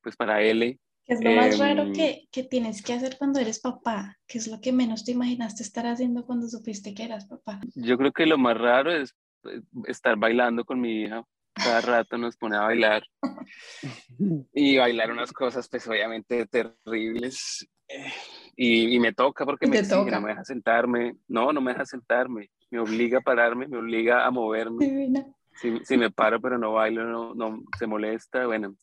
pues 0.00 0.16
para 0.16 0.40
él 0.42 0.80
¿Qué 1.08 1.14
es 1.14 1.24
lo 1.24 1.30
más 1.32 1.58
raro 1.58 1.82
em, 1.84 1.92
que, 1.94 2.28
que, 2.30 2.42
tienes 2.42 2.82
que 2.82 2.92
hacer 2.92 3.16
cuando 3.16 3.40
eres 3.40 3.60
papá? 3.60 4.18
¿Qué 4.26 4.36
es 4.36 4.46
lo 4.46 4.60
que 4.60 4.74
menos 4.74 5.06
te 5.06 5.12
imaginaste 5.12 5.62
estar 5.62 5.86
haciendo 5.86 6.26
cuando 6.26 6.46
supiste 6.48 6.92
que 6.92 7.04
eras 7.04 7.26
papá? 7.26 7.60
Yo 7.74 7.96
creo 7.96 8.12
que 8.12 8.26
lo 8.26 8.36
más 8.36 8.58
raro 8.58 8.92
es 8.92 9.14
pues, 9.40 9.62
estar 9.86 10.18
bailando 10.18 10.66
con 10.66 10.78
mi 10.78 11.04
hija. 11.04 11.24
Cada 11.54 11.80
rato 11.80 12.18
nos 12.18 12.36
pone 12.36 12.58
a 12.58 12.60
bailar 12.60 13.02
y 14.52 14.76
bailar 14.76 15.10
unas 15.10 15.32
cosas 15.32 15.66
pues 15.70 15.88
obviamente 15.88 16.44
terribles. 16.46 17.66
Y, 18.54 18.94
y 18.94 19.00
me 19.00 19.14
toca 19.14 19.46
porque 19.46 19.66
me 19.66 19.78
exige, 19.78 20.10
no 20.10 20.20
me 20.20 20.28
deja 20.28 20.44
sentarme. 20.44 21.16
No, 21.26 21.54
no 21.54 21.62
me 21.62 21.72
deja 21.72 21.86
sentarme. 21.86 22.50
Me 22.70 22.80
obliga 22.80 23.20
a 23.20 23.22
pararme, 23.22 23.66
me 23.66 23.78
obliga 23.78 24.26
a 24.26 24.30
moverme. 24.30 25.24
Si, 25.54 25.78
si, 25.84 25.96
me 25.96 26.10
paro 26.10 26.38
pero 26.38 26.58
no 26.58 26.74
bailo, 26.74 27.04
no, 27.04 27.34
no 27.34 27.62
se 27.78 27.86
molesta. 27.86 28.46
Bueno, 28.46 28.76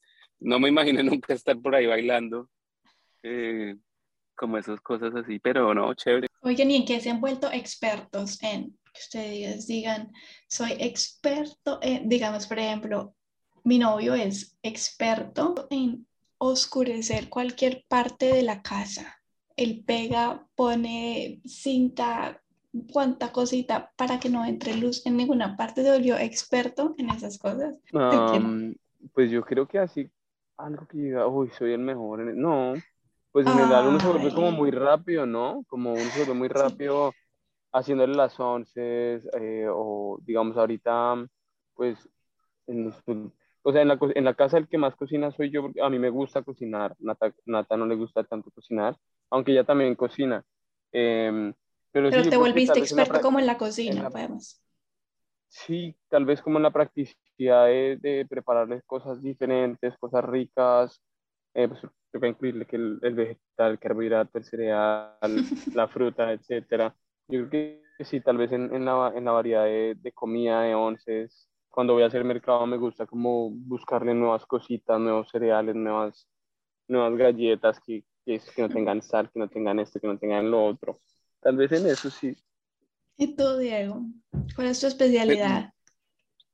no 0.45 0.60
me 0.60 0.69
imaginé 0.69 1.03
nunca 1.03 1.34
estar 1.34 1.60
por 1.60 1.75
ahí 1.75 1.88
bailando, 1.88 2.49
eh, 3.23 3.75
como 4.36 4.58
esas 4.58 4.79
cosas 4.79 5.13
así, 5.15 5.39
pero 5.39 5.73
no, 5.73 5.93
chévere. 5.93 6.27
Oigan, 6.41 6.71
¿y 6.71 6.75
en 6.77 6.86
qué 6.86 6.99
se 6.99 7.10
han 7.10 7.19
vuelto 7.19 7.51
expertos 7.51 8.41
en? 8.43 8.77
Que 8.93 8.99
ustedes 8.99 9.67
digan, 9.67 10.12
soy 10.47 10.73
experto 10.79 11.79
en, 11.81 12.08
digamos, 12.08 12.47
por 12.47 12.60
ejemplo, 12.60 13.15
mi 13.63 13.79
novio 13.79 14.13
es 14.13 14.58
experto 14.62 15.67
en 15.69 16.05
oscurecer 16.38 17.29
cualquier 17.29 17.84
parte 17.88 18.27
de 18.27 18.43
la 18.43 18.62
casa. 18.62 19.19
Él 19.58 19.84
pega, 19.86 20.45
pone 20.55 21.41
cinta, 21.45 22.41
cuanta 22.91 23.31
cosita 23.31 23.91
para 23.95 24.19
que 24.19 24.29
no 24.29 24.45
entre 24.45 24.75
luz 24.75 25.05
en 25.05 25.17
ninguna 25.17 25.55
parte. 25.55 25.81
Se 25.81 25.91
volvió 25.91 26.17
experto 26.17 26.93
en 26.97 27.10
esas 27.10 27.39
cosas. 27.39 27.79
pues 29.13 29.31
yo 29.31 29.41
creo 29.43 29.67
que 29.67 29.79
así 29.79 30.10
algo 30.58 30.88
que 30.88 30.98
diga, 30.98 31.28
uy, 31.28 31.50
soy 31.58 31.74
el 31.74 31.80
mejor. 31.80 32.22
En 32.22 32.39
No, 32.39 32.74
pues 33.32 33.48
en 33.48 33.54
general 33.54 33.88
uno 33.88 34.00
se 34.00 34.08
vuelve 34.08 34.34
como 34.34 34.52
muy 34.52 34.72
rápido, 34.72 35.26
¿no? 35.26 35.63
Como 35.68 35.91
uno 35.91 36.02
se 36.02 36.20
vuelve 36.20 36.34
muy 36.34 36.48
rápido 36.48 37.13
haciéndole 37.74 38.15
las 38.15 38.39
once, 38.39 39.20
eh, 39.39 39.68
o 39.70 40.18
digamos 40.22 40.56
ahorita, 40.56 41.28
pues, 41.74 41.98
en 42.68 42.94
o 43.68 43.72
sea, 43.72 43.82
en 43.82 43.88
la, 43.88 43.98
en 44.00 44.24
la 44.24 44.36
casa 44.36 44.60
el 44.60 44.68
que 44.68 44.78
más 44.78 44.96
cocina 44.96 45.32
soy 45.32 45.50
yo, 45.50 45.63
porque 45.63 45.82
a 45.82 45.89
mí 45.89 45.98
me 45.98 46.12
gusta 46.12 46.44
cocinar, 46.44 46.96
Nata, 47.00 47.34
Nata 47.46 47.76
no 47.76 47.88
le 47.88 47.96
gusta 47.96 48.24
tanto 48.24 48.52
cocinar, 48.52 48.96
aunque 49.32 49.52
ella 49.52 49.63
también 49.63 49.96
cocina. 49.96 50.46
Em, 50.91 51.52
pero, 51.91 52.10
pero 52.12 52.30
te 52.30 52.38
volviste 52.38 52.80
experto 52.80 53.22
como 53.22 53.39
en 53.39 53.48
la 53.48 53.58
cocina, 53.58 54.10
podemos. 54.10 54.62
Sí, 55.48 55.96
tal 56.10 56.26
vez 56.26 56.41
como 56.41 56.58
en 56.58 56.63
la 56.63 56.72
practicidad 56.72 57.18
de, 57.38 57.98
de 58.02 58.26
prepararles 58.30 58.84
cosas 58.86 59.21
diferentes, 59.21 59.98
cosas 59.98 60.24
ricas, 60.24 61.02
eh, 61.54 61.67
pues 61.67 61.82
toca 62.12 62.28
incluirle 62.28 62.65
que 62.65 62.76
el, 62.78 63.00
el, 63.02 63.13
vegetal, 63.13 63.71
el 63.71 63.80
carbohidrato, 63.80 64.38
el 64.38 64.45
cereal, 64.45 65.17
la 65.74 65.88
fruta, 65.88 66.32
etcétera. 66.32 66.95
Yo 67.28 67.50
creo 67.50 67.82
que 67.98 68.06
sí, 68.06 68.21
tal 68.21 68.38
vez 68.38 68.52
en, 68.52 68.74
en, 68.74 68.86
la, 68.86 69.12
en 69.15 69.26
la, 69.26 69.32
variedad 69.32 69.65
de, 69.65 69.95
de, 70.00 70.12
comida, 70.12 70.62
de 70.62 70.76
onces, 70.76 71.50
cuando 71.69 71.93
voy 71.93 72.04
a 72.04 72.08
hacer 72.08 72.24
mercado 72.24 72.65
me 72.65 72.78
gusta 72.78 73.06
como 73.06 73.50
buscarle 73.50 74.13
nuevas 74.13 74.45
cositas, 74.45 75.00
nuevos 75.00 75.30
cereales, 75.30 75.76
nuevas, 75.76 76.28
nuevas 76.88 77.17
galletas 77.17 77.80
que, 77.82 78.06
que, 78.26 78.39
que 78.56 78.62
no 78.62 78.69
tengan 78.69 79.02
sal, 79.02 79.30
que 79.32 79.39
no 79.39 79.50
tengan 79.50 79.80
esto, 79.80 80.00
que 80.00 80.08
no 80.08 80.17
tengan 80.17 80.50
lo 80.50 80.65
otro. 80.65 81.00
Tal 81.41 81.58
vez 81.58 81.71
en 81.74 81.86
eso 81.88 82.10
sí, 82.10 82.36
¿Y 83.17 83.36
tú, 83.36 83.58
Diego? 83.58 84.02
¿Cuál 84.56 84.67
es 84.67 84.80
tu 84.80 84.88
especialidad? 84.88 85.74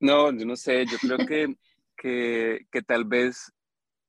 No, 0.01 0.31
yo 0.31 0.45
no 0.45 0.55
sé, 0.55 0.85
yo 0.85 0.97
creo 0.97 1.17
que, 1.25 1.55
que, 1.95 2.65
que 2.71 2.81
tal 2.81 3.05
vez 3.05 3.51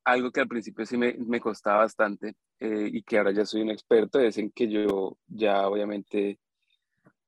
algo 0.04 0.30
que 0.30 0.40
al 0.40 0.48
principio 0.48 0.84
sí 0.86 0.96
me, 0.96 1.14
me 1.14 1.40
costaba 1.40 1.78
bastante 1.78 2.34
eh, 2.58 2.88
y 2.92 3.02
que 3.02 3.18
ahora 3.18 3.32
ya 3.32 3.44
soy 3.44 3.62
un 3.62 3.70
experto 3.70 4.18
es 4.18 4.38
en 4.38 4.50
que 4.50 4.68
yo 4.68 5.18
ya 5.26 5.68
obviamente 5.68 6.40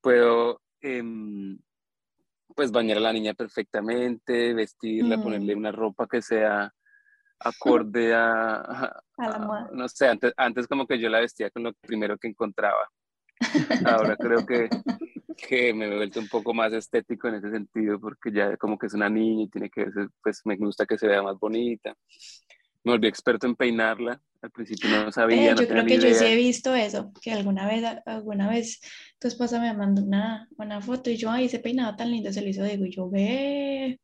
puedo 0.01 0.63
em, 0.81 1.59
pues 2.55 2.71
bañar 2.71 2.99
a 2.99 3.01
la 3.01 3.13
niña 3.13 3.35
perfectamente, 3.35 4.55
vestirla, 4.55 5.21
ponerle 5.23 5.55
mm. 5.55 5.59
una 5.59 5.73
ropa 5.73 6.07
que 6.07 6.23
sea 6.23 6.73
acorde 7.41 8.15
a, 8.15 8.61
a, 8.61 9.03
la 9.19 9.39
moda. 9.39 9.71
no 9.73 9.89
sé, 9.89 10.09
antes, 10.09 10.33
antes 10.37 10.67
como 10.67 10.87
que 10.87 10.99
yo 10.99 11.09
la 11.09 11.21
vestía 11.21 11.51
con 11.51 11.65
lo 11.65 11.73
primero 11.75 12.17
que 12.17 12.29
encontraba. 12.29 12.89
Ahora 13.87 14.17
creo 14.17 14.47
que, 14.47 14.69
que 15.35 15.75
me 15.75 15.87
he 15.87 15.97
vuelto 15.97 16.21
un 16.21 16.29
poco 16.29 16.55
más 16.55 16.73
estético 16.73 17.29
en 17.29 17.37
ese 17.37 17.51
sentido, 17.51 18.01
porque 18.01 18.33
ya 18.33 18.57
como 18.57 18.79
que 18.79 18.87
es 18.87 18.95
una 18.95 19.09
niña 19.09 19.45
y 19.45 19.49
tiene 19.49 19.71
que 19.71 19.91
ser, 19.91 20.09
pues 20.23 20.41
me 20.45 20.57
gusta 20.57 20.87
que 20.87 20.99
se 20.99 21.07
vea 21.07 21.23
más 21.23 21.39
bonita. 21.39 21.95
Me 22.83 22.93
volví 22.93 23.09
experto 23.09 23.47
en 23.47 23.57
peinarla. 23.57 24.21
Al 24.43 24.51
principio 24.51 24.91
no 24.91 25.11
sabía. 25.11 25.53
Eh, 25.53 25.55
yo 25.59 25.67
creo 25.67 25.87
que 25.87 25.99
yo 25.99 26.15
sí 26.15 26.25
he 26.27 26.37
visto 26.37 26.75
eso, 26.75 27.13
que 27.23 27.33
alguna 27.33 27.67
vez, 27.67 27.83
alguna 28.05 28.51
vez 28.51 28.81
tu 29.19 29.27
esposa 29.27 29.59
me 29.59 29.73
mandó 29.73 30.03
una, 30.03 30.47
una 30.59 30.83
foto 30.83 31.09
y 31.09 31.17
yo, 31.17 31.31
ay, 31.31 31.47
ese 31.47 31.61
peinado 31.61 31.97
tan 31.97 32.11
lindo 32.11 32.31
se 32.31 32.43
lo 32.43 32.49
hizo 32.49 32.63
Diego. 32.63 32.85
Y 32.85 32.91
yo, 32.91 33.09
ve, 33.09 33.99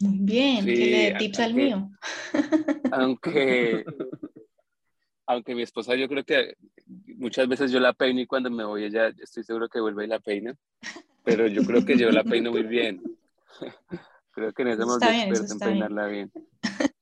muy 0.00 0.18
bien, 0.20 0.66
que 0.66 0.76
le 0.76 0.90
dé 0.90 1.14
tips 1.18 1.40
al 1.40 1.54
mío. 1.54 1.90
Aunque, 2.92 3.84
aunque 5.26 5.54
mi 5.54 5.62
esposa 5.62 5.96
yo 5.96 6.08
creo 6.08 6.24
que 6.24 6.54
muchas 7.16 7.48
veces 7.48 7.70
yo 7.70 7.80
la 7.80 7.92
peino 7.92 8.20
y 8.20 8.26
cuando 8.26 8.50
me 8.50 8.64
voy 8.64 8.84
ella 8.84 9.08
estoy 9.08 9.42
seguro 9.42 9.68
que 9.68 9.80
vuelve 9.80 10.04
y 10.04 10.08
la 10.08 10.20
peina, 10.20 10.56
pero 11.24 11.46
yo 11.46 11.62
creo 11.64 11.84
que 11.84 11.98
yo 11.98 12.10
la 12.10 12.24
peino 12.24 12.50
muy 12.50 12.62
bien. 12.62 13.02
creo 14.30 14.52
que 14.52 14.62
en 14.62 14.68
eso 14.68 14.82
hemos 14.82 15.02
experto 15.02 15.52
en 15.52 15.58
peinarla 15.58 16.06
bien. 16.06 16.32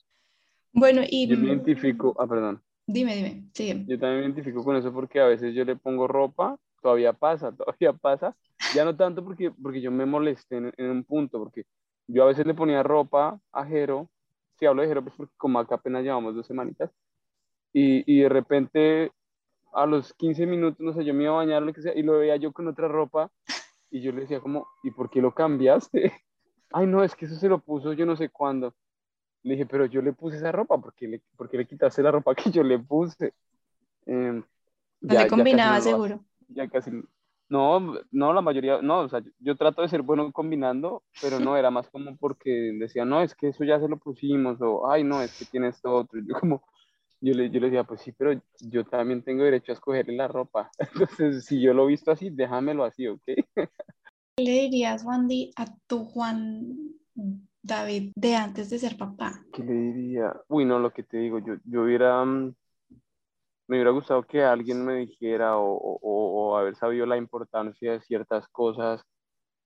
bueno, 0.73 1.03
y... 1.09 1.27
Yo 1.27 1.37
me 1.37 1.49
identifico, 1.49 2.15
ah, 2.19 2.27
perdón. 2.27 2.63
Dime, 2.87 3.17
dime, 3.17 3.45
sigue. 3.53 3.85
Yo 3.87 3.99
también 3.99 4.21
me 4.21 4.27
identifico 4.27 4.63
con 4.63 4.77
eso 4.77 4.93
porque 4.93 5.21
a 5.21 5.27
veces 5.27 5.55
yo 5.55 5.65
le 5.65 5.77
pongo 5.77 6.07
ropa, 6.07 6.57
todavía 6.81 7.13
pasa, 7.13 7.53
todavía 7.57 7.93
pasa, 7.93 8.37
ya 8.75 8.85
no 8.85 8.97
tanto 8.97 9.25
porque, 9.25 9.51
porque 9.51 9.81
yo 9.81 9.91
me 9.91 10.07
molesté 10.07 10.57
en, 10.57 10.73
en 10.77 10.91
un 10.91 11.05
punto, 11.05 11.39
porque 11.39 11.65
yo 12.07 12.23
a 12.23 12.27
veces 12.27 12.47
le 12.47 12.55
ponía 12.55 12.83
ropa 12.83 13.41
a 13.53 13.65
Jero, 13.65 14.09
si 14.59 14.67
hablo 14.67 14.83
de 14.83 14.89
Jero, 14.89 15.03
pues 15.03 15.15
porque 15.17 15.35
como 15.37 15.59
acá 15.59 15.77
apenas 15.77 16.05
llevamos 16.05 16.35
dos 16.35 16.47
semanitas, 16.47 16.91
y, 17.73 18.05
y 18.07 18.21
de 18.21 18.29
repente 18.29 19.11
a 19.75 19.87
los 19.87 20.15
15 20.15 20.47
minutos, 20.47 20.81
no 20.81 20.93
sé, 20.93 21.05
yo 21.05 21.15
me 21.15 21.25
iba 21.25 21.33
a 21.33 21.37
bañar, 21.37 21.63
lo 21.63 21.73
que 21.73 21.83
sea, 21.83 21.95
y 21.95 22.03
lo 22.03 22.19
veía 22.19 22.37
yo 22.37 22.53
con 22.53 22.69
otra 22.69 22.89
ropa, 22.89 23.31
y 23.91 24.01
yo 24.01 24.13
le 24.13 24.23
decía 24.23 24.41
como, 24.41 24.67
¿y 24.83 24.91
por 24.91 25.11
qué 25.11 25.21
lo 25.21 25.35
cambiaste? 25.35 26.13
Ay, 26.73 26.87
no, 26.87 27.05
es 27.05 27.15
que 27.15 27.27
eso 27.27 27.37
se 27.37 27.49
lo 27.49 27.59
puso 27.59 27.93
yo 27.93 28.07
no 28.07 28.17
sé 28.17 28.29
cuándo. 28.29 28.75
Le 29.43 29.53
dije, 29.53 29.67
pero 29.67 29.87
yo 29.87 30.01
le 30.01 30.13
puse 30.13 30.39
esa 30.39 30.51
ropa, 30.51 30.79
¿por 30.79 30.95
qué 30.95 31.07
le, 31.07 31.23
por 31.37 31.53
le 31.53 31.67
quitaste 31.67 32.03
la 32.03 32.11
ropa 32.11 32.35
que 32.35 32.51
yo 32.51 32.63
le 32.63 32.79
puse? 32.79 33.35
Eh, 34.07 34.43
no 35.01 35.15
le 35.15 35.27
combinaba, 35.29 35.81
seguro. 35.81 36.21
Ya 36.49 36.69
casi, 36.69 36.91
no, 37.49 37.95
no, 38.11 38.33
la 38.33 38.41
mayoría, 38.41 38.81
no, 38.81 39.01
o 39.01 39.09
sea, 39.09 39.23
yo, 39.39 39.57
trato 39.57 39.83
de 39.83 39.89
ser 39.89 40.03
bueno 40.03 40.33
combinando, 40.33 41.03
pero 41.21 41.39
no, 41.39 41.57
era 41.57 41.71
más 41.71 41.89
como 41.91 42.17
porque 42.17 42.51
decía, 42.79 43.05
no, 43.05 43.21
es 43.21 43.35
que 43.35 43.49
eso 43.49 43.65
ya 43.65 43.79
se 43.79 43.89
lo 43.89 43.99
pusimos, 43.99 44.61
o, 44.61 44.91
ay, 44.91 45.05
no, 45.05 45.21
es 45.21 45.39
que 45.39 45.45
tiene 45.45 45.69
esto 45.69 45.95
otro. 45.95 46.21
Yo 46.27 46.35
como, 46.41 46.63
yo 47.21 47.35
le, 47.35 47.51
yo 47.51 47.61
le 47.61 47.67
decía, 47.67 47.85
pues 47.85 48.01
sí, 48.03 48.13
pero 48.13 48.41
yo 48.61 48.85
también 48.85 49.23
tengo 49.23 49.45
derecho 49.45 49.73
a 49.73 49.75
escogerle 49.75 50.17
la 50.17 50.29
ropa. 50.29 50.71
Entonces, 50.79 51.45
si 51.45 51.61
yo 51.61 51.73
lo 51.75 51.85
he 51.85 51.89
visto 51.89 52.11
así, 52.11 52.31
déjamelo 52.31 52.85
así, 52.85 53.07
¿ok? 53.07 53.23
¿Qué 53.25 54.43
le 54.43 54.53
dirías, 54.53 55.05
Wandy, 55.05 55.53
a 55.57 55.67
tu 55.87 56.05
Juan 56.05 56.95
David 57.63 58.13
de 58.17 58.35
antes 58.35 58.69
de 58.69 58.79
ser 58.79 58.97
papá? 58.97 59.45
¿Qué 59.53 59.63
le 59.63 59.73
diría? 59.73 60.35
Uy, 60.49 60.65
no, 60.65 60.79
lo 60.79 60.93
que 60.93 61.05
te 61.05 61.19
digo, 61.19 61.39
yo, 61.39 61.55
yo 61.65 61.83
hubiera, 61.83 62.25
mm, 62.25 62.55
me 63.69 63.77
hubiera 63.77 63.91
gustado 63.91 64.25
que 64.25 64.43
alguien 64.43 64.85
me 64.85 64.97
dijera 64.97 65.57
o, 65.57 65.75
o, 65.77 65.99
o, 66.03 66.57
haber 66.57 66.77
sabido 66.77 67.07
la 67.07 67.17
importancia 67.17 67.93
de 67.93 68.01
ciertas 68.01 68.49
cosas, 68.49 69.03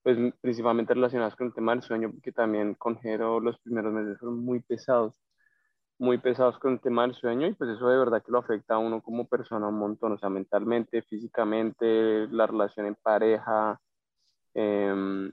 pues 0.03 0.17
principalmente 0.41 0.93
relacionadas 0.93 1.35
con 1.35 1.47
el 1.47 1.53
tema 1.53 1.73
del 1.73 1.81
sueño, 1.81 2.11
porque 2.11 2.31
también 2.31 2.75
con 2.75 2.97
Jero 2.99 3.39
los 3.39 3.59
primeros 3.59 3.91
meses 3.93 4.17
fueron 4.19 4.39
muy 4.45 4.61
pesados, 4.61 5.15
muy 5.99 6.17
pesados 6.17 6.57
con 6.59 6.73
el 6.73 6.79
tema 6.79 7.03
del 7.03 7.13
sueño 7.13 7.47
y 7.47 7.53
pues 7.53 7.69
eso 7.71 7.87
de 7.89 7.97
verdad 7.97 8.23
que 8.23 8.31
lo 8.31 8.39
afecta 8.39 8.75
a 8.75 8.79
uno 8.79 9.01
como 9.01 9.27
persona 9.27 9.67
un 9.67 9.77
montón, 9.77 10.13
o 10.13 10.17
sea, 10.17 10.29
mentalmente, 10.29 11.01
físicamente, 11.03 12.27
la 12.29 12.47
relación 12.47 12.87
en 12.87 12.95
pareja. 12.95 13.79
Eh, 14.53 15.31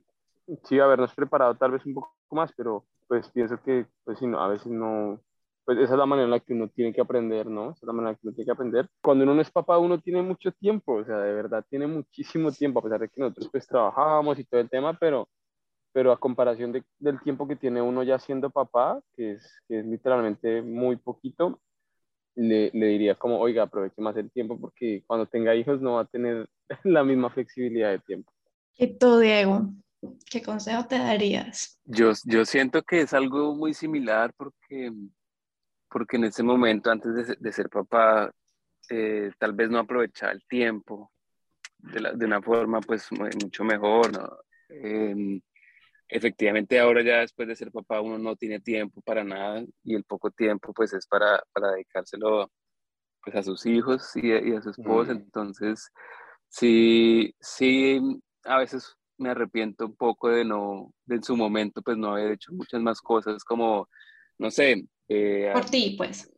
sí, 0.64 0.78
habernos 0.80 1.14
preparado 1.14 1.54
tal 1.56 1.72
vez 1.72 1.86
un 1.86 1.94
poco 1.94 2.12
más, 2.32 2.52
pero 2.56 2.84
pues 3.08 3.28
pienso 3.30 3.60
que 3.62 3.86
pues 4.04 4.18
si 4.18 4.26
no, 4.26 4.40
a 4.40 4.48
veces 4.48 4.66
no, 4.66 5.20
pues 5.64 5.78
esa 5.78 5.94
es 5.94 5.98
la 5.98 6.06
manera 6.06 6.24
en 6.26 6.30
la 6.30 6.40
que 6.40 6.52
uno 6.52 6.68
tiene 6.68 6.92
que 6.92 7.00
aprender, 7.00 7.46
¿no? 7.48 7.70
Esa 7.70 7.80
es 7.82 7.84
la 7.84 7.92
manera 7.92 8.10
en 8.10 8.14
la 8.14 8.18
que 8.20 8.28
uno 8.28 8.34
tiene 8.34 8.46
que 8.46 8.52
aprender. 8.52 8.88
Cuando 9.02 9.24
uno 9.24 9.34
no 9.34 9.42
es 9.42 9.50
papá, 9.50 9.78
uno 9.78 10.00
tiene 10.00 10.22
mucho 10.22 10.52
tiempo, 10.52 10.94
o 10.94 11.04
sea, 11.04 11.18
de 11.18 11.32
verdad 11.32 11.64
tiene 11.68 11.86
muchísimo 11.86 12.52
tiempo, 12.52 12.80
a 12.80 12.82
pesar 12.82 13.00
de 13.00 13.08
que 13.08 13.20
nosotros 13.20 13.48
pues 13.50 13.66
trabajamos 13.66 14.38
y 14.38 14.44
todo 14.44 14.60
el 14.60 14.70
tema, 14.70 14.96
pero, 14.98 15.28
pero 15.96 16.12
a 16.12 16.20
comparación 16.20 16.72
de, 16.72 16.84
del 16.98 17.18
tiempo 17.22 17.48
que 17.48 17.56
tiene 17.56 17.80
uno 17.80 18.02
ya 18.02 18.18
siendo 18.18 18.50
papá, 18.50 19.00
que 19.16 19.32
es, 19.32 19.62
que 19.66 19.78
es 19.78 19.86
literalmente 19.86 20.60
muy 20.60 20.96
poquito, 20.96 21.58
le, 22.34 22.70
le, 22.74 22.86
diría 22.88 23.14
como, 23.14 23.38
oiga, 23.38 23.62
aproveche 23.62 24.02
más 24.02 24.14
el 24.18 24.30
tiempo 24.30 24.60
porque 24.60 25.02
cuando 25.06 25.24
tenga 25.24 25.54
hijos 25.54 25.80
no 25.80 25.94
va 25.94 26.02
a 26.02 26.04
tener 26.04 26.50
la 26.84 27.02
misma 27.02 27.30
flexibilidad 27.30 27.92
de 27.92 28.00
tiempo. 28.00 28.30
¿Y 28.76 28.98
tú, 28.98 29.20
Diego? 29.20 29.70
¿Qué 30.30 30.42
consejo 30.42 30.86
te 30.86 30.98
darías? 30.98 31.80
Yo, 31.86 32.12
yo 32.26 32.44
siento 32.44 32.82
que 32.82 33.00
es 33.00 33.14
algo 33.14 33.54
muy 33.54 33.72
similar 33.72 34.34
porque 34.36 34.92
porque 35.88 36.18
en 36.18 36.24
ese 36.24 36.42
momento, 36.42 36.90
antes 36.90 37.40
de, 37.40 37.52
ser 37.52 37.70
papá, 37.70 38.30
eh, 38.90 39.30
tal 39.38 39.54
vez 39.54 39.70
no 39.70 39.78
aprovechaba 39.78 40.32
el 40.32 40.44
tiempo 40.46 41.10
de, 41.78 42.12
de 42.16 42.26
una 42.26 42.42
forma 42.42 42.82
pues 42.82 43.08
mucho 43.10 43.64
mejor, 43.64 44.12
¿no? 44.12 44.30
Em, 44.68 45.40
efectivamente 46.08 46.78
ahora 46.78 47.02
ya 47.02 47.18
después 47.20 47.48
de 47.48 47.56
ser 47.56 47.72
papá 47.72 48.00
uno 48.00 48.18
no 48.18 48.36
tiene 48.36 48.60
tiempo 48.60 49.00
para 49.02 49.24
nada 49.24 49.64
y 49.82 49.94
el 49.94 50.04
poco 50.04 50.30
tiempo 50.30 50.72
pues 50.72 50.92
es 50.92 51.06
para, 51.06 51.42
para 51.52 51.72
dedicárselo 51.72 52.50
pues 53.22 53.36
a 53.36 53.42
sus 53.42 53.66
hijos 53.66 54.12
y, 54.14 54.32
a 54.32 54.62
su 54.62 54.70
esposa, 54.70 55.12
entonces 55.12 55.90
sí, 56.48 57.34
sí, 57.40 58.00
a 58.44 58.58
veces 58.58 58.96
me 59.18 59.30
arrepiento 59.30 59.86
un 59.86 59.96
poco 59.96 60.28
de 60.28 60.44
no, 60.44 60.92
de 61.04 61.16
en 61.16 61.24
su 61.24 61.36
momento 61.36 61.82
pues 61.82 61.96
no 61.96 62.12
haber 62.12 62.32
hecho 62.32 62.52
muchas 62.52 62.80
más 62.80 63.00
cosas 63.00 63.42
como, 63.44 63.88
no 64.38 64.50
sé, 64.50 64.84
eh, 65.08 65.50
por 65.52 65.64
ti, 65.64 65.94
pues. 65.96 66.32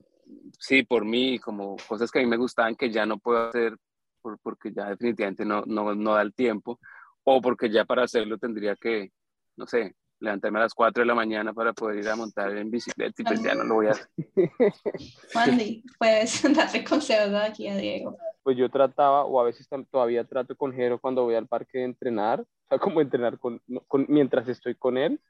Sí, 0.59 0.83
por 0.83 1.05
mí, 1.05 1.39
como 1.39 1.77
cosas 1.89 2.11
que 2.11 2.19
a 2.19 2.23
mí 2.23 2.29
me 2.29 2.37
gustaban 2.37 2.77
que 2.77 2.91
ya 2.91 3.07
no 3.07 3.19
puedo 3.19 3.49
hacer 3.49 3.77
por, 4.21 4.39
porque 4.41 4.73
ya 4.73 4.91
definitivamente 4.91 5.45
no, 5.45 5.63
no, 5.67 5.95
no 5.95 6.15
da 6.15 6.23
el 6.23 6.35
tiempo, 6.35 6.79
o 7.25 7.41
porque 7.41 7.71
ya 7.71 7.85
para 7.85 8.05
hacerlo 8.05 8.39
tendría 8.39 8.77
que, 8.77 9.11
no 9.59 9.67
sé, 9.67 9.95
levantarme 10.21 10.59
a 10.59 10.63
las 10.63 10.75
4 10.75 11.03
de 11.03 11.07
la 11.07 11.15
mañana 11.15 11.53
para 11.53 11.73
poder 11.73 11.99
ir 11.99 12.09
a 12.09 12.17
montar 12.17 12.57
en 12.57 12.71
bicicleta 12.71 13.23
y 13.23 13.25
pues 13.25 13.43
ya 13.43 13.55
no 13.55 13.65
lo 13.65 13.75
voy 13.75 13.89
a 13.89 13.91
hacer. 13.91 14.09
Wandy, 15.35 15.85
puedes 15.99 16.43
darle 16.55 16.85
consejos 16.85 17.35
aquí 17.35 17.69
a 17.69 17.77
Diego. 17.77 18.17
Pues 18.43 18.57
yo 18.57 18.71
trataba, 18.71 19.25
o 19.25 19.39
a 19.41 19.45
veces 19.45 19.69
todavía 19.91 20.25
trato 20.25 20.57
con 20.57 20.73
Jero 20.73 20.99
cuando 20.99 21.25
voy 21.25 21.35
al 21.35 21.47
parque 21.47 21.79
de 21.79 21.85
entrenar, 21.85 22.41
o 22.41 22.69
sea, 22.69 22.79
como 22.79 23.03
entrenar 23.03 23.39
con, 23.39 23.61
con, 23.87 24.07
mientras 24.09 24.49
estoy 24.49 24.75
con 24.75 24.97
él, 24.97 25.21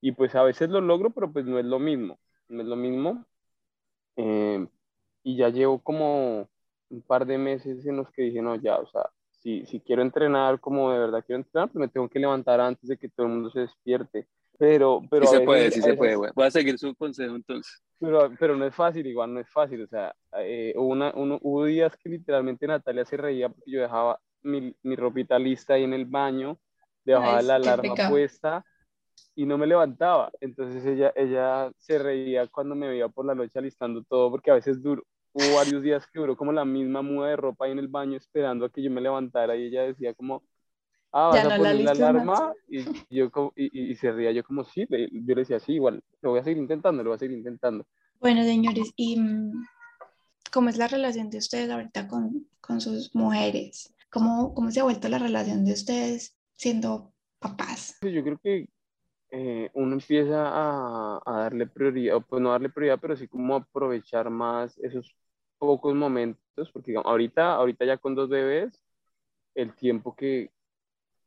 y 0.00 0.12
pues 0.12 0.34
a 0.34 0.42
veces 0.42 0.70
lo 0.70 0.80
logro, 0.80 1.10
pero 1.10 1.30
pues 1.30 1.44
no 1.44 1.58
es 1.58 1.66
lo 1.66 1.78
mismo 1.78 2.18
no 2.48 2.62
es 2.62 2.68
lo 2.68 2.76
mismo. 2.76 3.24
Eh, 4.16 4.66
y 5.22 5.36
ya 5.36 5.48
llevo 5.48 5.82
como 5.82 6.48
un 6.90 7.02
par 7.02 7.26
de 7.26 7.38
meses 7.38 7.84
en 7.86 7.96
los 7.96 8.10
que 8.10 8.22
dije, 8.22 8.42
no, 8.42 8.56
ya, 8.56 8.78
o 8.78 8.86
sea, 8.88 9.10
si, 9.44 9.66
si 9.66 9.78
quiero 9.80 10.00
entrenar 10.00 10.58
como 10.58 10.90
de 10.90 10.98
verdad 10.98 11.22
quiero 11.24 11.40
entrenar, 11.40 11.68
pues 11.68 11.80
me 11.80 11.88
tengo 11.88 12.08
que 12.08 12.18
levantar 12.18 12.60
antes 12.60 12.88
de 12.88 12.96
que 12.96 13.10
todo 13.10 13.26
el 13.26 13.32
mundo 13.32 13.50
se 13.50 13.60
despierte. 13.60 14.26
Pero, 14.58 15.02
pero 15.10 15.26
sí 15.26 15.36
se 15.36 15.40
puede, 15.42 15.70
sí 15.70 15.82
se 15.82 15.94
puede, 15.94 16.16
Voy 16.16 16.46
a 16.46 16.50
seguir 16.50 16.78
su 16.78 16.94
consejo 16.94 17.34
entonces. 17.36 17.82
Pero, 17.98 18.32
pero 18.38 18.56
no 18.56 18.64
es 18.64 18.74
fácil, 18.74 19.06
igual 19.06 19.34
no 19.34 19.40
es 19.40 19.50
fácil. 19.50 19.82
O 19.82 19.86
sea, 19.86 20.14
eh, 20.38 20.72
una, 20.76 21.12
uno, 21.14 21.38
hubo 21.42 21.64
días 21.64 21.94
que 21.96 22.08
literalmente 22.08 22.66
Natalia 22.66 23.04
se 23.04 23.16
reía 23.16 23.48
porque 23.48 23.70
yo 23.70 23.82
dejaba 23.82 24.18
mi, 24.42 24.74
mi 24.82 24.96
ropita 24.96 25.38
lista 25.38 25.74
ahí 25.74 25.84
en 25.84 25.92
el 25.92 26.06
baño, 26.06 26.58
dejaba 27.04 27.42
la 27.42 27.56
alarma 27.56 27.94
puesta 28.08 28.64
y 29.34 29.44
no 29.44 29.58
me 29.58 29.66
levantaba. 29.66 30.30
Entonces 30.40 30.86
ella, 30.86 31.12
ella 31.16 31.70
se 31.76 31.98
reía 31.98 32.46
cuando 32.46 32.74
me 32.74 32.88
veía 32.88 33.08
por 33.08 33.26
la 33.26 33.34
noche 33.34 33.58
alistando 33.58 34.02
todo, 34.04 34.30
porque 34.30 34.50
a 34.50 34.54
veces 34.54 34.82
duro, 34.82 35.02
hubo 35.34 35.56
varios 35.56 35.82
días 35.82 36.06
que 36.06 36.20
duró 36.20 36.36
como 36.36 36.52
la 36.52 36.64
misma 36.64 37.02
muda 37.02 37.28
de 37.28 37.36
ropa 37.36 37.64
ahí 37.66 37.72
en 37.72 37.80
el 37.80 37.88
baño 37.88 38.16
esperando 38.16 38.64
a 38.64 38.70
que 38.70 38.82
yo 38.82 38.90
me 38.90 39.00
levantara 39.00 39.56
y 39.56 39.64
ella 39.64 39.82
decía 39.82 40.14
como, 40.14 40.44
ah, 41.12 41.30
vas 41.32 41.44
a 41.44 41.56
poner 41.56 41.80
la, 41.80 41.90
alarma 41.90 42.52
y, 42.68 42.84
yo, 43.10 43.30
y, 43.56 43.90
y, 43.90 43.96
se 43.96 44.12
reía 44.12 44.30
yo 44.30 44.44
como, 44.44 44.64
sí, 44.64 44.86
yo 44.88 44.96
le 45.34 45.34
decía, 45.34 45.58
sí, 45.58 45.74
igual, 45.74 46.02
lo 46.22 46.30
voy 46.30 46.40
a 46.40 46.44
seguir 46.44 46.58
intentando, 46.58 47.02
lo 47.02 47.10
voy 47.10 47.16
a 47.16 47.18
seguir 47.18 47.36
intentando. 47.36 47.84
Bueno, 48.20 48.44
señores, 48.44 48.92
¿y 48.94 49.18
mm, 49.18 49.66
cómo 50.52 50.68
es 50.68 50.78
la 50.78 50.86
relación 50.86 51.30
de 51.30 51.38
ustedes 51.38 51.68
ahorita 51.68 52.06
con, 52.06 52.46
con 52.60 52.80
sus 52.80 53.12
mujeres? 53.14 53.92
¿Cómo, 54.10 54.54
¿Cómo 54.54 54.70
se 54.70 54.80
ha 54.80 54.84
vuelto 54.84 55.08
la 55.08 55.18
relación 55.18 55.64
de 55.64 55.72
ustedes 55.72 56.36
siendo 56.52 57.12
papás? 57.40 57.98
Yo 58.02 58.22
creo 58.22 58.38
que 58.40 58.68
eh, 59.30 59.68
uno 59.74 59.94
empieza 59.94 60.46
a, 60.46 61.20
a, 61.26 61.38
darle 61.40 61.66
prioridad, 61.66 62.14
o 62.14 62.20
pues 62.20 62.40
no 62.40 62.52
darle 62.52 62.68
prioridad, 62.68 63.00
pero 63.02 63.16
sí 63.16 63.26
como 63.26 63.56
aprovechar 63.56 64.30
más 64.30 64.78
esos 64.78 65.12
pocos 65.66 65.94
momentos, 65.94 66.70
porque 66.72 66.94
ahorita, 67.02 67.54
ahorita 67.54 67.84
ya 67.84 67.96
con 67.98 68.14
dos 68.14 68.28
bebés, 68.28 68.80
el 69.54 69.74
tiempo 69.74 70.14
que, 70.14 70.50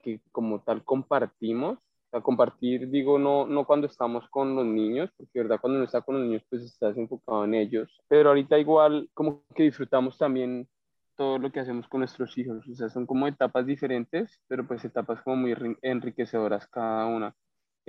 que 0.01 0.21
como 0.31 0.61
tal 0.61 0.83
compartimos, 0.83 1.77
o 1.77 2.09
sea, 2.09 2.21
compartir, 2.21 2.89
digo, 2.89 3.19
no, 3.19 3.45
no 3.45 3.65
cuando 3.65 3.88
estamos 3.88 4.29
con 4.29 4.55
los 4.55 4.65
niños, 4.65 5.09
porque 5.17 5.41
verdad 5.41 5.59
cuando 5.59 5.77
uno 5.77 5.85
está 5.85 6.01
con 6.01 6.15
los 6.15 6.25
niños, 6.25 6.43
pues 6.49 6.63
estás 6.63 6.97
enfocado 6.97 7.45
en 7.45 7.53
ellos, 7.55 7.89
pero 8.07 8.29
ahorita 8.29 8.57
igual 8.59 9.09
como 9.13 9.43
que 9.55 9.63
disfrutamos 9.63 10.17
también 10.17 10.67
todo 11.15 11.39
lo 11.39 11.51
que 11.51 11.59
hacemos 11.59 11.88
con 11.88 11.99
nuestros 12.01 12.38
hijos, 12.38 12.67
o 12.67 12.75
sea, 12.75 12.89
son 12.89 13.05
como 13.05 13.27
etapas 13.27 13.65
diferentes, 13.65 14.39
pero 14.47 14.65
pues 14.67 14.85
etapas 14.85 15.21
como 15.23 15.38
muy 15.38 15.55
enriquecedoras 15.81 16.67
cada 16.67 17.07
una. 17.07 17.35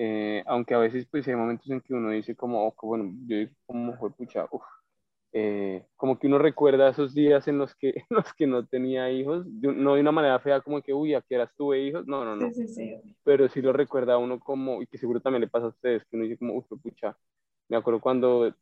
Eh, 0.01 0.45
aunque 0.47 0.75
a 0.75 0.79
veces 0.79 1.07
pues 1.11 1.27
hay 1.27 1.35
momentos 1.35 1.69
en 1.71 1.81
que 1.81 1.93
uno 1.93 2.11
dice 2.11 2.37
como, 2.37 2.67
oh, 2.67 2.75
bueno, 2.83 3.13
yo 3.27 3.37
como 3.67 3.97
fue 3.99 4.13
pucha, 4.13 4.47
eh, 5.33 5.85
como 5.97 6.19
que 6.19 6.27
uno 6.27 6.39
recuerda 6.39 6.89
esos 6.89 7.15
días 7.15 7.47
en 7.49 7.59
los 7.59 7.75
que, 7.75 7.91
en 7.97 8.07
los 8.11 8.33
que 8.35 8.47
no 8.47 8.67
tenía 8.67 9.11
hijos, 9.11 9.47
no 9.47 9.95
de 9.95 10.01
una 10.01 10.13
manera 10.13 10.39
fea 10.41 10.61
como 10.61 10.83
que, 10.83 10.93
uy, 10.95 11.15
¿a 11.15 11.23
qué 11.23 11.37
horas 11.37 11.51
tuve 11.57 11.81
hijos? 11.81 12.07
No, 12.07 12.25
no, 12.25 12.37
no. 12.37 12.51
Sí, 12.53 12.67
sí, 12.67 12.69
sí. 12.69 13.17
Pero 13.25 13.49
sí 13.49 13.61
lo 13.61 13.73
recuerda 13.73 14.19
uno 14.19 14.41
como, 14.41 14.83
y 14.83 14.87
que 14.87 14.99
seguro 14.99 15.21
también 15.21 15.43
le 15.43 15.49
pasa 15.49 15.67
a 15.67 15.71
ustedes, 15.71 16.05
que 16.05 16.17
uno 16.17 16.25
dice 16.25 16.39
como, 16.39 16.55
uy, 16.55 16.65
pucha, 16.83 17.17
me 17.69 17.77
acuerdo 17.77 18.01
cuando 18.01 18.55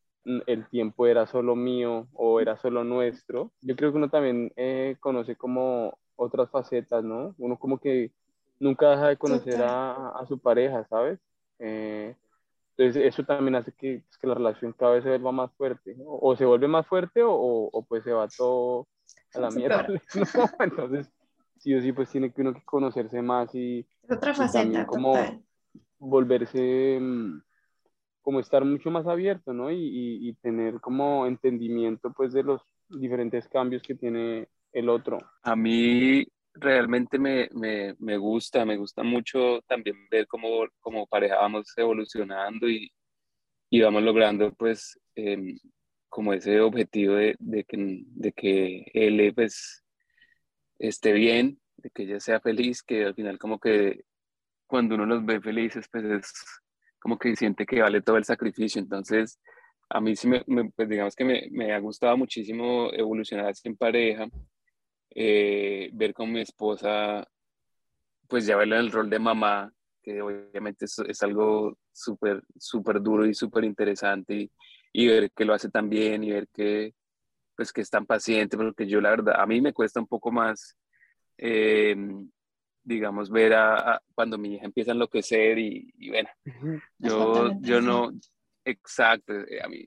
el 0.47 0.69
tiempo 0.69 1.07
era 1.07 1.27
solo 1.27 1.55
mío 1.55 2.09
o 2.13 2.41
era 2.41 2.57
solo 2.57 2.83
nuestro. 2.85 3.53
Yo 3.61 3.77
creo 3.77 3.93
que 3.93 3.99
uno 3.99 4.11
también 4.11 4.53
eh, 4.57 4.97
conoce 5.01 5.37
como 5.37 5.99
otras 6.17 6.51
facetas, 6.51 7.05
¿no? 7.05 7.35
Uno 7.39 7.59
como 7.59 7.79
que 7.79 8.11
nunca 8.59 8.91
deja 8.91 9.09
de 9.09 9.17
conocer 9.17 9.61
a, 9.63 10.09
a, 10.09 10.27
su 10.27 10.39
pareja, 10.39 10.85
¿sabes? 10.89 11.21
Eh, 11.59 12.15
entonces 12.77 13.05
eso 13.05 13.25
también 13.25 13.55
hace 13.55 13.73
que, 13.73 14.03
pues, 14.07 14.19
que, 14.19 14.27
la 14.27 14.35
relación 14.35 14.75
cada 14.75 14.93
vez 14.93 15.03
se 15.03 15.09
vuelva 15.09 15.33
más 15.33 15.53
fuerte, 15.55 15.97
o 16.05 16.37
se 16.37 16.45
vuelve 16.45 16.69
más 16.69 16.87
fuerte 16.87 17.23
o, 17.23 17.33
o, 17.33 17.85
pues 17.87 18.05
se 18.05 18.13
va 18.13 18.29
todo 18.29 18.87
a 19.35 19.41
la 19.41 19.51
mierda. 19.51 19.87
Entonces 20.61 21.11
sí 21.59 21.75
o 21.75 21.81
sí 21.81 21.93
pues 21.93 22.11
tiene 22.11 22.33
que 22.33 22.43
uno 22.43 22.53
que 22.53 22.63
conocerse 22.65 23.23
más 23.23 23.55
y, 23.55 23.87
otra 24.09 24.35
faceta, 24.35 24.87
como 24.87 25.15
volverse 25.99 26.99
mm, 27.01 27.41
como 28.21 28.41
estar 28.41 28.65
mucho 28.65 28.91
más 28.91 29.07
abierto, 29.07 29.55
¿no? 29.55 29.71
Y, 29.71 29.77
y, 29.77 30.29
y, 30.29 30.35
tener 30.35 30.81
como 30.81 31.27
entendimiento 31.27 32.13
pues 32.13 32.33
de 32.33 32.43
los 32.43 32.61
diferentes 32.89 33.49
cambios 33.49 33.83
que 33.83 33.95
tiene 33.95 34.49
el 34.73 34.91
otro. 34.91 35.19
A 35.43 35.57
mí 35.57 36.27
realmente 36.59 37.19
me, 37.19 37.49
me, 37.53 37.95
me, 37.99 38.17
gusta, 38.17 38.65
me 38.65 38.77
gusta 38.77 39.03
mucho 39.03 39.61
también 39.67 39.97
ver 40.11 40.27
cómo, 40.27 40.67
cómo 40.81 41.07
pareja 41.07 41.37
vamos 41.37 41.73
evolucionando 41.77 42.69
y, 42.69 42.91
y 43.71 43.81
vamos 43.81 44.03
logrando 44.03 44.53
pues 44.55 44.99
em, 45.15 45.59
como 46.09 46.33
ese 46.33 46.61
objetivo 46.61 47.15
de, 47.15 47.37
de, 47.39 47.65
que, 47.65 48.03
de 48.07 48.33
que 48.33 48.87
él 48.95 49.33
pues 49.35 49.85
esté 50.79 51.13
bien, 51.13 51.61
de 51.77 51.91
que 51.91 52.05
ella 52.05 52.21
sea 52.21 52.41
feliz, 52.41 52.83
que 52.83 53.05
al 53.05 53.15
final 53.15 53.39
como 53.39 53.59
que 53.59 54.05
cuando 54.67 54.95
uno 54.95 55.07
los 55.07 55.25
ve 55.25 55.41
felices 55.41 55.87
pues 55.91 56.05
es 56.05 56.33
como 56.99 57.19
que 57.19 57.37
siente 57.37 57.67
que 57.67 57.81
vale 57.83 58.03
todo 58.03 58.17
el 58.17 58.25
sacrificio, 58.25 58.81
entonces 58.81 59.39
a 59.89 60.01
mí 60.01 60.17
sí 60.17 60.29
me, 60.29 60.43
pues 60.75 60.89
digamos 60.89 61.15
que 61.15 61.25
me, 61.25 61.49
me 61.51 61.73
ha 61.73 61.79
gustado 61.79 62.17
muchísimo 62.17 62.91
evolucionar 62.93 63.47
así 63.47 63.69
en 63.69 63.77
pareja, 63.77 64.27
eh, 65.11 65.91
ver 65.93 66.13
con 66.15 66.33
mi 66.33 66.41
esposa, 66.41 67.27
pues 68.29 68.47
ya 68.47 68.57
verla 68.57 68.77
en 68.77 68.87
el 68.87 68.93
rol 68.93 69.11
de 69.11 69.19
mamá, 69.19 69.73
que 70.03 70.21
obviamente 70.23 70.85
es, 70.85 70.99
es 71.01 71.23
algo 71.23 71.79
súper, 71.93 72.43
súper 72.59 73.01
duro 73.01 73.27
y 73.27 73.35
súper 73.35 73.65
interesante, 73.65 74.35
y, 74.35 74.51
y, 74.93 75.07
ver 75.09 75.31
que 75.33 75.45
lo 75.45 75.55
hace 75.55 75.69
tan 75.71 75.89
bien, 75.89 76.25
y 76.25 76.31
ver 76.31 76.49
que, 76.53 76.95
pues 77.57 77.73
que 77.73 77.81
es 77.81 77.91
tan 77.91 78.07
paciente, 78.07 78.57
porque 78.57 78.87
yo 78.87 79.01
la 79.01 79.11
verdad, 79.11 79.41
a 79.41 79.47
mí 79.47 79.61
me 79.61 79.73
cuesta 79.73 80.01
un 80.01 80.07
poco 80.07 80.31
más, 80.31 80.77
eh, 81.39 81.97
digamos, 82.85 83.31
ver 83.31 83.55
a, 83.55 84.01
cuando 84.15 84.39
mi 84.39 84.55
hija 84.55 84.65
empieza 84.65 84.93
a 84.93 84.95
enloquecer 84.95 85.59
y, 85.59 85.93
bueno, 86.09 86.29
yo, 86.99 87.51
yo 87.61 87.81
no, 87.81 88.13
exacto, 88.65 89.33
eh, 89.33 89.61
a 89.63 89.69
mí, 89.69 89.85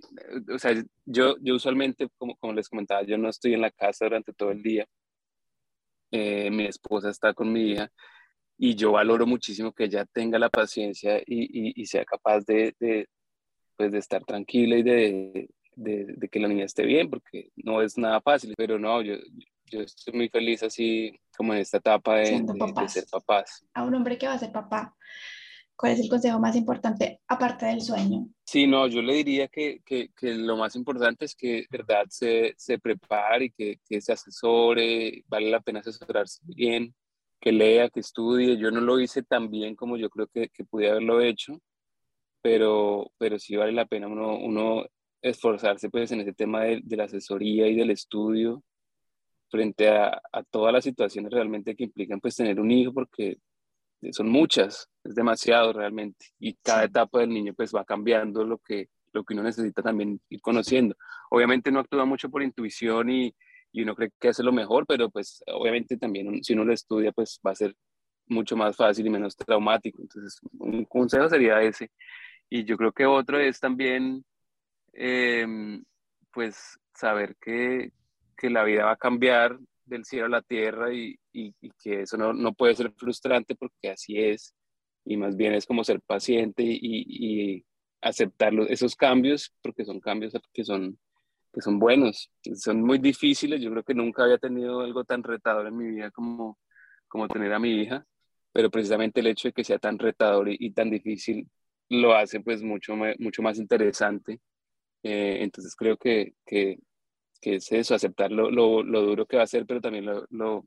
o 0.54 0.60
sea, 0.60 0.74
yo, 1.06 1.38
yo 1.40 1.56
usualmente, 1.56 2.10
como, 2.18 2.36
como 2.38 2.54
les 2.54 2.68
comentaba, 2.68 3.04
yo 3.04 3.18
no 3.18 3.30
estoy 3.30 3.54
en 3.54 3.62
la 3.62 3.72
casa 3.72 4.06
durante 4.06 4.34
todo 4.34 4.52
el 4.52 4.62
día, 4.62 4.86
eh, 6.12 6.50
mi 6.52 6.66
esposa 6.66 7.10
está 7.10 7.34
con 7.34 7.52
mi 7.52 7.72
hija 7.72 7.92
y 8.58 8.76
yo 8.76 8.92
valoro 8.92 9.26
muchísimo 9.26 9.72
que 9.72 9.86
ella 9.86 10.06
tenga 10.06 10.38
la 10.38 10.50
paciencia 10.50 11.20
y, 11.20 11.82
y, 11.82 11.86
sea 11.86 12.04
capaz 12.04 12.42
de, 12.46 12.76
de, 12.80 13.08
pues 13.78 13.92
de 13.92 14.00
estar 14.00 14.24
tranquila 14.26 14.76
y 14.76 14.84
de, 14.84 15.50
de, 15.78 16.30
que 16.30 16.40
la 16.40 16.50
niña 16.50 16.66
esté 16.66 16.84
bien, 16.84 17.10
porque 17.10 17.52
no 17.56 17.82
es 17.82 17.98
nada 17.98 18.20
fácil, 18.20 18.54
pero 18.58 18.78
no, 18.78 19.02
yo, 19.02 19.16
yo 19.66 19.82
estoy 19.82 20.14
muy 20.14 20.30
feliz 20.30 20.62
así 20.64 21.18
como 21.38 21.54
en 21.54 21.60
esta 21.60 21.78
etapa 21.78 22.18
de, 22.18 22.46
ser 22.88 23.06
papás. 23.10 23.66
A 23.74 23.84
un 23.84 23.96
hombre 23.96 24.18
que 24.18 24.28
va 24.28 24.34
a 24.34 24.40
ser 24.40 24.52
papá, 24.52 24.94
¿cuál 25.80 25.94
es 25.94 26.02
el 26.02 26.10
consejo 26.10 26.40
más 26.42 26.58
importante 26.58 27.22
aparte 27.26 27.68
del 27.68 27.80
sueño? 27.80 28.28
Sí, 28.44 28.68
no, 28.68 28.86
yo 28.88 29.02
le 29.02 29.14
diría 29.14 29.48
que, 29.48 29.82
que, 29.86 30.10
que 30.14 30.34
lo 30.34 30.58
más 30.58 30.76
importante 30.76 31.24
es 31.24 31.34
que, 31.36 31.68
verdad, 31.72 32.04
se, 32.10 32.54
se 32.58 32.80
prepare 32.80 33.46
y 33.46 33.52
que, 33.52 33.80
que 33.88 34.02
se 34.02 34.12
asesore, 34.12 35.24
vale 35.30 35.50
la 35.50 35.62
pena 35.62 35.80
asesorarse 35.80 36.42
bien, 36.44 36.94
que 37.40 37.54
lea, 37.54 37.90
que 37.90 38.02
estudie. 38.02 38.58
Yo 38.58 38.72
no 38.72 38.82
lo 38.82 39.00
hice 39.00 39.24
tan 39.24 39.50
bien 39.50 39.74
como 39.78 39.96
yo 39.96 40.10
creo 40.10 40.28
que, 40.28 40.50
que 40.50 40.66
pude 40.66 40.90
haberlo 40.90 41.22
hecho, 41.22 41.62
pero, 42.42 43.14
pero 43.18 43.40
sí 43.40 43.56
vale 43.56 43.72
la 43.72 43.86
pena 43.86 44.08
uno, 44.08 44.38
uno 44.38 44.86
esforzarse 45.22 45.90
pues 45.90 46.12
en 46.12 46.20
ese 46.20 46.34
tema 46.34 46.64
de, 46.64 46.82
de 46.84 46.98
la 46.98 47.06
asesoría 47.06 47.68
y 47.70 47.76
del 47.78 47.92
estudio 47.92 48.64
frente 49.50 49.88
a, 49.88 50.22
a, 50.34 50.44
todas 50.44 50.74
las 50.74 50.84
situaciones 50.84 51.32
realmente 51.32 51.74
que 51.74 51.86
implican 51.86 52.20
pues 52.20 52.36
tener 52.36 52.60
un 52.60 52.70
hijo 52.70 52.94
porque 52.94 53.38
son 54.12 54.30
muchas, 54.30 54.90
es 55.04 55.16
demasiado 55.16 55.74
realmente 55.74 56.28
y 56.40 56.54
cada 56.56 56.86
etapa 56.86 57.20
del 57.20 57.30
niño 57.30 57.54
pues 57.54 57.74
va 57.74 57.84
cambiando 57.84 58.44
lo 58.44 58.58
que, 58.60 58.90
lo 59.14 59.24
que 59.24 59.34
uno 59.34 59.44
necesita 59.44 59.82
también 59.82 60.22
ir 60.30 60.42
conociendo. 60.42 60.96
Obviamente 61.30 61.72
no 61.72 61.80
actúa 61.80 62.06
mucho 62.06 62.30
por 62.30 62.42
intuición 62.44 63.10
y, 63.10 63.36
y 63.72 63.82
uno 63.84 63.96
cree 63.96 64.12
que 64.20 64.30
hace 64.30 64.44
lo 64.44 64.52
mejor, 64.52 64.86
pero 64.88 65.10
pues 65.10 65.44
obviamente 65.48 65.98
también 65.98 66.44
si 66.44 66.54
uno 66.54 66.66
lo 66.66 66.74
estudia 66.74 67.12
pues 67.12 67.40
va 67.46 67.52
a 67.52 67.56
ser 67.56 67.76
mucho 68.28 68.56
más 68.56 68.76
fácil 68.76 69.08
y 69.08 69.10
menos 69.10 69.36
traumático. 69.36 70.02
Entonces 70.02 70.40
un 70.60 70.86
consejo 70.86 71.30
sería 71.30 71.62
ese. 71.62 71.92
Y 72.50 72.64
yo 72.64 72.78
creo 72.78 72.92
que 72.92 73.06
otro 73.06 73.40
es 73.40 73.60
también 73.60 74.24
Em, 74.94 75.84
pues 76.32 76.80
saber 76.94 77.36
que, 77.40 77.92
que, 78.38 78.50
la 78.50 78.64
vida 78.64 78.86
va 78.86 78.92
a 78.92 78.98
cambiar 78.98 79.58
del 79.90 80.06
cielo 80.06 80.28
a 80.28 80.30
la 80.30 80.42
tierra 80.42 80.94
y, 80.94 81.20
y, 81.34 81.54
que 81.84 82.02
eso 82.02 82.18
no, 82.18 82.34
no, 82.34 82.54
puede 82.54 82.76
ser 82.76 82.92
frustrante 82.94 83.56
porque 83.56 83.90
así 83.92 84.18
es. 84.18 84.56
Y 85.06 85.18
más 85.18 85.36
bien 85.36 85.54
es 85.54 85.66
como 85.66 85.84
ser 85.84 86.02
paciente 86.02 86.64
y, 86.64 86.78
y 86.82 87.66
aceptar 88.02 88.54
esos 88.70 88.96
cambios 88.96 89.54
porque 89.62 89.86
son 89.86 90.00
cambios 90.00 90.34
que 90.54 90.64
son, 90.64 90.98
que 91.54 91.62
son 91.62 91.80
buenos, 91.80 92.32
son 92.56 92.82
muy 92.82 93.00
difíciles, 93.00 93.62
yo 93.62 93.72
creo 93.72 93.84
que 93.84 93.94
nunca 93.94 94.24
había 94.24 94.38
tenido 94.38 94.82
algo 94.82 95.04
tan 95.04 95.24
retador 95.24 95.68
en 95.68 95.78
mi 95.78 95.88
vida 95.90 96.12
como, 96.12 96.58
como 97.08 97.28
tener 97.28 97.54
a 97.54 97.60
mi 97.60 97.72
hija, 97.82 98.06
pero 98.52 98.70
precisamente 98.70 99.20
el 99.20 99.28
hecho 99.28 99.50
de 99.50 99.54
que 99.54 99.64
sea 99.64 99.80
tan 99.80 99.98
retador 100.00 100.50
y, 100.50 100.72
tan 100.72 100.90
difícil 100.90 101.50
lo 101.90 102.14
hace 102.14 102.40
pues 102.40 102.62
mucho, 102.62 102.96
mucho 103.18 103.42
más 103.42 103.58
interesante. 103.58 104.40
Eh, 105.02 105.40
entonces 105.42 105.76
creo 105.76 105.98
que, 105.98 106.34
que, 106.46 106.78
que, 107.42 107.56
es 107.56 107.72
eso, 107.72 107.96
aceptar 107.96 108.32
lo, 108.32 108.50
lo, 108.52 108.84
lo, 108.84 109.02
duro 109.02 109.26
que 109.26 109.38
va 109.38 109.44
a 109.44 109.48
ser, 109.48 109.66
pero 109.66 109.82
también 109.82 110.06
lo, 110.06 110.66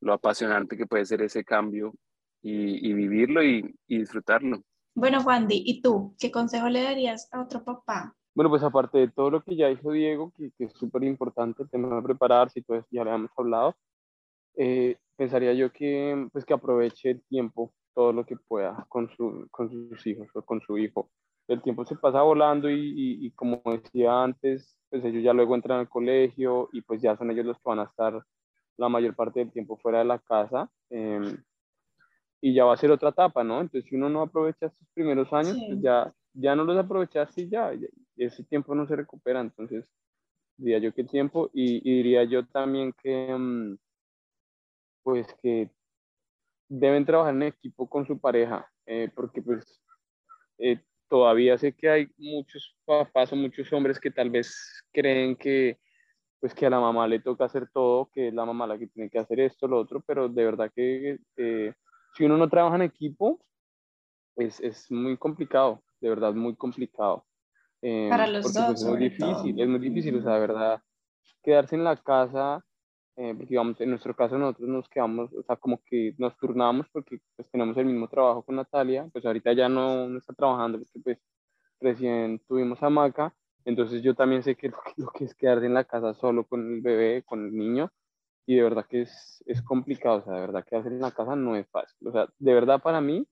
lo 0.00 0.12
apasionante 0.12 0.76
que 0.76 0.86
puede 0.86 1.06
ser 1.06 1.22
ese 1.22 1.44
cambio 1.44 1.94
y, 2.42 2.88
y 2.88 2.92
vivirlo 2.92 3.42
y, 3.42 3.74
y, 3.88 3.98
disfrutarlo. 3.98 4.62
Bueno, 4.94 5.22
Juan, 5.22 5.46
¿y 5.50 5.80
tú 5.80 6.14
qué 6.18 6.30
consejo 6.30 6.68
le 6.68 6.82
darías 6.82 7.28
a 7.32 7.42
otro 7.42 7.64
papá? 7.64 8.14
Bueno, 8.34 8.50
pues 8.50 8.62
aparte 8.62 8.98
de 8.98 9.08
todo 9.08 9.30
lo 9.30 9.42
que 9.42 9.56
ya 9.56 9.68
dijo 9.68 9.92
Diego, 9.92 10.32
que, 10.36 10.50
que 10.56 10.64
es 10.64 10.72
súper 10.74 11.04
importante 11.04 11.62
el 11.62 11.70
tema 11.70 11.96
de 11.96 12.02
prepararse 12.02 12.60
y 12.60 12.62
todo 12.62 12.76
eso, 12.76 12.88
ya 12.90 13.04
le 13.04 13.12
hemos 13.12 13.30
hablado, 13.36 13.76
eh, 14.56 14.96
pensaría 15.16 15.52
yo 15.54 15.72
que, 15.72 16.28
pues 16.32 16.44
que 16.44 16.54
aproveche 16.54 17.10
el 17.10 17.22
tiempo, 17.22 17.72
todo 17.94 18.12
lo 18.12 18.26
que 18.26 18.36
pueda 18.36 18.84
con, 18.88 19.08
su, 19.16 19.46
con 19.50 19.70
sus 19.70 20.06
hijos 20.06 20.28
o 20.34 20.42
con 20.42 20.60
su 20.60 20.76
hijo 20.78 21.10
el 21.48 21.62
tiempo 21.62 21.84
se 21.84 21.96
pasa 21.96 22.22
volando 22.22 22.70
y, 22.70 23.18
y, 23.20 23.30
como 23.32 23.60
decía 23.64 24.22
antes, 24.22 24.76
pues 24.88 25.04
ellos 25.04 25.22
ya 25.22 25.32
luego 25.32 25.54
entran 25.54 25.80
al 25.80 25.88
colegio 25.88 26.68
y 26.72 26.82
pues 26.82 27.02
ya 27.02 27.16
son 27.16 27.30
ellos 27.30 27.44
los 27.44 27.56
que 27.56 27.62
van 27.68 27.80
a 27.80 27.84
estar 27.84 28.24
la 28.76 28.88
mayor 28.88 29.14
parte 29.14 29.40
del 29.40 29.52
tiempo 29.52 29.76
fuera 29.76 29.98
de 29.98 30.04
la 30.04 30.18
casa 30.18 30.70
em, 30.90 31.36
y 32.40 32.54
ya 32.54 32.64
va 32.64 32.74
a 32.74 32.78
ser 32.78 32.90
otra 32.90 33.10
etapa, 33.10 33.44
¿no? 33.44 33.60
Entonces 33.60 33.88
si 33.88 33.96
uno 33.96 34.08
no 34.08 34.22
aprovecha 34.22 34.66
estos 34.66 34.88
primeros 34.94 35.32
años, 35.32 35.56
pues 35.66 35.80
ya, 35.80 36.12
ya 36.32 36.56
no 36.56 36.64
los 36.64 36.76
aprovechaste 36.78 37.42
y 37.42 37.48
ya, 37.48 37.72
ese 38.16 38.44
tiempo 38.44 38.74
no 38.74 38.86
se 38.86 38.96
recupera, 38.96 39.40
entonces 39.40 39.84
diría 40.56 40.78
yo 40.78 40.94
que 40.94 41.04
tiempo 41.04 41.50
y, 41.52 41.80
diría 41.80 42.24
yo 42.24 42.46
también 42.46 42.92
que 43.02 43.28
em, 43.28 43.76
pues 45.02 45.26
que 45.42 45.70
deben 46.68 47.04
trabajar 47.04 47.34
en 47.34 47.42
equipo 47.42 47.88
con 47.88 48.06
su 48.06 48.18
pareja, 48.18 48.70
eh, 48.86 49.10
porque 49.14 49.42
pues 49.42 49.80
eh, 50.58 50.80
todavía 51.08 51.58
sé 51.58 51.72
que 51.72 51.88
hay 51.88 52.08
muchos 52.16 52.76
papás 52.84 53.32
o 53.32 53.36
muchos 53.36 53.72
hombres 53.72 54.00
que 54.00 54.10
tal 54.10 54.30
vez 54.30 54.82
creen 54.92 55.36
que 55.36 55.78
pues 56.40 56.54
que 56.54 56.66
a 56.66 56.70
la 56.70 56.78
mamá 56.78 57.08
le 57.08 57.20
toca 57.20 57.46
hacer 57.46 57.70
todo, 57.72 58.10
que 58.12 58.28
es 58.28 58.34
la 58.34 58.44
mamá 58.44 58.66
la 58.66 58.78
que 58.78 58.86
tiene 58.86 59.08
que 59.08 59.18
hacer 59.18 59.40
esto, 59.40 59.66
lo 59.66 59.78
otro, 59.78 60.02
pero 60.06 60.28
de 60.28 60.44
verdad 60.44 60.70
que 60.74 61.18
eh, 61.38 61.72
si 62.14 62.24
uno 62.24 62.36
no 62.36 62.50
trabaja 62.50 62.76
en 62.76 62.82
equipo, 62.82 63.40
es, 64.36 64.60
es 64.60 64.90
muy 64.90 65.16
complicado, 65.16 65.82
de 66.00 66.10
verdad 66.10 66.34
muy 66.34 66.54
complicado. 66.54 67.24
Eh, 67.80 68.08
Para 68.10 68.26
los 68.26 68.42
pues, 68.42 68.54
dos. 68.54 68.82
es 68.82 68.84
muy 68.84 68.98
difícil, 68.98 69.58
es 69.58 69.68
muy 69.68 69.78
difícil, 69.78 70.16
o 70.16 70.22
sea, 70.22 70.34
de 70.34 70.40
verdad, 70.40 70.82
quedarse 71.42 71.76
en 71.76 71.84
la 71.84 71.96
casa 71.96 72.62
eh, 73.16 73.32
porque 73.32 73.50
digamos, 73.50 73.80
en 73.80 73.90
nuestro 73.90 74.14
caso 74.14 74.36
nosotros 74.36 74.68
nos 74.68 74.88
quedamos, 74.88 75.32
o 75.32 75.42
sea, 75.44 75.56
como 75.56 75.80
que 75.84 76.14
nos 76.18 76.36
turnamos 76.36 76.88
porque 76.90 77.20
pues 77.36 77.48
tenemos 77.48 77.76
el 77.76 77.86
mismo 77.86 78.08
trabajo 78.08 78.42
con 78.42 78.56
Natalia, 78.56 79.08
pues 79.12 79.24
ahorita 79.24 79.52
ya 79.52 79.68
no, 79.68 80.08
no 80.08 80.18
está 80.18 80.32
trabajando 80.32 80.78
porque 80.78 80.98
pues 81.00 81.18
recién 81.80 82.40
tuvimos 82.48 82.82
a 82.82 82.90
Maca, 82.90 83.32
entonces 83.64 84.02
yo 84.02 84.14
también 84.14 84.42
sé 84.42 84.56
que 84.56 84.72
lo, 84.96 85.08
que 85.10 85.24
es 85.24 85.34
quedarse 85.34 85.66
en 85.66 85.74
la 85.74 85.84
casa 85.84 86.14
solo 86.14 86.44
con 86.44 86.74
el 86.74 86.80
bebé, 86.80 87.22
con 87.24 87.46
el 87.46 87.54
niño, 87.56 87.92
y 88.46 88.56
de 88.56 88.62
verdad 88.64 88.84
que 88.88 89.02
es, 89.02 89.42
es 89.46 89.62
complicado, 89.62 90.18
o 90.18 90.24
sea, 90.24 90.34
de 90.34 90.40
verdad 90.40 90.64
quedarse 90.64 90.88
en 90.88 91.00
la 91.00 91.12
casa 91.12 91.36
no 91.36 91.54
es 91.54 91.68
fácil, 91.70 92.08
o 92.08 92.12
sea, 92.12 92.28
de 92.38 92.54
verdad 92.54 92.82
para 92.82 93.00
mí 93.00 93.26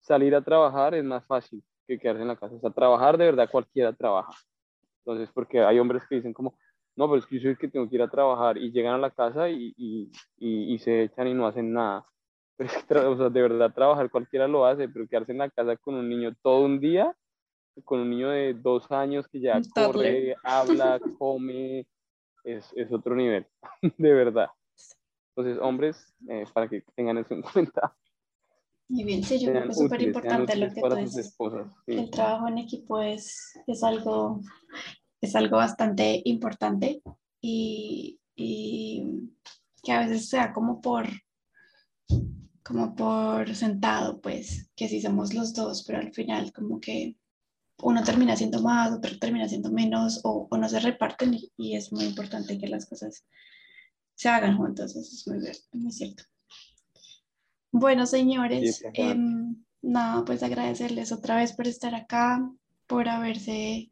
salir 0.00 0.34
a 0.34 0.42
trabajar 0.42 0.94
es 0.94 1.04
más 1.04 1.26
fácil 1.26 1.62
que 1.86 1.98
quedarse 1.98 2.22
en 2.22 2.28
la 2.28 2.36
casa, 2.36 2.54
o 2.54 2.60
sea, 2.60 2.70
trabajar 2.70 3.18
de 3.18 3.26
verdad 3.26 3.50
cualquiera 3.50 3.92
trabaja, 3.92 4.32
entonces 5.04 5.30
porque 5.34 5.60
hay 5.60 5.78
hombres 5.78 6.04
que 6.08 6.14
dicen 6.16 6.32
como, 6.32 6.54
no, 7.00 7.08
pero 7.08 7.18
es 7.20 7.24
que 7.24 7.36
yo 7.36 7.40
soy 7.40 7.50
el 7.52 7.58
que 7.58 7.68
tengo 7.68 7.88
que 7.88 7.96
ir 7.96 8.02
a 8.02 8.10
trabajar 8.10 8.58
y 8.58 8.70
llegan 8.72 8.92
a 8.92 8.98
la 8.98 9.10
casa 9.10 9.48
y, 9.48 9.72
y, 9.78 10.10
y, 10.38 10.78
se 10.80 11.04
echan 11.04 11.28
y 11.28 11.32
no 11.32 11.46
hacen 11.46 11.72
nada. 11.72 12.04
Pero 12.88 13.12
o 13.12 13.16
sea, 13.16 13.30
de 13.30 13.40
verdad, 13.40 13.72
trabajar 13.72 14.10
cualquiera 14.10 14.46
lo 14.46 14.66
hace, 14.66 14.86
pero 14.86 15.08
quedarse 15.08 15.32
en 15.32 15.38
la 15.38 15.48
casa 15.48 15.78
con 15.78 15.94
un 15.94 16.06
niño 16.06 16.36
todo 16.42 16.60
un 16.60 16.78
día, 16.78 17.16
con 17.84 18.00
un 18.00 18.10
niño 18.10 18.28
de 18.28 18.52
dos 18.52 18.90
años 18.90 19.26
que 19.28 19.40
ya 19.40 19.62
corre, 19.74 20.36
habla, 20.44 21.00
come, 21.18 21.86
es, 22.44 22.70
es, 22.76 22.92
otro 22.92 23.14
nivel, 23.14 23.46
de 23.96 24.12
verdad. 24.12 24.50
Entonces, 25.34 25.58
hombres, 25.62 26.14
eh, 26.28 26.44
para 26.52 26.68
que 26.68 26.82
tengan 26.94 27.16
eso 27.16 27.32
en 27.32 27.40
cuenta. 27.40 27.96
Muy 28.90 29.04
bien, 29.04 29.22
sí, 29.22 29.40
yo 29.40 29.52
creo 29.52 29.62
que 29.62 29.68
es 29.70 29.78
súper 29.78 30.02
importante 30.02 30.56
lo 30.56 30.74
que 30.74 30.82
tú 30.82 30.96
dices. 30.96 31.34
El 31.86 32.10
trabajo 32.10 32.46
en 32.48 32.58
equipo 32.58 33.00
es, 33.00 33.58
es 33.66 33.82
algo 33.82 34.42
es 35.20 35.36
algo 35.36 35.56
bastante 35.56 36.22
importante 36.24 37.02
y, 37.40 38.18
que 39.82 39.92
a 39.92 40.00
veces 40.00 40.28
sea 40.28 40.52
como 40.52 40.80
por 40.80 41.06
como 42.62 42.94
por 42.94 43.52
sentado, 43.54 44.20
pues, 44.20 44.70
que 44.76 44.88
si 44.88 45.00
somos 45.00 45.34
los 45.34 45.54
dos, 45.54 45.82
pero 45.84 45.98
al 45.98 46.12
final 46.12 46.52
como 46.52 46.78
que 46.78 47.16
uno 47.82 48.04
termina 48.04 48.36
siendo 48.36 48.62
más, 48.62 48.92
otro 48.92 49.18
termina 49.18 49.48
siendo 49.48 49.72
menos, 49.72 50.20
o, 50.22 50.48
no 50.56 50.68
se 50.68 50.78
reparten 50.78 51.36
y, 51.56 51.74
es 51.74 51.92
muy 51.92 52.04
importante 52.04 52.58
que 52.58 52.68
las 52.68 52.86
cosas 52.86 53.24
se 54.14 54.28
hagan 54.28 54.56
juntos, 54.56 54.94
eso 54.94 55.00
es 55.00 55.26
muy, 55.26 55.38
muy 55.72 55.90
cierto. 55.90 56.22
Bueno, 57.72 58.06
señores, 58.06 58.84
em, 58.94 59.56
nada, 59.82 60.24
pues 60.24 60.42
agradecerles 60.42 61.10
otra 61.10 61.36
vez 61.36 61.52
por 61.52 61.66
estar 61.66 61.94
acá, 61.94 62.48
por 62.86 63.08
haberse 63.08 63.89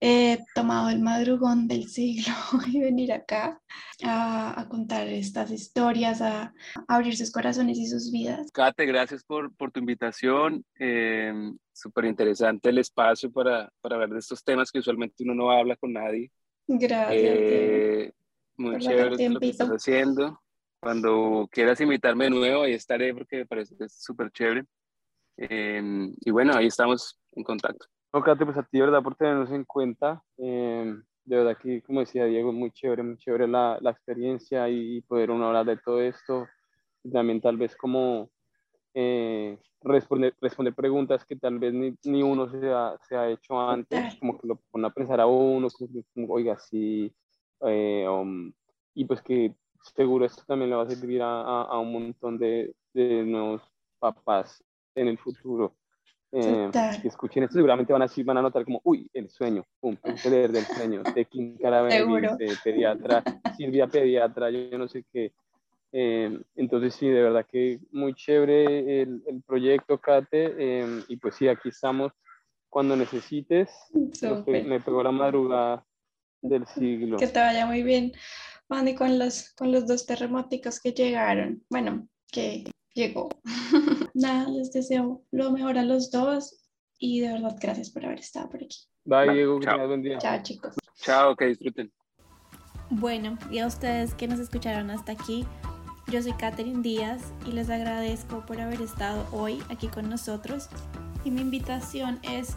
he 0.00 0.38
tomado 0.54 0.90
el 0.90 1.00
madrugón 1.00 1.68
del 1.68 1.88
siglo 1.88 2.32
y 2.72 2.80
venir 2.80 3.12
acá 3.12 3.60
a, 4.04 4.66
contar 4.68 5.08
estas 5.08 5.50
historias, 5.50 6.20
a, 6.20 6.52
abrir 6.88 7.16
sus 7.16 7.30
corazones 7.30 7.78
y 7.78 7.86
sus 7.86 8.10
vidas. 8.10 8.50
Kate, 8.52 8.86
gracias 8.86 9.24
por, 9.24 9.54
por 9.56 9.70
tu 9.70 9.80
invitación. 9.80 10.64
Eh, 10.78 11.32
Súper 11.74 12.04
interesante 12.04 12.68
el 12.68 12.78
espacio 12.78 13.32
para, 13.32 13.68
para 13.80 13.96
hablar 13.96 14.10
de 14.10 14.20
estos 14.20 14.44
temas 14.44 14.70
que 14.70 14.78
usualmente 14.78 15.24
uno 15.24 15.34
no 15.34 15.50
habla 15.50 15.74
con 15.74 15.92
nadie. 15.92 16.30
Gracias. 16.68 17.12
Eh, 17.12 18.12
muy 18.56 18.78
chévere 18.78 19.28
lo 19.28 19.40
que 19.40 19.48
estás 19.48 19.68
haciendo. 19.68 20.40
Cuando 20.78 21.48
quieras 21.50 21.80
invitarme 21.80 22.26
de 22.26 22.30
nuevo, 22.30 22.62
ahí 22.62 22.74
estaré 22.74 23.12
porque 23.12 23.38
me 23.38 23.46
parece 23.46 23.74
súper 23.88 24.30
chévere. 24.30 24.64
Eh, 25.36 25.82
y 26.20 26.30
bueno, 26.30 26.54
ahí 26.54 26.66
estamos 26.66 27.18
en 27.32 27.42
contacto. 27.42 27.86
No, 28.14 28.22
Kate, 28.22 28.44
pues 28.44 28.56
a 28.56 28.62
ti, 28.62 28.80
verdad, 28.80 29.02
por 29.02 29.16
tenernos 29.16 29.50
en 29.50 29.64
cuenta. 29.64 30.22
Eh, 30.38 30.94
de 31.24 31.36
verdad 31.36 31.58
que, 31.60 31.82
como 31.82 31.98
decía 31.98 32.26
Diego, 32.26 32.52
muy 32.52 32.70
chévere, 32.70 33.02
muy 33.02 33.16
chévere 33.16 33.48
la, 33.48 33.76
la 33.80 33.90
experiencia 33.90 34.68
y 34.68 35.00
poder 35.00 35.32
uno 35.32 35.48
hablar 35.48 35.66
de 35.66 35.78
todo 35.78 36.00
esto. 36.00 36.46
Y 37.02 37.10
también 37.10 37.40
tal 37.40 37.56
vez 37.56 37.74
como 37.74 38.30
eh, 38.94 39.58
responder, 39.80 40.32
responder 40.40 40.74
preguntas 40.76 41.24
que 41.24 41.34
tal 41.34 41.58
vez 41.58 41.74
ni, 41.74 41.96
ni 42.04 42.22
uno 42.22 42.48
se 42.48 42.70
ha, 42.70 42.96
se 43.02 43.16
ha 43.16 43.28
hecho 43.28 43.60
antes, 43.60 44.14
como 44.20 44.38
que 44.38 44.46
lo 44.46 44.60
pone 44.70 44.86
a 44.86 44.90
pensar 44.90 45.20
a 45.20 45.26
uno, 45.26 45.66
como, 46.14 46.32
oiga, 46.32 46.56
sí. 46.56 47.12
eh, 47.62 48.06
um, 48.08 48.52
y 48.94 49.06
pues 49.06 49.22
que 49.22 49.56
seguro 49.96 50.24
esto 50.24 50.44
también 50.46 50.70
le 50.70 50.76
va 50.76 50.84
a 50.84 50.88
servir 50.88 51.20
a, 51.20 51.40
a, 51.40 51.62
a 51.64 51.78
un 51.80 51.92
montón 51.92 52.38
de, 52.38 52.76
de 52.92 53.24
nuevos 53.24 53.60
papás 53.98 54.62
en 54.94 55.08
el 55.08 55.18
futuro. 55.18 55.74
Eh, 56.36 56.68
que 57.00 57.06
escuchen 57.06 57.44
esto, 57.44 57.54
seguramente 57.54 57.92
van 57.92 58.02
a, 58.02 58.08
van 58.24 58.38
a 58.38 58.42
notar 58.42 58.64
como, 58.64 58.80
uy, 58.82 59.08
el 59.14 59.30
sueño, 59.30 59.64
pum, 59.78 59.96
el 60.02 60.52
del 60.52 60.64
sueño, 60.64 61.02
de 61.14 61.24
Kim 61.26 61.56
de 61.58 62.56
pediatra, 62.64 63.22
Silvia 63.56 63.86
Pediatra, 63.86 64.50
yo, 64.50 64.76
no 64.76 64.88
sé 64.88 65.04
qué. 65.12 65.32
Eh, 65.92 66.36
entonces, 66.56 66.92
sí, 66.94 67.06
de 67.06 67.22
verdad 67.22 67.46
que 67.48 67.78
muy 67.92 68.14
chévere 68.14 69.02
el, 69.02 69.22
el 69.28 69.42
proyecto, 69.42 69.98
Kate, 69.98 70.56
eh, 70.58 71.04
y 71.06 71.16
pues 71.18 71.36
sí, 71.36 71.46
aquí 71.46 71.68
estamos 71.68 72.10
cuando 72.68 72.96
necesites. 72.96 73.70
Me 74.44 74.80
pegó 74.80 75.04
la 75.04 75.12
madrugada 75.12 75.86
del 76.42 76.66
siglo. 76.66 77.16
Que 77.16 77.28
te 77.28 77.38
vaya 77.38 77.64
muy 77.64 77.84
bien, 77.84 78.10
Mandy, 78.68 78.96
con 78.96 79.20
los, 79.20 79.50
con 79.50 79.70
los 79.70 79.86
dos 79.86 80.04
terremoticos 80.04 80.80
que 80.80 80.90
llegaron. 80.90 81.62
Bueno, 81.70 82.08
que 82.32 82.64
llegó. 82.94 83.28
Nada, 84.14 84.48
les 84.48 84.72
deseo 84.72 85.22
lo 85.30 85.50
mejor 85.50 85.78
a 85.78 85.82
los 85.82 86.10
dos 86.10 86.64
y 86.98 87.20
de 87.20 87.32
verdad 87.32 87.56
gracias 87.60 87.90
por 87.90 88.04
haber 88.06 88.20
estado 88.20 88.48
por 88.48 88.62
aquí. 88.62 88.78
Bye, 89.04 89.26
Vale, 89.26 89.34
Diego, 89.34 89.60
que 89.60 89.66
tengas 89.66 89.88
buen 89.88 90.02
día. 90.02 90.18
Chao, 90.18 90.42
chicos. 90.42 90.74
Chao, 90.96 91.36
que 91.36 91.46
disfruten. 91.46 91.92
Bueno, 92.90 93.38
y 93.50 93.58
a 93.58 93.66
ustedes 93.66 94.14
que 94.14 94.28
nos 94.28 94.38
escucharon 94.38 94.90
hasta 94.90 95.12
aquí, 95.12 95.44
yo 96.08 96.22
soy 96.22 96.32
Catherine 96.34 96.82
Díaz 96.82 97.32
y 97.46 97.52
les 97.52 97.70
agradezco 97.70 98.44
por 98.46 98.60
haber 98.60 98.80
estado 98.80 99.26
hoy 99.32 99.62
aquí 99.68 99.88
con 99.88 100.08
nosotros. 100.08 100.68
Y 101.24 101.30
mi 101.30 101.40
invitación 101.40 102.20
es 102.22 102.56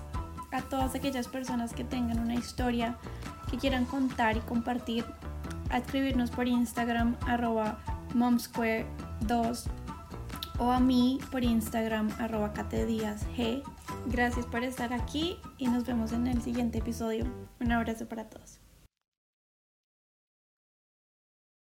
a 0.51 0.61
todas 0.61 0.95
aquellas 0.95 1.27
personas 1.27 1.73
que 1.73 1.83
tengan 1.83 2.19
una 2.19 2.35
historia 2.35 2.97
que 3.49 3.57
quieran 3.57 3.85
contar 3.85 4.37
y 4.37 4.41
compartir, 4.41 5.05
a 5.69 5.79
escribirnos 5.79 6.31
por 6.31 6.47
Instagram 6.47 7.17
arroba 7.25 7.79
momsquare2 8.13 9.69
o 10.59 10.71
a 10.71 10.79
mí 10.79 11.19
por 11.31 11.43
Instagram 11.43 12.09
arroba 12.19 12.53
G. 12.53 13.63
Gracias 14.07 14.45
por 14.45 14.63
estar 14.63 14.93
aquí 14.93 15.37
y 15.57 15.67
nos 15.67 15.85
vemos 15.85 16.11
en 16.11 16.27
el 16.27 16.41
siguiente 16.41 16.79
episodio. 16.79 17.25
Un 17.59 17.71
abrazo 17.71 18.07
para 18.07 18.29
todos. 18.29 18.59